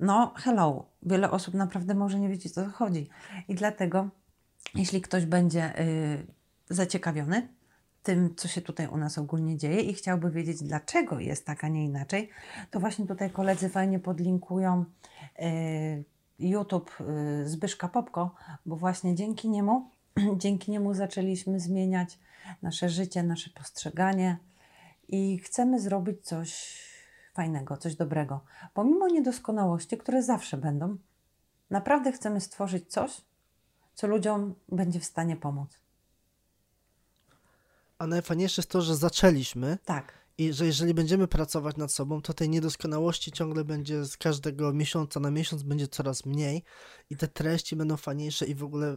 No, 0.00 0.34
hello, 0.36 0.86
wiele 1.02 1.30
osób 1.30 1.54
naprawdę 1.54 1.94
może 1.94 2.20
nie 2.20 2.28
wiedzieć, 2.28 2.52
o 2.52 2.54
co 2.54 2.70
chodzi. 2.70 3.08
I 3.48 3.54
dlatego, 3.54 4.08
jeśli 4.74 5.00
ktoś 5.00 5.26
będzie 5.26 5.72
yy, 5.78 6.76
zaciekawiony, 6.76 7.48
tym, 8.02 8.34
co 8.36 8.48
się 8.48 8.60
tutaj 8.60 8.86
u 8.86 8.96
nas 8.96 9.18
ogólnie 9.18 9.56
dzieje 9.56 9.80
i 9.80 9.94
chciałby 9.94 10.30
wiedzieć, 10.30 10.62
dlaczego 10.62 11.20
jest 11.20 11.46
tak, 11.46 11.64
a 11.64 11.68
nie 11.68 11.84
inaczej, 11.84 12.28
to 12.70 12.80
właśnie 12.80 13.06
tutaj 13.06 13.30
koledzy 13.30 13.68
fajnie 13.68 13.98
podlinkują 13.98 14.84
y, 15.38 16.04
YouTube 16.38 16.90
y, 17.00 17.48
Zbyszka 17.48 17.88
Popko, 17.88 18.34
bo 18.66 18.76
właśnie 18.76 19.14
dzięki 19.14 19.48
niemu, 19.48 19.90
dzięki 20.36 20.70
niemu 20.70 20.94
zaczęliśmy 20.94 21.60
zmieniać 21.60 22.18
nasze 22.62 22.88
życie, 22.88 23.22
nasze 23.22 23.50
postrzeganie 23.50 24.38
i 25.08 25.38
chcemy 25.38 25.80
zrobić 25.80 26.24
coś 26.24 26.82
fajnego, 27.34 27.76
coś 27.76 27.96
dobrego. 27.96 28.40
Pomimo 28.74 29.08
niedoskonałości, 29.08 29.98
które 29.98 30.22
zawsze 30.22 30.56
będą, 30.56 30.96
naprawdę 31.70 32.12
chcemy 32.12 32.40
stworzyć 32.40 32.90
coś, 32.92 33.20
co 33.94 34.06
ludziom 34.06 34.54
będzie 34.68 35.00
w 35.00 35.04
stanie 35.04 35.36
pomóc. 35.36 35.81
A 38.02 38.06
najfajniejsze 38.06 38.60
jest 38.60 38.70
to, 38.70 38.82
że 38.82 38.96
zaczęliśmy. 38.96 39.78
Tak. 39.84 40.12
I 40.38 40.52
że 40.52 40.66
jeżeli 40.66 40.94
będziemy 40.94 41.28
pracować 41.28 41.76
nad 41.76 41.92
sobą, 41.92 42.22
to 42.22 42.34
tej 42.34 42.48
niedoskonałości 42.48 43.32
ciągle 43.32 43.64
będzie 43.64 44.04
z 44.04 44.16
każdego 44.16 44.72
miesiąca 44.72 45.20
na 45.20 45.30
miesiąc 45.30 45.62
będzie 45.62 45.88
coraz 45.88 46.26
mniej 46.26 46.62
i 47.10 47.16
te 47.16 47.28
treści 47.28 47.76
będą 47.76 47.96
fajniejsze 47.96 48.46
i 48.46 48.54
w 48.54 48.64
ogóle 48.64 48.96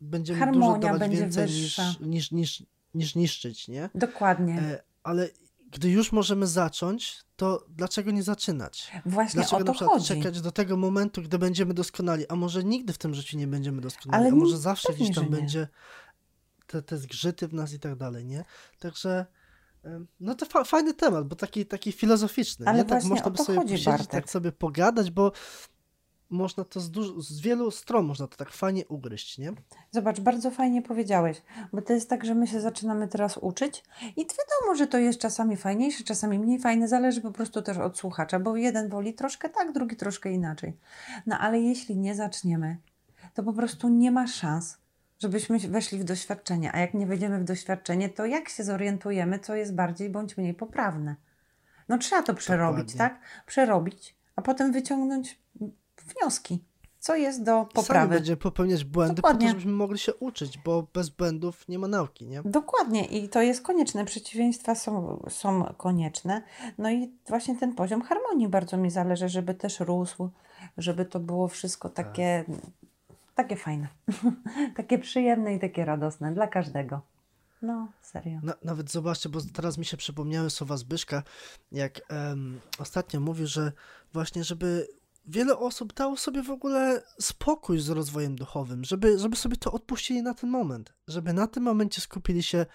będziemy 0.00 0.38
Harmonia 0.38 0.66
dużo 0.66 0.78
dawać 0.78 1.00
będzie 1.00 1.16
więcej 1.16 1.46
niż, 1.46 1.78
niż, 2.00 2.30
niż, 2.30 2.62
niż 2.94 3.14
niszczyć, 3.14 3.68
nie? 3.68 3.90
Dokładnie. 3.94 4.58
E, 4.60 4.82
ale 5.02 5.28
gdy 5.70 5.90
już 5.90 6.12
możemy 6.12 6.46
zacząć, 6.46 7.24
to 7.36 7.66
dlaczego 7.68 8.10
nie 8.10 8.22
zaczynać? 8.22 8.92
Właśnie 9.06 9.40
dlaczego 9.40 9.56
o 9.56 9.64
to 9.64 9.64
na 9.64 9.72
przykład 9.72 9.98
chodzi. 9.98 10.08
czekać 10.08 10.40
do 10.40 10.52
tego 10.52 10.76
momentu, 10.76 11.22
gdy 11.22 11.38
będziemy 11.38 11.74
doskonali, 11.74 12.28
a 12.28 12.36
może 12.36 12.64
nigdy 12.64 12.92
w 12.92 12.98
tym 12.98 13.14
życiu 13.14 13.38
nie 13.38 13.46
będziemy 13.46 13.80
doskonali, 13.80 14.22
ale 14.22 14.32
a 14.32 14.36
może 14.36 14.58
zawsze 14.58 14.92
gdzieś 14.92 15.14
tam 15.14 15.28
będzie 15.28 15.68
te, 16.70 16.82
te 16.82 16.98
zgrzyty 16.98 17.48
w 17.48 17.54
nas 17.54 17.72
i 17.72 17.80
tak 17.80 17.96
dalej, 17.96 18.26
nie? 18.26 18.44
Także 18.78 19.26
no 20.20 20.34
to 20.34 20.46
fa 20.46 20.64
fajny 20.64 20.94
temat, 20.94 21.28
bo 21.28 21.36
taki, 21.36 21.66
taki 21.66 21.92
filozoficzny, 21.92 22.66
Ale 22.66 22.78
nie? 22.78 22.84
Tak 22.84 23.04
można 23.04 23.30
by 23.30 23.38
sobie 23.38 23.60
posiedzieć, 23.60 24.06
tak 24.10 24.30
sobie 24.30 24.52
pogadać, 24.52 25.10
bo 25.10 25.32
można 26.30 26.64
to 26.64 26.80
z, 26.80 26.90
z 27.18 27.40
wielu 27.40 27.70
stron 27.70 28.06
można 28.06 28.26
to 28.26 28.36
tak 28.36 28.50
fajnie 28.50 28.86
ugryźć, 28.86 29.38
nie? 29.38 29.52
Zobacz, 29.90 30.20
bardzo 30.20 30.50
fajnie 30.50 30.82
powiedziałeś, 30.82 31.42
bo 31.72 31.82
to 31.82 31.92
jest 31.92 32.10
tak, 32.10 32.24
że 32.24 32.34
my 32.34 32.46
się 32.46 32.60
zaczynamy 32.60 33.08
teraz 33.08 33.36
uczyć 33.36 33.84
i 34.16 34.20
wiadomo, 34.20 34.76
że 34.76 34.86
to 34.86 34.98
jest 34.98 35.18
czasami 35.18 35.56
fajniejsze, 35.56 36.04
czasami 36.04 36.38
mniej 36.38 36.58
fajne, 36.58 36.88
zależy 36.88 37.20
po 37.20 37.30
prostu 37.30 37.62
też 37.62 37.78
od 37.78 37.98
słuchacza, 37.98 38.40
bo 38.40 38.56
jeden 38.56 38.88
woli 38.88 39.14
troszkę 39.14 39.48
tak, 39.48 39.72
drugi 39.72 39.96
troszkę 39.96 40.32
inaczej. 40.32 40.76
No 41.26 41.38
ale 41.38 41.60
jeśli 41.60 41.96
nie 41.96 42.14
zaczniemy, 42.14 42.76
to 43.34 43.42
po 43.42 43.52
prostu 43.52 43.88
nie 43.88 44.10
ma 44.10 44.26
szans, 44.26 44.79
żebyśmy 45.22 45.58
weszli 45.58 45.98
w 45.98 46.04
doświadczenie. 46.04 46.72
A 46.74 46.78
jak 46.78 46.94
nie 46.94 47.06
wejdziemy 47.06 47.38
w 47.38 47.44
doświadczenie, 47.44 48.08
to 48.08 48.26
jak 48.26 48.48
się 48.48 48.64
zorientujemy, 48.64 49.38
co 49.38 49.54
jest 49.54 49.74
bardziej 49.74 50.10
bądź 50.10 50.36
mniej 50.36 50.54
poprawne? 50.54 51.16
No 51.88 51.98
trzeba 51.98 52.22
to 52.22 52.34
przerobić, 52.34 52.92
Dokładnie. 52.92 53.16
tak? 53.18 53.44
Przerobić, 53.46 54.16
a 54.36 54.42
potem 54.42 54.72
wyciągnąć 54.72 55.38
wnioski. 56.06 56.64
Co 56.98 57.16
jest 57.16 57.42
do 57.42 57.64
poprawy? 57.74 58.06
Sami 58.06 58.10
będziemy 58.10 58.36
popełniać 58.36 58.84
błędy 58.84 59.14
Dokładnie. 59.14 59.40
po 59.40 59.44
to, 59.44 59.50
żebyśmy 59.50 59.72
mogli 59.72 59.98
się 59.98 60.14
uczyć, 60.14 60.58
bo 60.58 60.86
bez 60.94 61.08
błędów 61.08 61.68
nie 61.68 61.78
ma 61.78 61.88
nauki, 61.88 62.26
nie? 62.26 62.42
Dokładnie 62.44 63.04
i 63.04 63.28
to 63.28 63.42
jest 63.42 63.62
konieczne. 63.62 64.04
Przeciwieństwa 64.04 64.74
są, 64.74 65.22
są 65.28 65.74
konieczne. 65.76 66.42
No 66.78 66.90
i 66.90 67.12
właśnie 67.28 67.56
ten 67.56 67.74
poziom 67.74 68.02
harmonii 68.02 68.48
bardzo 68.48 68.76
mi 68.76 68.90
zależy, 68.90 69.28
żeby 69.28 69.54
też 69.54 69.80
rósł, 69.80 70.30
żeby 70.78 71.04
to 71.04 71.20
było 71.20 71.48
wszystko 71.48 71.88
takie 71.88 72.44
tak 72.46 72.56
takie 73.42 73.56
fajne. 73.56 73.88
takie 74.76 74.98
przyjemne 74.98 75.54
i 75.54 75.60
takie 75.60 75.84
radosne 75.84 76.34
dla 76.34 76.46
każdego. 76.46 77.00
No, 77.62 77.88
serio. 78.02 78.40
Na, 78.42 78.54
nawet 78.64 78.90
zobaczcie, 78.90 79.28
bo 79.28 79.40
teraz 79.52 79.78
mi 79.78 79.84
się 79.84 79.96
przypomniały 79.96 80.50
słowa 80.50 80.76
Zbyszka, 80.76 81.22
jak 81.72 82.00
ostatnio 82.78 83.20
mówił, 83.20 83.46
że 83.46 83.72
właśnie, 84.12 84.44
żeby 84.44 84.88
wiele 85.26 85.58
osób 85.58 85.92
dało 85.92 86.16
sobie 86.16 86.42
w 86.42 86.50
ogóle 86.50 87.02
spokój 87.20 87.78
z 87.78 87.88
rozwojem 87.88 88.36
duchowym, 88.36 88.84
żeby, 88.84 89.18
żeby 89.18 89.36
sobie 89.36 89.56
to 89.56 89.72
odpuścili 89.72 90.22
na 90.22 90.34
ten 90.34 90.50
moment, 90.50 90.94
żeby 91.08 91.32
na 91.32 91.46
tym 91.46 91.62
momencie 91.62 92.00
skupili 92.00 92.42
się, 92.42 92.66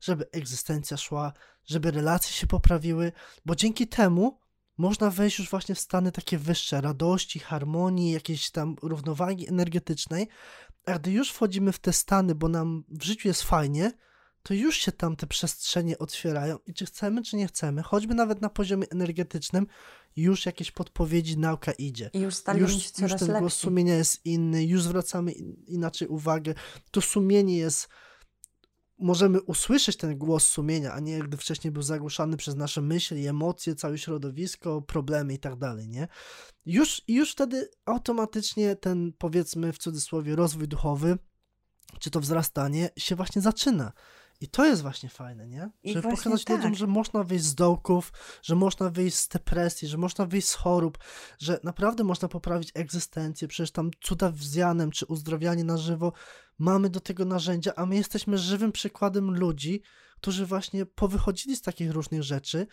żeby 0.00 0.30
egzystencja 0.32 0.96
szła, 0.96 1.32
żeby 1.64 1.90
relacje 1.90 2.32
się 2.32 2.46
poprawiły, 2.46 3.12
bo 3.46 3.54
dzięki 3.54 3.88
temu 3.88 4.38
można 4.78 5.10
wejść 5.10 5.38
już 5.38 5.50
właśnie 5.50 5.74
w 5.74 5.80
stany 5.80 6.12
takie 6.12 6.38
wyższe, 6.38 6.80
radości, 6.80 7.38
harmonii, 7.38 8.12
jakiejś 8.12 8.50
tam 8.50 8.76
równowagi 8.82 9.48
energetycznej, 9.48 10.28
a 10.86 10.98
gdy 10.98 11.10
już 11.10 11.32
wchodzimy 11.32 11.72
w 11.72 11.78
te 11.78 11.92
stany, 11.92 12.34
bo 12.34 12.48
nam 12.48 12.84
w 12.88 13.02
życiu 13.04 13.28
jest 13.28 13.42
fajnie, 13.42 13.92
to 14.42 14.54
już 14.54 14.76
się 14.76 14.92
tam 14.92 15.16
te 15.16 15.26
przestrzenie 15.26 15.98
otwierają 15.98 16.58
i 16.66 16.74
czy 16.74 16.86
chcemy, 16.86 17.22
czy 17.22 17.36
nie 17.36 17.46
chcemy, 17.46 17.82
choćby 17.82 18.14
nawet 18.14 18.40
na 18.40 18.48
poziomie 18.48 18.86
energetycznym, 18.90 19.66
już 20.16 20.46
jakieś 20.46 20.70
podpowiedzi, 20.70 21.38
nauka 21.38 21.72
idzie. 21.72 22.10
I 22.12 22.20
już 22.20 22.34
stajemy 22.34 22.62
już, 22.62 22.90
coraz 22.90 23.10
już 23.10 23.18
ten 23.18 23.28
lepsi. 23.28 23.40
głos 23.40 23.54
sumienia 23.54 23.94
jest 23.94 24.26
inny, 24.26 24.64
już 24.64 24.82
zwracamy 24.82 25.32
inaczej 25.66 26.08
uwagę. 26.08 26.54
To 26.90 27.00
sumienie 27.00 27.56
jest 27.56 27.88
możemy 28.98 29.42
usłyszeć 29.42 29.96
ten 29.96 30.18
głos 30.18 30.48
sumienia, 30.48 30.92
a 30.92 31.00
nie 31.00 31.18
gdy 31.18 31.36
wcześniej 31.36 31.70
był 31.70 31.82
zagłuszany 31.82 32.36
przez 32.36 32.54
nasze 32.54 32.82
myśli, 32.82 33.26
emocje, 33.26 33.74
całe 33.74 33.98
środowisko, 33.98 34.82
problemy 34.82 35.34
i 35.34 35.38
tak 35.38 35.56
dalej, 35.56 35.88
nie? 35.88 36.08
Już, 36.66 37.02
już 37.08 37.32
wtedy 37.32 37.68
automatycznie 37.84 38.76
ten, 38.76 39.12
powiedzmy 39.18 39.72
w 39.72 39.78
cudzysłowie, 39.78 40.36
rozwój 40.36 40.68
duchowy, 40.68 41.18
czy 42.00 42.10
to 42.10 42.20
wzrastanie 42.20 42.90
się 42.98 43.16
właśnie 43.16 43.42
zaczyna. 43.42 43.92
I 44.44 44.48
to 44.48 44.64
jest 44.64 44.82
właśnie 44.82 45.08
fajne, 45.08 45.46
nie? 45.46 45.70
I 45.82 45.92
Żeby 45.92 46.08
pokazać 46.08 46.44
tak. 46.44 46.56
ludziom, 46.56 46.74
że 46.74 46.86
można 46.86 47.22
wyjść 47.22 47.44
z 47.44 47.54
dołków, 47.54 48.12
że 48.42 48.54
można 48.54 48.90
wyjść 48.90 49.16
z 49.16 49.28
depresji, 49.28 49.88
że 49.88 49.98
można 49.98 50.26
wyjść 50.26 50.48
z 50.48 50.54
chorób, 50.54 50.98
że 51.38 51.60
naprawdę 51.62 52.04
można 52.04 52.28
poprawić 52.28 52.70
egzystencję. 52.74 53.48
Przecież 53.48 53.70
tam 53.70 53.90
cuda 54.00 54.30
wzjanem 54.30 54.90
czy 54.90 55.06
uzdrowianie 55.06 55.64
na 55.64 55.76
żywo 55.76 56.12
mamy 56.58 56.90
do 56.90 57.00
tego 57.00 57.24
narzędzia, 57.24 57.72
a 57.76 57.86
my 57.86 57.96
jesteśmy 57.96 58.38
żywym 58.38 58.72
przykładem 58.72 59.30
ludzi, 59.30 59.82
którzy 60.16 60.46
właśnie 60.46 60.86
powychodzili 60.86 61.56
z 61.56 61.62
takich 61.62 61.90
różnych 61.90 62.22
rzeczy 62.22 62.66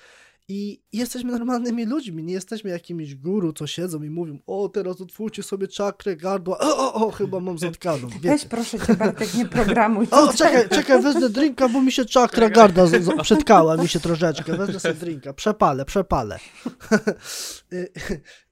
i 0.48 0.82
jesteśmy 0.94 1.32
normalnymi 1.32 1.86
ludźmi, 1.86 2.24
nie 2.24 2.34
jesteśmy 2.34 2.70
jakimiś 2.70 3.16
guru, 3.16 3.54
co 3.54 3.68
siedzą 3.68 4.04
i 4.04 4.10
mówią, 4.10 4.40
o 4.48 4.70
teraz 4.70 5.02
otwórzcie 5.02 5.44
sobie 5.44 5.68
czakrę 5.68 6.16
gardła, 6.16 6.60
o, 6.60 6.78
o, 6.78 7.08
o 7.08 7.12
chyba 7.12 7.40
mam 7.40 7.58
zatkaną. 7.58 8.08
Weź 8.22 8.46
proszę 8.46 8.80
cię 8.80 8.94
Bartek, 8.94 9.34
nie 9.34 9.46
programuj. 9.46 10.08
O, 10.12 10.34
czekaj, 10.34 10.70
czekaj, 10.70 11.02
wezmę 11.02 11.30
drinka, 11.30 11.70
bo 11.70 11.82
mi 11.82 11.92
się 11.92 12.06
czakra 12.06 12.50
garda 12.50 12.88
z, 12.88 13.04
z, 13.04 13.22
przetkała 13.22 13.78
mi 13.78 13.88
się 13.88 14.00
troszeczkę, 14.00 14.58
wezmę 14.58 14.80
sobie 14.80 14.94
drinka, 14.94 15.34
przepalę, 15.34 15.86
przepalę. 15.86 16.40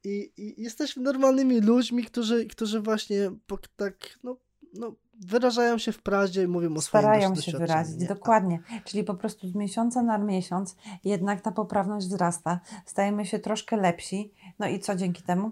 I, 0.04 0.32
I, 0.38 0.62
jesteśmy 0.62 1.04
normalnymi 1.04 1.62
ludźmi, 1.62 2.04
którzy, 2.04 2.46
którzy 2.46 2.82
właśnie 2.82 3.32
tak, 3.76 4.20
no, 4.24 4.38
no 4.74 4.96
wyrażają 5.20 5.78
się 5.78 5.92
w 5.92 6.02
prazie 6.02 6.44
i 6.44 6.48
mówią 6.48 6.76
o 6.76 6.82
swoim 6.82 7.02
Starają 7.04 7.36
się 7.36 7.52
wyrazić, 7.52 8.02
nie? 8.02 8.08
dokładnie. 8.08 8.60
Czyli 8.86 9.04
po 9.04 9.14
prostu 9.14 9.48
z 9.48 9.56
miesiąca 9.56 10.02
na 10.02 10.18
miesiąc 10.18 10.76
jednak 11.04 11.42
ta 11.42 11.52
poprawność 11.52 12.08
wzrasta, 12.08 12.60
stajemy 12.86 13.26
się 13.26 13.40
troszkę 13.40 13.78
lepsi. 13.78 14.34
No 14.60 14.68
i 14.68 14.80
co 14.80 14.96
dzięki 14.96 15.24
temu? 15.24 15.52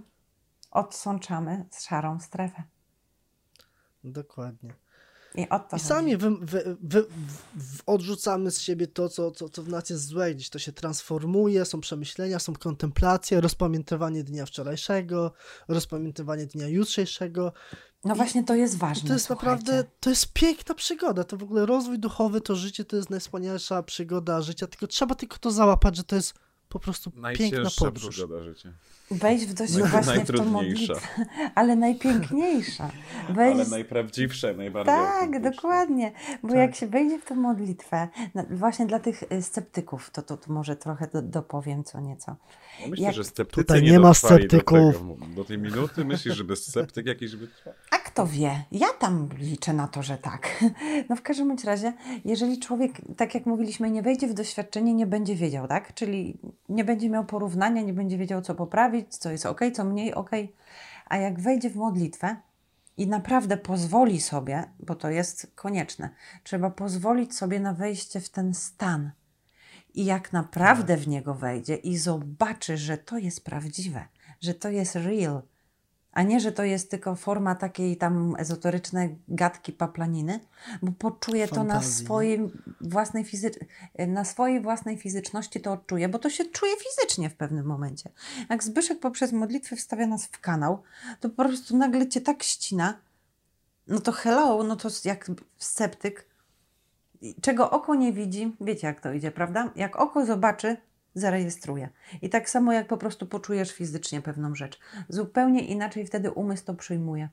Odsączamy 0.72 1.65
szarą 1.80 2.20
strefę. 2.20 2.63
Dokładnie. 4.03 4.74
I, 5.38 5.50
o 5.50 5.60
to 5.60 5.78
I 5.78 5.80
sami 5.80 6.18
wy, 6.18 6.32
wy, 6.42 6.78
wy, 6.82 7.06
odrzucamy 7.86 8.52
z 8.52 8.62
siebie 8.62 8.88
to, 8.88 9.10
co, 9.10 9.32
co, 9.32 9.50
co 9.50 9.64
w 9.64 9.70
nas 9.70 9.90
jest 9.90 10.06
złe, 10.06 10.36
gdzieś 10.36 10.50
to 10.50 10.60
się 10.60 10.72
transformuje, 10.72 11.66
są 11.66 11.82
przemyślenia, 11.82 12.40
są 12.40 12.54
kontemplacje, 12.54 13.42
rozpamiętywanie 13.42 14.24
dnia 14.24 14.46
wczorajszego, 14.46 15.32
rozpamiętywanie 15.68 16.46
dnia 16.46 16.68
jutrzejszego. 16.68 17.54
No 18.06 18.14
I 18.14 18.18
właśnie 18.18 18.44
to 18.44 18.56
jest 18.56 18.78
ważne. 18.78 19.08
To 19.08 19.14
jest 19.14 19.26
słuchajcie. 19.26 19.52
naprawdę, 19.52 19.90
to 20.00 20.10
jest 20.10 20.34
piękna 20.34 20.76
przygoda. 20.76 21.24
To 21.24 21.38
w 21.38 21.44
ogóle 21.44 21.66
rozwój 21.66 22.00
duchowy, 22.00 22.42
to 22.42 22.56
życie 22.56 22.86
to 22.86 22.96
jest 22.96 23.10
najwspanialsza 23.10 23.84
przygoda 23.84 24.42
życia, 24.42 24.68
tylko 24.68 24.88
trzeba 24.88 25.16
tylko 25.16 25.38
to 25.38 25.52
załapać, 25.52 25.96
że 25.96 26.04
to 26.04 26.16
jest 26.16 26.34
po 26.70 26.80
prostu 26.80 27.11
piękna 27.38 27.70
podróż. 27.80 28.09
przygoda 28.09 28.43
życia. 28.43 28.74
Wejść 29.11 29.45
w 29.45 29.53
dość 29.53 29.74
właśnie 29.74 30.26
w 30.26 30.38
tą 30.38 30.45
modlitwę, 30.45 30.93
ale 31.55 31.76
najpiękniejsza. 31.76 32.91
Wejść... 33.30 33.59
Ale 33.59 33.70
najprawdziwsze, 33.70 34.53
najbardziej 34.53 34.95
Tak, 34.95 35.41
dokładnie. 35.41 36.11
Bo 36.43 36.49
tak. 36.49 36.57
jak 36.57 36.76
się 36.76 36.88
wejdzie 36.88 37.20
w 37.20 37.26
tę 37.26 37.36
modlitwę, 37.36 38.07
no, 38.36 38.45
właśnie 38.49 38.86
dla 38.86 38.99
tych 38.99 39.24
y, 39.32 39.41
sceptyków, 39.41 40.11
to, 40.11 40.22
to, 40.22 40.38
to 40.38 40.53
może 40.53 40.76
trochę 40.76 41.07
do, 41.07 41.22
dopowiem 41.22 41.84
co 41.84 41.99
nieco. 41.99 42.36
No 42.82 42.88
myślę, 42.88 43.05
jak... 43.05 43.15
że 43.15 43.24
sceptycy 43.24 43.61
Tutaj 43.61 43.84
nie, 43.84 43.91
nie 43.91 43.99
ma 43.99 44.13
sceptyków. 44.13 44.93
Do, 44.93 45.15
tego, 45.15 45.36
do 45.36 45.45
tej 45.45 45.57
minuty 45.57 46.05
myślisz, 46.05 46.36
że 46.36 46.43
bez 46.43 46.68
sceptyk 46.68 47.05
jakiś 47.05 47.36
wytrwa? 47.36 47.72
A 47.91 47.97
kto 48.18 48.28
wie? 48.28 48.63
Ja 48.72 48.88
tam 48.99 49.30
liczę 49.38 49.74
na 49.74 49.88
to, 49.88 50.03
że 50.03 50.18
tak. 50.18 50.63
No 51.09 51.15
w 51.15 51.22
każdym 51.22 51.47
bądź 51.47 51.63
razie, 51.63 51.93
jeżeli 52.26 52.59
człowiek, 52.59 52.91
tak 53.18 53.36
jak 53.36 53.45
mówiliśmy, 53.45 53.91
nie 53.91 54.01
wejdzie 54.01 54.28
w 54.28 54.34
doświadczenie, 54.34 54.93
nie 54.93 55.07
będzie 55.07 55.36
wiedział, 55.36 55.68
tak? 55.68 55.93
Czyli 55.93 56.39
nie 56.70 56.84
będzie 56.84 57.09
miał 57.09 57.26
porównania, 57.26 57.82
nie 57.82 57.93
będzie 57.93 58.18
wiedział, 58.18 58.41
co 58.41 58.55
poprawić, 58.55 59.18
co 59.18 59.32
jest 59.32 59.45
ok, 59.45 59.61
co 59.74 59.84
mniej 59.84 60.13
ok. 60.13 60.32
A 61.05 61.18
jak 61.18 61.39
wejdzie 61.39 61.70
w 61.70 61.76
modlitwę 61.76 62.36
i 62.97 63.07
naprawdę 63.07 63.57
pozwoli 63.57 64.22
sobie, 64.22 64.63
bo 64.80 64.95
to 64.95 65.09
jest 65.09 65.51
konieczne, 65.55 66.09
trzeba 66.43 66.70
pozwolić 66.70 67.36
sobie 67.36 67.59
na 67.59 67.74
wejście 67.74 68.20
w 68.20 68.30
ten 68.30 68.53
stan. 68.53 69.11
I 69.93 70.05
jak 70.05 70.34
naprawdę 70.34 70.97
w 70.97 71.07
niego 71.07 71.34
wejdzie 71.34 71.76
i 71.76 71.97
zobaczy, 71.97 72.78
że 72.78 72.97
to 72.97 73.18
jest 73.18 73.45
prawdziwe, 73.45 74.05
że 74.41 74.53
to 74.53 74.70
jest 74.70 74.95
real, 74.95 75.41
a 76.18 76.24
nie, 76.24 76.39
że 76.39 76.51
to 76.51 76.63
jest 76.63 76.91
tylko 76.91 77.15
forma 77.15 77.55
takiej 77.55 77.97
tam 77.97 78.36
ezoterycznej 78.39 79.18
gadki 79.28 79.74
paplaniny, 79.74 80.39
bo 80.82 80.91
poczuje 80.91 81.47
to 81.47 81.63
na 81.63 81.82
swojej 81.82 82.51
własnej, 82.82 83.26
fizy- 83.26 83.65
na 84.07 84.26
swojej 84.26 84.61
własnej 84.61 84.97
fizyczności 84.97 85.61
to 85.61 85.72
odczuje, 85.72 86.09
bo 86.09 86.20
to 86.20 86.30
się 86.30 86.45
czuje 86.45 86.72
fizycznie 86.78 87.30
w 87.30 87.36
pewnym 87.36 87.65
momencie. 87.65 88.09
Jak 88.49 88.63
Zbyszek 88.63 88.99
poprzez 88.99 89.32
modlitwę 89.32 89.76
wstawia 89.76 90.07
nas 90.07 90.26
w 90.26 90.39
kanał, 90.39 90.84
to 91.20 91.30
po 91.30 91.45
prostu 91.45 91.78
nagle 91.78 92.07
cię 92.07 92.22
tak 92.22 92.43
ścina, 92.43 92.97
no 93.88 93.99
to 93.99 94.11
hello, 94.11 94.63
no 94.63 94.76
to 94.76 94.89
jak 95.05 95.32
sceptyk, 95.57 96.26
czego 97.41 97.72
oko 97.72 97.95
nie 97.95 98.13
widzi, 98.13 98.55
wiecie 98.61 98.88
jak 98.88 99.01
to 99.01 99.13
idzie, 99.13 99.32
prawda? 99.32 99.72
Jak 99.76 99.95
oko 99.95 100.26
zobaczy, 100.26 100.78
zarejestruje. 101.20 101.89
I 102.22 102.30
tak 102.30 102.49
samo 102.49 102.74
jak 102.74 102.88
po 102.88 102.97
prostu 102.97 103.26
poczujesz 103.26 103.72
fizycznie 103.72 104.22
pewną 104.22 104.55
rzecz. 104.55 104.80
Zupełnie 105.09 105.65
inaczej 105.65 106.05
wtedy 106.05 106.32
umysł 106.32 106.65
to 106.65 106.74
przyjmuje. 106.74 107.30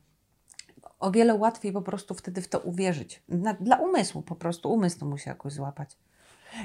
O 0.99 1.11
wiele 1.11 1.35
łatwiej 1.35 1.71
po 1.71 1.81
prostu 1.81 2.13
wtedy 2.13 2.41
w 2.41 2.47
to 2.47 2.59
uwierzyć. 2.59 3.23
Na, 3.29 3.53
dla 3.53 3.77
umysłu 3.77 4.21
po 4.21 4.35
prostu 4.35 4.73
umysł 4.73 4.99
to 4.99 5.05
musi 5.05 5.29
jakoś 5.29 5.53
złapać. 5.53 5.97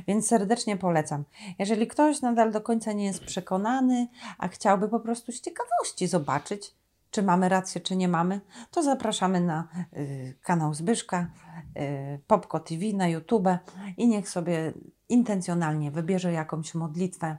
Więc 0.09 0.27
serdecznie 0.27 0.77
polecam. 0.77 1.25
Jeżeli 1.59 1.87
ktoś 1.87 2.21
nadal 2.21 2.53
do 2.53 2.61
końca 2.61 2.93
nie 2.93 3.05
jest 3.05 3.25
przekonany, 3.25 4.09
a 4.39 4.49
chciałby 4.49 4.89
po 4.89 5.01
prostu 5.01 5.33
z 5.33 5.41
ciekawości 5.41 6.07
zobaczyć, 6.07 6.75
czy 7.11 7.23
mamy 7.23 7.49
rację, 7.49 7.81
czy 7.81 7.97
nie 7.97 8.09
mamy, 8.09 8.41
to 8.71 8.83
zapraszamy 8.83 9.41
na 9.41 9.69
y, 9.97 10.39
kanał 10.43 10.75
Zbyszka, 10.75 11.31
y, 11.79 12.21
Popko 12.27 12.61
TV 12.61 12.85
na 12.95 13.09
YouTube 13.09 13.49
i 13.97 14.09
niech 14.09 14.29
sobie 14.29 14.73
intencjonalnie 15.09 15.91
wybierze 15.91 16.33
jakąś 16.33 16.75
modlitwę, 16.75 17.37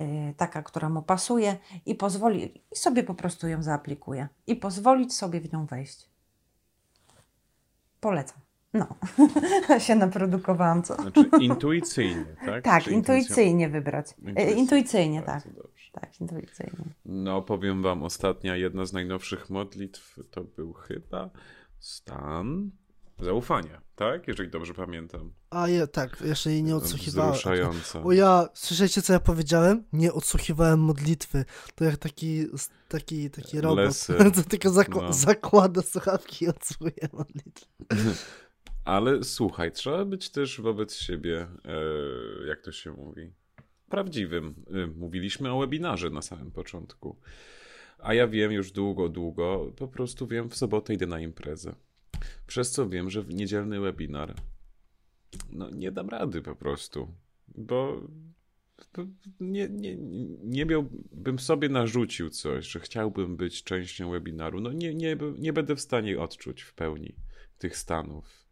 y, 0.00 0.34
taka, 0.36 0.62
która 0.62 0.88
mu 0.88 1.02
pasuje 1.02 1.58
i 1.86 1.94
pozwoli, 1.94 2.62
i 2.72 2.76
sobie 2.76 3.02
po 3.02 3.14
prostu 3.14 3.48
ją 3.48 3.62
zaaplikuje 3.62 4.28
i 4.46 4.56
pozwolić 4.56 5.14
sobie 5.14 5.40
w 5.40 5.52
nią 5.52 5.66
wejść. 5.66 6.10
Polecam. 8.00 8.45
No, 8.76 8.86
się 9.86 9.94
naprodukowałam, 9.94 10.82
co? 10.82 10.94
Znaczy 10.94 11.24
intuicyjnie, 11.40 12.36
tak? 12.46 12.64
Tak, 12.76 12.84
Czy 12.84 12.90
intuicyjnie 12.90 13.68
wybrać. 13.68 14.06
E, 14.10 14.14
intuicyjnie, 14.14 14.60
intuicyjnie 14.60 15.22
tak. 15.22 15.54
Dobrze. 15.54 15.90
Tak, 15.92 16.20
intuicyjnie. 16.20 16.84
No, 17.04 17.42
powiem 17.42 17.82
Wam, 17.82 18.02
ostatnia, 18.02 18.56
jedna 18.56 18.86
z 18.86 18.92
najnowszych 18.92 19.50
modlitw 19.50 20.18
to 20.30 20.44
był 20.44 20.72
chyba 20.72 21.30
stan 21.78 22.70
zaufania, 23.20 23.80
tak? 23.94 24.28
Jeżeli 24.28 24.50
dobrze 24.50 24.74
pamiętam. 24.74 25.32
A 25.50 25.68
je, 25.68 25.86
tak, 25.86 26.20
jeszcze 26.20 26.50
jej 26.50 26.62
nie 26.62 26.76
odsłuchiwałem. 26.76 27.32
Wzruszająca. 27.32 28.02
O 28.02 28.12
ja, 28.12 28.48
słyszycie 28.54 29.02
co 29.02 29.12
ja 29.12 29.20
powiedziałem? 29.20 29.84
Nie 29.92 30.12
odsłuchiwałem 30.12 30.80
modlitwy. 30.80 31.44
To 31.74 31.84
jak 31.84 31.96
taki, 31.96 32.46
taki, 32.88 33.30
taki 33.30 33.60
robot, 33.60 33.96
co 33.96 34.42
tylko 34.50 34.70
zakła 34.70 35.02
no. 35.02 35.12
zakłada 35.12 35.82
słuchawki 35.82 36.44
i 36.44 36.48
odsłuchuje 36.48 37.08
modlitwę. 37.12 37.66
Ale 38.86 39.24
słuchaj, 39.24 39.72
trzeba 39.72 40.04
być 40.04 40.30
też 40.30 40.60
wobec 40.60 40.94
siebie, 40.94 41.46
e, 41.64 42.46
jak 42.46 42.60
to 42.60 42.72
się 42.72 42.92
mówi, 42.92 43.32
prawdziwym. 43.88 44.54
E, 44.70 44.86
mówiliśmy 44.86 45.52
o 45.52 45.58
webinarze 45.58 46.10
na 46.10 46.22
samym 46.22 46.50
początku. 46.50 47.16
A 47.98 48.14
ja 48.14 48.28
wiem 48.28 48.52
już 48.52 48.72
długo, 48.72 49.08
długo, 49.08 49.72
po 49.76 49.88
prostu 49.88 50.26
wiem, 50.26 50.50
w 50.50 50.56
sobotę 50.56 50.94
idę 50.94 51.06
na 51.06 51.20
imprezę. 51.20 51.74
Przez 52.46 52.70
co 52.70 52.88
wiem, 52.88 53.10
że 53.10 53.22
w 53.22 53.34
niedzielny 53.34 53.80
webinar 53.80 54.34
no 55.50 55.70
nie 55.70 55.92
dam 55.92 56.08
rady 56.08 56.42
po 56.42 56.56
prostu, 56.56 57.14
bo 57.48 58.00
nie, 59.40 59.68
nie, 59.68 59.96
nie 60.44 60.66
miałbym 60.66 61.38
sobie 61.38 61.68
narzucił 61.68 62.30
coś, 62.30 62.66
że 62.66 62.80
chciałbym 62.80 63.36
być 63.36 63.64
częścią 63.64 64.10
webinaru. 64.10 64.60
No 64.60 64.72
nie, 64.72 64.94
nie, 64.94 65.16
nie 65.38 65.52
będę 65.52 65.76
w 65.76 65.80
stanie 65.80 66.20
odczuć 66.20 66.62
w 66.62 66.74
pełni 66.74 67.14
tych 67.58 67.76
stanów 67.76 68.45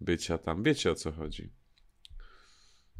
bycia 0.00 0.38
tam. 0.38 0.62
Wiecie 0.62 0.90
o 0.90 0.94
co 0.94 1.12
chodzi? 1.12 1.52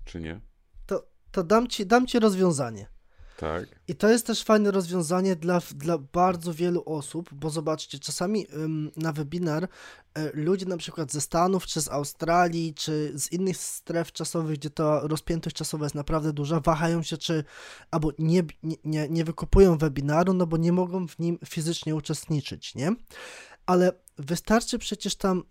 Czy 0.04 0.20
nie? 0.20 0.40
To, 0.86 1.06
to 1.30 1.44
dam, 1.44 1.66
ci, 1.68 1.86
dam 1.86 2.06
ci 2.06 2.18
rozwiązanie. 2.18 2.94
Tak. 3.36 3.80
I 3.88 3.94
to 3.94 4.08
jest 4.08 4.26
też 4.26 4.42
fajne 4.42 4.70
rozwiązanie 4.70 5.36
dla, 5.36 5.60
dla 5.74 5.98
bardzo 5.98 6.54
wielu 6.54 6.82
osób, 6.86 7.34
bo 7.34 7.50
zobaczcie, 7.50 7.98
czasami 7.98 8.46
ym, 8.52 8.90
na 8.96 9.12
webinar 9.12 9.64
y, 9.64 9.68
ludzie 10.34 10.66
na 10.66 10.76
przykład 10.76 11.12
ze 11.12 11.20
Stanów, 11.20 11.66
czy 11.66 11.80
z 11.80 11.88
Australii, 11.88 12.74
czy 12.74 13.12
z 13.14 13.32
innych 13.32 13.56
stref 13.56 14.12
czasowych, 14.12 14.58
gdzie 14.58 14.70
ta 14.70 15.00
rozpiętość 15.02 15.56
czasowa 15.56 15.84
jest 15.84 15.94
naprawdę 15.94 16.32
duża, 16.32 16.60
wahają 16.60 17.02
się, 17.02 17.18
czy 17.18 17.44
albo 17.90 18.12
nie, 18.18 18.42
nie, 18.84 19.08
nie 19.08 19.24
wykupują 19.24 19.78
webinaru, 19.78 20.34
no 20.34 20.46
bo 20.46 20.56
nie 20.56 20.72
mogą 20.72 21.08
w 21.08 21.18
nim 21.18 21.38
fizycznie 21.46 21.94
uczestniczyć, 21.94 22.74
nie? 22.74 22.94
Ale 23.66 23.92
wystarczy 24.18 24.78
przecież 24.78 25.16
tam 25.16 25.42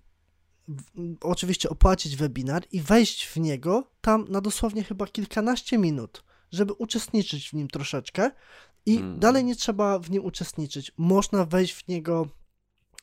oczywiście 1.21 1.69
opłacić 1.69 2.15
webinar 2.15 2.65
i 2.71 2.81
wejść 2.81 3.27
w 3.27 3.37
niego 3.37 3.91
tam 4.01 4.25
na 4.29 4.41
dosłownie 4.41 4.83
chyba 4.83 5.07
kilkanaście 5.07 5.77
minut, 5.77 6.23
żeby 6.51 6.73
uczestniczyć 6.73 7.49
w 7.49 7.53
nim 7.53 7.67
troszeczkę 7.67 8.31
i 8.85 8.97
hmm. 8.97 9.19
dalej 9.19 9.43
nie 9.43 9.55
trzeba 9.55 9.99
w 9.99 10.11
nim 10.11 10.25
uczestniczyć. 10.25 10.91
Można 10.97 11.45
wejść 11.45 11.73
w 11.73 11.87
niego 11.87 12.27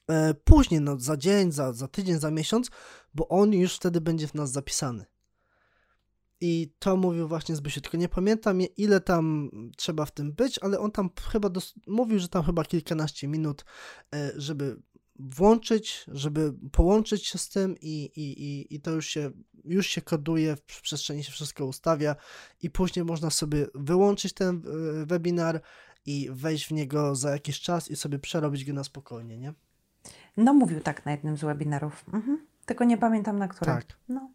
e, 0.08 0.34
później, 0.34 0.80
no, 0.80 1.00
za 1.00 1.16
dzień, 1.16 1.52
za, 1.52 1.72
za 1.72 1.88
tydzień, 1.88 2.18
za 2.18 2.30
miesiąc, 2.30 2.70
bo 3.14 3.28
on 3.28 3.52
już 3.52 3.76
wtedy 3.76 4.00
będzie 4.00 4.28
w 4.28 4.34
nas 4.34 4.52
zapisany. 4.52 5.04
I 6.40 6.72
to 6.78 6.96
mówił 6.96 7.28
właśnie 7.28 7.56
Zbysiu, 7.56 7.80
tylko 7.80 7.96
nie 7.96 8.08
pamiętam 8.08 8.60
ile 8.76 9.00
tam 9.00 9.50
trzeba 9.76 10.04
w 10.04 10.10
tym 10.10 10.32
być, 10.32 10.58
ale 10.58 10.78
on 10.78 10.90
tam 10.90 11.10
chyba 11.32 11.48
dos- 11.48 11.74
mówił, 11.86 12.18
że 12.18 12.28
tam 12.28 12.44
chyba 12.44 12.64
kilkanaście 12.64 13.28
minut, 13.28 13.64
e, 14.14 14.32
żeby 14.36 14.82
włączyć, 15.20 16.04
żeby 16.08 16.52
połączyć 16.72 17.26
się 17.26 17.38
z 17.38 17.48
tym 17.48 17.76
i, 17.80 18.10
i, 18.16 18.44
i, 18.44 18.74
i 18.74 18.80
to 18.80 18.90
już 18.90 19.06
się, 19.06 19.30
już 19.64 19.86
się 19.86 20.02
koduje, 20.02 20.56
w 20.56 20.82
przestrzeni 20.82 21.24
się 21.24 21.32
wszystko 21.32 21.66
ustawia 21.66 22.16
i 22.62 22.70
później 22.70 23.04
można 23.04 23.30
sobie 23.30 23.66
wyłączyć 23.74 24.32
ten 24.32 24.62
e, 25.02 25.06
webinar 25.06 25.62
i 26.06 26.28
wejść 26.32 26.66
w 26.66 26.70
niego 26.70 27.14
za 27.14 27.30
jakiś 27.30 27.60
czas 27.60 27.90
i 27.90 27.96
sobie 27.96 28.18
przerobić 28.18 28.64
go 28.64 28.72
na 28.72 28.84
spokojnie, 28.84 29.38
nie? 29.38 29.54
No 30.36 30.54
mówił 30.54 30.80
tak 30.80 31.06
na 31.06 31.12
jednym 31.12 31.36
z 31.36 31.40
webinarów, 31.40 32.04
mhm. 32.12 32.46
tylko 32.66 32.84
nie 32.84 32.98
pamiętam 32.98 33.38
na 33.38 33.48
którym. 33.48 33.74
Tak. 33.74 33.86
No. 34.08 34.30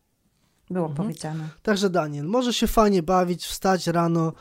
Było 0.70 0.88
mhm. 0.88 1.08
powiedziane. 1.08 1.50
Także 1.62 1.90
Daniel, 1.90 2.26
może 2.26 2.54
się 2.54 2.68
fajnie 2.68 3.04
bawić, 3.04 3.46
wstać 3.46 3.88
rano, 3.88 4.34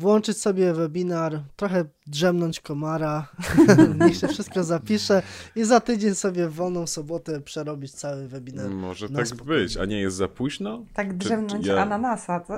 włączyć 0.00 0.38
sobie 0.38 0.74
webinar, 0.74 1.42
trochę 1.56 1.84
drzemnąć 2.06 2.60
komara, 2.60 3.28
niech 4.06 4.16
się 4.16 4.28
wszystko 4.28 4.64
zapisze 4.64 5.22
i 5.56 5.64
za 5.64 5.80
tydzień 5.80 6.14
sobie 6.14 6.48
w 6.48 6.54
wolną 6.54 6.86
sobotę 6.86 7.40
przerobić 7.40 7.92
cały 7.92 8.28
webinar. 8.28 8.70
Może 8.70 9.08
tak 9.08 9.28
spokojnie. 9.28 9.62
być, 9.62 9.76
a 9.76 9.84
nie 9.84 10.00
jest 10.00 10.16
za 10.16 10.28
późno? 10.28 10.84
Tak 10.94 11.16
drzemnąć 11.16 11.66
ja- 11.66 11.82
ananasa, 11.82 12.40
co? 12.40 12.54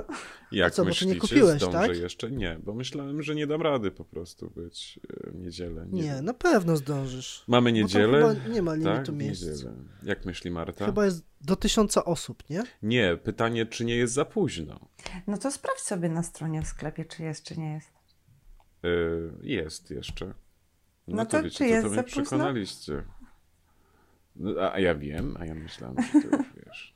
Jak 0.51 0.73
co, 0.73 0.85
bo 0.85 0.91
ty 0.91 1.05
nie 1.05 1.13
myślicie, 1.13 1.19
kupiłeś, 1.19 1.61
zdążę 1.61 1.87
tak? 1.87 1.97
jeszcze? 1.97 2.31
Nie, 2.31 2.59
bo 2.63 2.73
myślałem, 2.73 3.21
że 3.23 3.35
nie 3.35 3.47
dam 3.47 3.61
rady 3.61 3.91
po 3.91 4.05
prostu 4.05 4.49
być 4.49 4.99
e, 5.27 5.31
w 5.31 5.35
niedzielę. 5.35 5.85
Nie, 5.91 6.03
wiem. 6.03 6.25
na 6.25 6.33
pewno 6.33 6.77
zdążysz. 6.77 7.43
Mamy 7.47 7.69
Bo 7.71 7.75
niedzielę? 7.77 8.35
nie 8.49 8.61
ma 8.61 8.71
tak, 8.71 8.79
limitu 8.81 9.13
miejsc. 9.13 9.45
niedzielę. 9.45 9.73
Jak 10.03 10.25
myśli 10.25 10.51
Marta? 10.51 10.85
Chyba 10.85 11.05
jest 11.05 11.23
do 11.41 11.55
tysiąca 11.55 12.05
osób, 12.05 12.43
nie? 12.49 12.63
Nie, 12.83 13.17
pytanie, 13.23 13.65
czy 13.65 13.85
nie 13.85 13.95
jest 13.95 14.13
za 14.13 14.25
późno? 14.25 14.79
No 15.27 15.37
to 15.37 15.51
sprawdź 15.51 15.79
sobie 15.79 16.09
na 16.09 16.23
stronie 16.23 16.61
w 16.61 16.67
sklepie, 16.67 17.05
czy 17.05 17.23
jest, 17.23 17.43
czy 17.43 17.59
nie 17.59 17.73
jest. 17.73 17.89
E, 18.83 18.87
jest 19.41 19.91
jeszcze. 19.91 20.25
No, 20.25 20.33
No 21.07 21.25
to, 21.25 21.31
to 21.37 21.43
wiecie, 21.43 21.57
czy 21.57 21.67
jest 21.67 21.87
to 21.87 21.93
mnie 21.93 22.03
przekonaliście. 22.03 23.03
No, 24.35 24.71
a, 24.73 24.79
ja 24.79 24.95
wiem, 24.95 25.37
a 25.39 25.45
ja 25.45 25.53
myślałem, 25.55 25.95
że 26.01 26.11
ty 26.21 26.27
już 26.37 26.53
wiesz. 26.65 26.93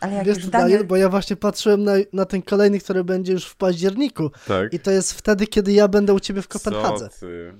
Ale 0.00 0.14
jak 0.14 0.26
Wiesz 0.26 0.36
już 0.36 0.46
Daniel... 0.46 0.68
Daniel, 0.68 0.86
bo 0.86 0.96
ja 0.96 1.08
właśnie 1.08 1.36
patrzyłem 1.36 1.84
na, 1.84 1.92
na 2.12 2.24
ten 2.24 2.42
kolejny, 2.42 2.78
który 2.78 3.04
będzie 3.04 3.32
już 3.32 3.46
w 3.46 3.56
październiku. 3.56 4.30
Tak. 4.46 4.72
I 4.72 4.78
to 4.78 4.90
jest 4.90 5.12
wtedy, 5.12 5.46
kiedy 5.46 5.72
ja 5.72 5.88
będę 5.88 6.14
u 6.14 6.20
ciebie 6.20 6.42
w 6.42 6.48
Kopenhadze. 6.48 7.08
Co 7.08 7.20
ty? 7.20 7.54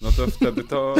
No 0.00 0.12
to 0.12 0.26
wtedy 0.26 0.64
to... 0.64 0.94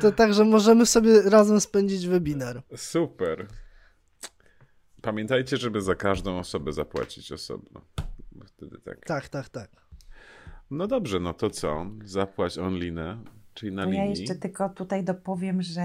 To 0.00 0.12
także 0.12 0.44
możemy 0.44 0.86
sobie 0.86 1.22
razem 1.22 1.60
spędzić 1.60 2.06
webinar. 2.06 2.62
Super. 2.76 3.46
Pamiętajcie, 5.02 5.56
żeby 5.56 5.82
za 5.82 5.94
każdą 5.94 6.38
osobę 6.38 6.72
zapłacić 6.72 7.32
osobno. 7.32 7.80
Wtedy 8.46 8.78
tak. 8.78 9.06
Tak, 9.06 9.28
tak, 9.28 9.48
tak. 9.48 9.70
No 10.70 10.86
dobrze, 10.86 11.20
no 11.20 11.34
to 11.34 11.50
co? 11.50 11.86
Zapłać 12.04 12.58
onlinę, 12.58 13.18
czyli 13.54 13.72
na 13.72 13.84
To 13.84 13.92
ja 13.92 14.04
linii. 14.04 14.20
jeszcze 14.20 14.34
tylko 14.34 14.68
tutaj 14.68 15.04
dopowiem, 15.04 15.62
że 15.62 15.82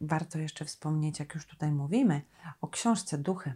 warto 0.00 0.38
jeszcze 0.38 0.64
wspomnieć, 0.64 1.18
jak 1.18 1.34
już 1.34 1.46
tutaj 1.46 1.72
mówimy, 1.72 2.22
o 2.60 2.68
książce 2.68 3.18
Duchy. 3.18 3.54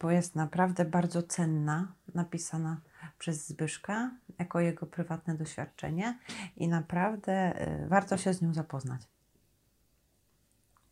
Bo 0.00 0.10
jest 0.10 0.34
naprawdę 0.34 0.84
bardzo 0.84 1.22
cenna, 1.22 1.92
napisana 2.14 2.80
przez 3.18 3.48
Zbyszka, 3.48 4.10
jako 4.38 4.60
jego 4.60 4.86
prywatne 4.86 5.34
doświadczenie 5.34 6.18
i 6.56 6.68
naprawdę 6.68 7.62
y, 7.84 7.88
warto 7.88 8.16
się 8.16 8.34
z 8.34 8.42
nią 8.42 8.54
zapoznać. 8.54 9.00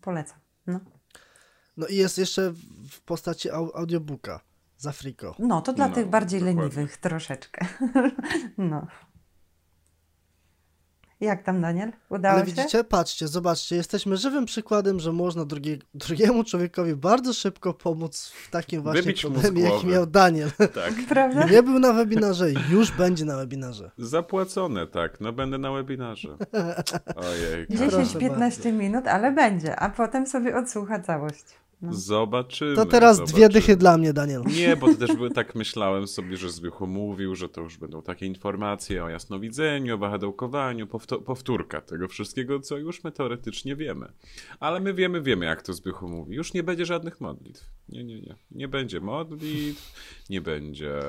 Polecam. 0.01 0.39
No, 0.67 0.81
No 1.77 1.87
i 1.87 1.97
jest 1.97 2.19
jeszcze 2.19 2.53
w 2.91 3.01
postaci 3.01 3.49
au- 3.51 3.71
audiobooka 3.75 4.41
z 4.77 4.87
Afriko. 4.87 5.35
no 5.39 5.63
to 5.63 5.73
dla 5.73 5.89
No, 5.89 5.95
tych 5.95 6.07
bardziej 6.09 6.41
dokładnie. 6.41 6.63
leniwych 6.63 6.97
troszeczkę. 6.97 7.67
no. 8.59 8.87
Jak 11.23 11.43
tam, 11.43 11.61
Daniel? 11.61 11.93
Udało 12.09 12.35
Ale 12.35 12.47
się? 12.47 12.53
widzicie, 12.53 12.85
patrzcie, 12.85 13.29
zobaczcie, 13.29 13.77
jesteśmy 13.77 14.17
żywym 14.17 14.45
przykładem, 14.45 15.01
że 15.01 15.13
można 15.13 15.45
drugie, 15.45 15.79
drugiemu 15.95 16.45
człowiekowi 16.45 16.97
bardzo 16.97 17.33
szybko 17.33 17.75
pomóc 17.75 18.33
w 18.47 18.51
takim 18.51 18.83
właśnie 18.83 19.03
Wybić 19.03 19.23
problemie, 19.23 19.63
jaki 19.63 19.87
miał 19.87 20.07
Daniel. 20.07 20.51
Tak. 20.75 20.93
Prawda? 21.09 21.45
Nie 21.45 21.63
był 21.63 21.79
na 21.79 21.93
webinarze, 21.93 22.47
już 22.71 22.91
będzie 22.91 23.25
na 23.25 23.37
webinarze. 23.37 23.91
Zapłacone, 23.99 24.87
tak. 24.87 25.21
No 25.21 25.33
będę 25.33 25.59
na 25.59 25.73
webinarze. 25.73 26.29
Ojej. 27.17 27.67
Proszę 27.67 27.97
10-15 27.97 28.73
minut, 28.73 29.07
ale 29.07 29.33
będzie, 29.33 29.77
a 29.77 29.89
potem 29.91 30.27
sobie 30.27 30.57
odsłucha 30.57 31.01
całość. 31.01 31.45
No. 31.83 31.93
Zobaczymy. 31.93 32.77
To 32.77 32.87
teraz 32.87 33.17
dwie 33.17 33.27
zobaczymy. 33.27 33.49
dychy 33.49 33.77
dla 33.77 33.99
mnie, 33.99 34.13
Daniel. 34.13 34.43
Nie, 34.57 34.77
bo 34.77 34.87
to 34.89 34.95
też 34.95 35.17
by, 35.21 35.31
tak 35.31 35.55
myślałem 35.55 36.07
sobie, 36.07 36.37
że 36.37 36.51
Zbychu 36.51 36.87
mówił, 36.87 37.35
że 37.35 37.49
to 37.49 37.61
już 37.61 37.79
będą 37.79 38.03
takie 38.03 38.27
informacje 38.27 39.05
o 39.05 39.09
jasnowidzeniu, 39.09 39.95
o 39.95 39.99
wahadełkowaniu, 39.99 40.87
powto- 40.87 41.23
powtórka 41.23 41.81
tego 41.81 42.09
wszystkiego, 42.09 42.61
co 42.61 42.77
już 42.79 43.05
my 43.05 43.13
teoretycznie 43.13 43.77
wiemy. 43.77 44.13
Ale 44.61 44.81
my 44.81 44.95
wiemy, 44.95 45.23
wiemy, 45.23 45.47
jak 45.47 45.63
to 45.63 45.73
Zbychu 45.73 46.09
mówi. 46.09 46.37
Już 46.37 46.55
nie 46.55 46.63
będzie 46.63 46.87
żadnych 46.87 47.21
modlitw. 47.21 47.71
Nie, 47.89 48.05
nie, 48.05 48.21
nie. 48.21 48.35
Nie 48.51 48.69
będzie 48.69 49.01
modlitw, 49.01 49.93
nie 50.31 50.41
będzie 50.41 51.01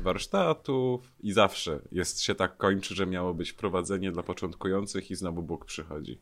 warsztatów 0.00 1.12
i 1.20 1.32
zawsze 1.32 1.80
jest 1.92 2.20
się 2.22 2.34
tak 2.34 2.56
kończy, 2.56 2.94
że 2.94 3.06
miało 3.06 3.34
być 3.34 3.50
wprowadzenie 3.50 4.12
dla 4.12 4.22
początkujących 4.22 5.10
i 5.10 5.14
znowu 5.14 5.42
Bóg 5.42 5.64
przychodzi. 5.64 6.18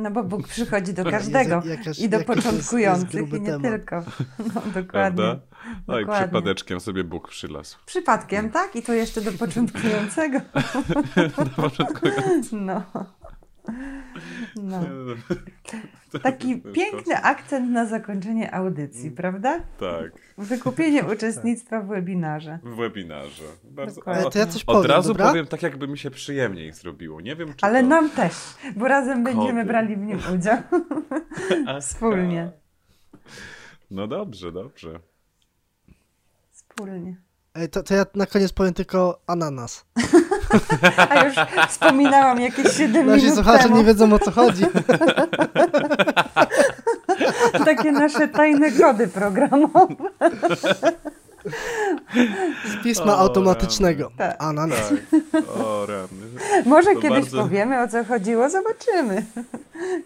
No 0.00 0.10
bo 0.10 0.24
Bóg 0.24 0.48
przychodzi 0.48 0.94
do 0.94 1.02
Jest 1.02 1.16
każdego 1.16 1.62
jakaś- 1.64 1.98
i 1.98 2.08
do 2.08 2.18
jakiś 2.18 2.28
jest- 2.28 2.44
jest 2.44 2.44
początkujących 2.46 3.28
i 3.32 3.40
nie 3.40 3.46
temat. 3.46 3.62
tylko. 3.62 3.96
No, 4.38 4.44
dokładnie. 4.54 4.84
Prawda? 4.90 5.36
No 5.88 6.00
i 6.00 6.06
przypadeczkiem 6.06 6.80
sobie 6.80 7.04
Bóg 7.04 7.28
przylasł. 7.28 7.78
Przypadkiem, 7.86 8.50
tak? 8.50 8.76
I 8.76 8.82
to 8.82 8.92
jeszcze 8.92 9.20
do 9.20 9.32
początkującego. 9.32 10.38
Do 11.38 11.62
początkujących. 11.62 12.52
No. 12.52 12.82
No. 14.56 14.80
Taki 16.22 16.60
piękny 16.60 17.16
akcent 17.16 17.70
na 17.70 17.86
zakończenie 17.86 18.54
audycji, 18.54 19.10
prawda? 19.10 19.60
Tak. 19.78 20.12
Wykupienie 20.38 21.04
uczestnictwa 21.14 21.80
w 21.80 21.86
webinarze. 21.86 22.58
W 22.62 22.76
webinarze. 22.76 23.44
Bardzo. 23.64 24.00
Ale 24.04 24.30
to 24.30 24.38
ja 24.38 24.46
coś 24.46 24.62
od 24.62 24.76
powiem, 24.76 24.90
razu 24.90 25.08
dobra? 25.08 25.28
powiem 25.28 25.46
tak, 25.46 25.62
jakby 25.62 25.88
mi 25.88 25.98
się 25.98 26.10
przyjemniej 26.10 26.72
zrobiło. 26.72 27.20
Nie 27.20 27.36
wiem, 27.36 27.54
czy 27.56 27.66
Ale 27.66 27.82
to... 27.82 27.88
nam 27.88 28.10
też, 28.10 28.34
bo 28.76 28.88
razem 28.88 29.24
będziemy 29.24 29.60
Kody. 29.60 29.64
brali 29.64 29.96
w 29.96 30.00
nim 30.00 30.18
udział. 30.34 30.58
Wspólnie. 31.80 32.50
No 33.90 34.06
dobrze, 34.06 34.52
dobrze. 34.52 35.00
Wspólnie. 36.50 37.16
Ej, 37.54 37.68
to, 37.68 37.82
to 37.82 37.94
ja 37.94 38.06
na 38.14 38.26
koniec 38.26 38.52
powiem 38.52 38.74
tylko 38.74 39.22
ananas. 39.26 39.86
A 41.08 41.24
już 41.24 41.34
wspominałam 41.68 42.40
jakieś 42.40 42.76
7 42.76 43.06
Nasi 43.06 43.22
minut 43.22 43.34
słuchacze 43.36 43.62
temu. 43.62 43.76
nie 43.76 43.84
wiedzą 43.84 44.12
o 44.12 44.18
co 44.18 44.30
chodzi. 44.30 44.64
Takie 47.64 47.92
nasze 47.92 48.28
tajne 48.28 48.72
kody 48.72 49.08
programowe. 49.08 49.86
Z 52.66 52.82
pisma 52.84 53.12
O, 53.16 53.18
automatycznego. 53.18 54.10
Tak. 54.16 54.36
Ananas. 54.42 54.92
Tak. 55.32 55.42
O. 55.48 55.86
Może 56.66 56.94
To 56.94 57.00
kiedyś 57.00 57.20
bardzo- 57.20 57.42
powiemy 57.42 57.82
o 57.82 57.88
co 57.88 58.04
chodziło, 58.04 58.48
zobaczymy. 58.50 59.24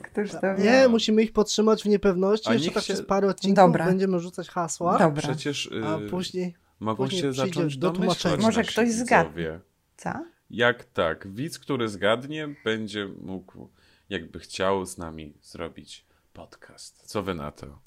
Któż 0.03 0.30
to 0.30 0.55
wie? 0.59 0.64
Nie, 0.64 0.88
musimy 0.88 1.22
ich 1.22 1.32
podtrzymać 1.32 1.82
w 1.82 1.86
niepewności. 1.86 2.51
A 2.51 2.55
Jeszcze 2.55 2.70
tak 2.70 2.82
się- 2.84 2.95
przez 2.95 3.07
parę 3.07 3.28
odcinków 3.28 3.57
Dobra. 3.57 3.84
będziemy 3.84 4.18
rzucać 4.20 4.49
hasła, 4.49 4.99
Dobra. 4.99 5.22
Przecież 5.22 5.66
y, 5.66 5.82
a 5.86 6.11
później... 6.11 6.55
mogą 6.80 7.05
później 7.05 7.22
się 7.22 7.32
zacząć 7.32 7.76
do 7.76 7.90
domyślać 7.90 8.22
tłumaczenia. 8.22 8.47
Może 8.47 8.62
ktoś 8.64 8.90
zgadnie. 8.92 9.59
Co? 9.97 10.11
Jak 10.51 10.84
tak? 10.84 11.28
Widz, 11.34 11.59
który 11.59 11.88
zgadnie, 11.88 12.49
będzie 12.64 13.09
mógł, 13.22 13.68
jakby 14.09 14.38
chciał 14.38 14.86
z 14.86 14.99
nami 14.99 15.34
zrobić 15.42 16.07
podcast. 16.32 17.03
Co 17.07 17.22
wy 17.22 17.34
na 17.34 17.51
to? 17.51 17.78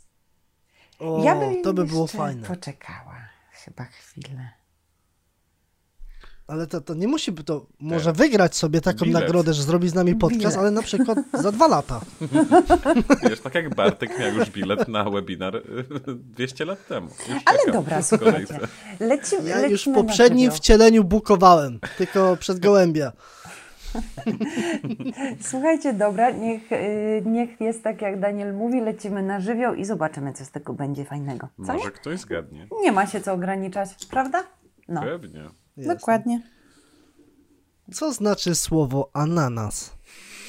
O, 0.99 1.23
ja 1.23 1.35
bym 1.35 1.63
to 1.63 1.73
by 1.73 1.85
było 1.85 2.07
fajne. 2.07 2.47
poczekała 2.47 3.29
chyba 3.51 3.83
chwilę. 3.85 4.49
Ale 6.47 6.67
to, 6.67 6.81
to 6.81 6.93
nie 6.93 7.07
musi 7.07 7.31
by 7.31 7.43
to 7.43 7.65
może 7.79 8.13
wygrać 8.13 8.55
sobie 8.55 8.81
taką 8.81 9.05
Bilet. 9.05 9.21
nagrodę, 9.21 9.53
że 9.53 9.63
zrobi 9.63 9.89
z 9.89 9.93
nami 9.93 10.15
podcast, 10.15 10.39
Bilet. 10.41 10.57
ale 10.57 10.71
na 10.71 10.81
przykład 10.81 11.17
za 11.33 11.51
dwa 11.51 11.67
lata. 11.67 12.01
Wiesz, 13.29 13.39
tak 13.39 13.55
jak 13.55 13.75
Bartek 13.75 14.19
miał 14.19 14.33
już 14.33 14.49
bilet 14.49 14.87
na 14.87 15.09
webinar 15.09 15.55
y, 15.55 15.63
200 16.07 16.65
lat 16.65 16.87
temu. 16.87 17.07
Już 17.29 17.43
Ale 17.45 17.73
dobra, 17.73 18.01
słuchajcie. 18.01 18.59
Lecimy, 18.99 19.49
Ja 19.49 19.67
już 19.67 19.87
w 19.87 19.93
poprzednim 19.93 20.51
wcieleniu 20.51 21.03
bukowałem, 21.03 21.79
tylko 21.97 22.37
przez 22.37 22.59
gołębia. 22.59 23.11
Słuchajcie, 25.41 25.93
dobra, 25.93 26.31
niech, 26.31 26.71
y, 26.71 27.23
niech 27.25 27.61
jest 27.61 27.83
tak 27.83 28.01
jak 28.01 28.19
Daniel 28.19 28.53
mówi, 28.53 28.81
lecimy 28.81 29.23
na 29.23 29.39
żywioł 29.39 29.73
i 29.73 29.85
zobaczymy, 29.85 30.33
co 30.33 30.45
z 30.45 30.51
tego 30.51 30.73
będzie 30.73 31.05
fajnego. 31.05 31.47
Co? 31.65 31.73
Może 31.73 31.91
ktoś 31.91 32.19
zgadnie. 32.19 32.67
Nie 32.81 32.91
ma 32.91 33.07
się 33.07 33.21
co 33.21 33.33
ograniczać, 33.33 33.89
prawda? 34.09 34.43
No, 34.87 35.01
Pewnie. 35.01 35.49
Jasne. 35.77 35.95
dokładnie. 35.95 36.41
Co 37.93 38.13
znaczy 38.13 38.55
słowo 38.55 39.09
ananas? 39.13 39.97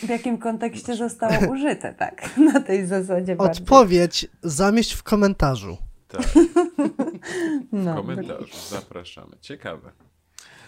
W 0.03 0.09
jakim 0.09 0.39
kontekście 0.39 0.97
zostało 0.97 1.35
użyte, 1.55 1.95
tak? 1.95 2.31
Na 2.53 2.61
tej 2.61 2.87
zasadzie 2.87 3.37
bardziej. 3.37 3.63
Odpowiedź 3.63 4.27
zamieść 4.43 4.93
w 4.93 5.03
komentarzu. 5.03 5.77
Tak, 6.09 6.23
w 7.73 7.85
no, 7.85 7.95
komentarzu 7.95 8.57
zapraszamy. 8.71 9.37
Ciekawe. 9.41 9.91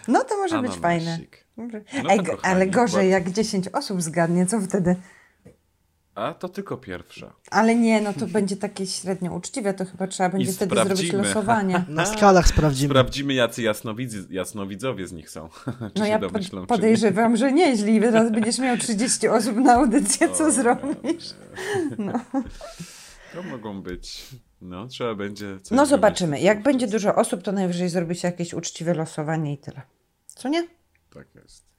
no 0.07 0.23
to 0.23 0.37
może 0.37 0.61
być 0.61 0.71
fajne. 0.71 1.11
Ananasik. 1.11 1.45
No 1.57 2.09
Ej, 2.09 2.19
kochani, 2.19 2.39
ale 2.43 2.67
gorzej, 2.67 3.09
jak 3.09 3.31
10 3.31 3.67
osób 3.67 4.01
zgadnie, 4.01 4.45
co 4.45 4.61
wtedy? 4.61 4.95
A 6.15 6.33
to 6.33 6.49
tylko 6.49 6.77
pierwsza. 6.77 7.33
Ale 7.51 7.75
nie, 7.75 8.01
no 8.01 8.13
to 8.13 8.27
będzie 8.27 8.57
takie 8.57 8.87
średnio 8.87 9.33
uczciwe, 9.33 9.73
to 9.73 9.85
chyba 9.85 10.07
trzeba 10.07 10.29
będzie 10.29 10.53
wtedy 10.53 10.75
zrobić 10.75 11.13
losowanie. 11.13 11.85
Na 11.89 12.05
skalach 12.05 12.47
sprawdzimy. 12.47 12.89
Sprawdzimy, 12.89 13.33
jacy 13.33 13.61
jasnowidzy, 13.61 14.27
jasnowidzowie 14.29 15.07
z 15.07 15.11
nich 15.11 15.29
są. 15.29 15.49
Czy 15.93 15.99
No 15.99 16.05
się 16.05 16.11
ja 16.11 16.19
domyślą, 16.19 16.39
pod, 16.39 16.51
czy 16.51 16.57
nie. 16.59 16.67
podejrzewam, 16.67 17.37
że 17.37 17.51
nieźli. 17.51 18.01
Teraz 18.01 18.31
będziesz 18.31 18.59
miał 18.59 18.77
30 18.77 19.27
osób 19.27 19.55
na 19.55 19.73
audycję, 19.73 20.29
co 20.29 20.45
O, 20.45 20.51
zrobisz? 20.51 21.25
No. 21.97 22.13
To 23.33 23.43
mogą 23.43 23.81
być. 23.81 24.27
No, 24.61 24.87
trzeba 24.87 25.15
będzie. 25.15 25.59
Coś 25.59 25.77
no 25.77 25.85
zobaczymy. 25.85 26.39
Jak 26.41 26.63
będzie 26.63 26.87
dużo 26.87 27.15
osób, 27.15 27.41
to 27.43 27.51
najwyżej 27.51 27.89
zrobi 27.89 28.15
się 28.15 28.27
jakieś 28.27 28.53
uczciwe 28.53 28.93
losowanie 28.93 29.53
i 29.53 29.57
tyle. 29.57 29.81
Co 30.27 30.49
nie? 30.49 30.67
Tak 31.13 31.27
jest. 31.35 31.70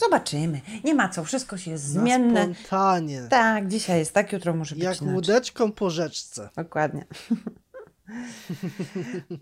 Zobaczymy. 0.00 0.60
Nie 0.84 0.94
ma 0.94 1.08
co, 1.08 1.24
wszystko 1.24 1.56
się 1.56 1.70
jest 1.70 1.94
Na 1.94 2.00
zmienne. 2.00 2.54
spontanie. 2.54 3.22
Tak, 3.30 3.68
dzisiaj 3.68 3.98
jest 3.98 4.12
tak, 4.12 4.32
jutro 4.32 4.54
może 4.54 4.74
być 4.74 4.84
Jak 4.84 4.96
inaczej. 4.96 5.14
łódeczką 5.14 5.72
po 5.72 5.90
rzeczce. 5.90 6.48
Dokładnie. 6.56 7.04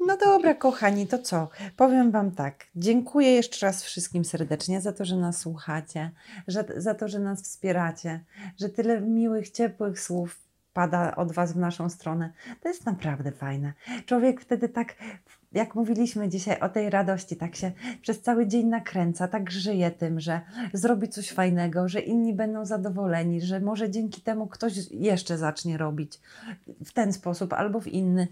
No 0.06 0.16
dobra, 0.16 0.54
kochani, 0.54 1.06
to 1.06 1.18
co? 1.18 1.48
Powiem 1.76 2.10
Wam 2.10 2.30
tak. 2.30 2.66
Dziękuję 2.76 3.32
jeszcze 3.32 3.66
raz 3.66 3.82
wszystkim 3.82 4.24
serdecznie 4.24 4.80
za 4.80 4.92
to, 4.92 5.04
że 5.04 5.16
nas 5.16 5.38
słuchacie, 5.38 6.10
że, 6.48 6.64
za 6.76 6.94
to, 6.94 7.08
że 7.08 7.18
nas 7.18 7.42
wspieracie, 7.42 8.20
że 8.60 8.68
tyle 8.68 9.00
miłych, 9.00 9.50
ciepłych 9.50 10.00
słów 10.00 10.38
pada 10.72 11.16
od 11.16 11.32
Was 11.32 11.52
w 11.52 11.56
naszą 11.56 11.88
stronę. 11.88 12.32
To 12.62 12.68
jest 12.68 12.86
naprawdę 12.86 13.32
fajne. 13.32 13.72
Człowiek 14.06 14.40
wtedy 14.40 14.68
tak, 14.68 14.94
jak 15.52 15.74
mówiliśmy 15.74 16.28
dzisiaj 16.28 16.60
o 16.60 16.68
tej 16.68 16.90
radości, 16.90 17.36
tak 17.36 17.56
się 17.56 17.72
przez 18.02 18.20
cały 18.20 18.46
dzień 18.46 18.66
nakręca, 18.66 19.28
tak 19.28 19.50
żyje 19.50 19.90
tym, 19.90 20.20
że 20.20 20.40
zrobi 20.72 21.08
coś 21.08 21.30
fajnego, 21.30 21.88
że 21.88 22.00
inni 22.00 22.34
będą 22.34 22.64
zadowoleni, 22.64 23.40
że 23.40 23.60
może 23.60 23.90
dzięki 23.90 24.20
temu 24.20 24.46
ktoś 24.46 24.72
jeszcze 24.90 25.38
zacznie 25.38 25.78
robić 25.78 26.20
w 26.84 26.92
ten 26.92 27.12
sposób 27.12 27.52
albo 27.52 27.80
w 27.80 27.86
inny. 27.86 28.28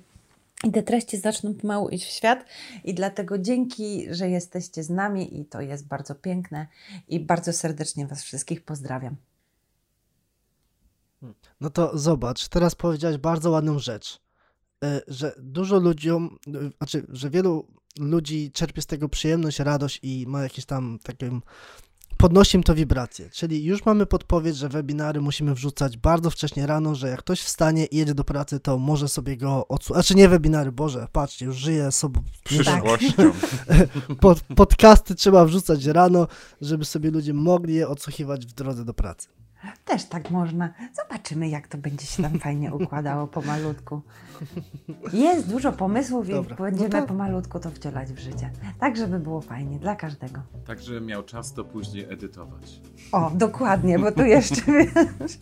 I 0.64 0.72
te 0.72 0.82
treści 0.82 1.18
zaczną 1.18 1.54
pomału 1.54 1.88
iść 1.88 2.04
w 2.06 2.10
świat, 2.10 2.44
i 2.84 2.94
dlatego 2.94 3.38
dzięki, 3.38 4.06
że 4.14 4.30
jesteście 4.30 4.82
z 4.82 4.90
nami, 4.90 5.40
i 5.40 5.44
to 5.44 5.60
jest 5.60 5.86
bardzo 5.86 6.14
piękne, 6.14 6.66
i 7.08 7.20
bardzo 7.20 7.52
serdecznie 7.52 8.06
Was 8.06 8.22
wszystkich 8.22 8.64
pozdrawiam. 8.64 9.16
No 11.60 11.70
to 11.70 11.98
zobacz, 11.98 12.48
teraz 12.48 12.74
powiedziałeś 12.74 13.16
bardzo 13.16 13.50
ładną 13.50 13.78
rzecz, 13.78 14.20
że 15.08 15.34
dużo 15.38 15.78
ludziom, 15.78 16.38
e, 16.46 16.70
znaczy, 16.78 17.06
że 17.08 17.30
wielu 17.30 17.66
ludzi 17.98 18.50
czerpie 18.52 18.82
z 18.82 18.86
tego 18.86 19.08
przyjemność, 19.08 19.58
radość 19.58 20.00
i 20.02 20.24
ma 20.28 20.42
jakieś 20.42 20.64
tam 20.64 20.98
takim, 21.02 21.42
podnosi 22.16 22.56
im 22.56 22.62
to 22.62 22.74
wibracje. 22.74 23.30
Czyli 23.30 23.64
już 23.64 23.84
mamy 23.84 24.06
podpowiedź, 24.06 24.56
że 24.56 24.68
webinary 24.68 25.20
musimy 25.20 25.54
wrzucać 25.54 25.96
bardzo 25.96 26.30
wcześnie 26.30 26.66
rano, 26.66 26.94
że 26.94 27.08
jak 27.08 27.18
ktoś 27.18 27.40
wstanie 27.40 27.86
i 27.86 27.96
jedzie 27.96 28.14
do 28.14 28.24
pracy, 28.24 28.60
to 28.60 28.78
może 28.78 29.08
sobie 29.08 29.36
go 29.36 29.68
odsłuchać. 29.68 30.04
Znaczy 30.04 30.18
nie 30.18 30.28
webinary, 30.28 30.72
Boże, 30.72 31.08
patrzcie, 31.12 31.46
już 31.46 31.56
żyję 31.56 31.92
sobą. 31.92 32.22
Przyszłością. 32.44 33.32
Pod, 34.20 34.40
podcasty 34.56 35.14
trzeba 35.14 35.44
wrzucać 35.44 35.84
rano, 35.84 36.26
żeby 36.60 36.84
sobie 36.84 37.10
ludzie 37.10 37.34
mogli 37.34 37.74
je 37.74 37.88
odsłuchiwać 37.88 38.46
w 38.46 38.52
drodze 38.52 38.84
do 38.84 38.94
pracy. 38.94 39.28
Też 39.84 40.04
tak 40.04 40.30
można. 40.30 40.68
Zobaczymy, 40.92 41.48
jak 41.48 41.68
to 41.68 41.78
będzie 41.78 42.06
się 42.06 42.22
tam 42.22 42.38
fajnie 42.38 42.74
układało 42.74 43.26
pomalutku. 43.26 44.02
Jest 45.12 45.48
dużo 45.50 45.72
pomysłów 45.72 46.28
Dobra, 46.28 46.56
i 46.56 46.62
będziemy 46.62 46.88
no 46.88 47.00
to- 47.00 47.06
pomalutku 47.06 47.60
to 47.60 47.70
wcielać 47.70 48.12
w 48.12 48.18
życie. 48.18 48.50
Tak, 48.78 48.96
żeby 48.96 49.18
było 49.18 49.40
fajnie 49.40 49.78
dla 49.78 49.96
każdego. 49.96 50.40
Tak, 50.66 50.80
żeby 50.82 51.00
miał 51.00 51.22
czas 51.22 51.52
to 51.52 51.64
później 51.64 52.04
edytować. 52.12 52.80
O, 53.12 53.30
dokładnie, 53.34 53.98
bo 53.98 54.12
tu 54.12 54.22
jeszcze 54.22 54.62
wiesz. 54.72 55.38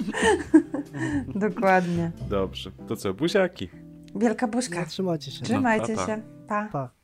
dokładnie. 1.35 2.11
Dobrze. 2.29 2.71
To 2.89 2.97
co, 2.97 3.15
buziaki? 3.15 3.69
Wielka 4.17 4.49
buźka. 4.49 4.81
No, 4.81 4.87
trzymajcie 4.87 5.31
się. 5.31 5.45
Trzymajcie 5.45 5.95
pa, 5.95 6.01
pa. 6.01 6.07
się. 6.07 6.23
Pa. 6.49 6.69
Pa. 6.73 7.02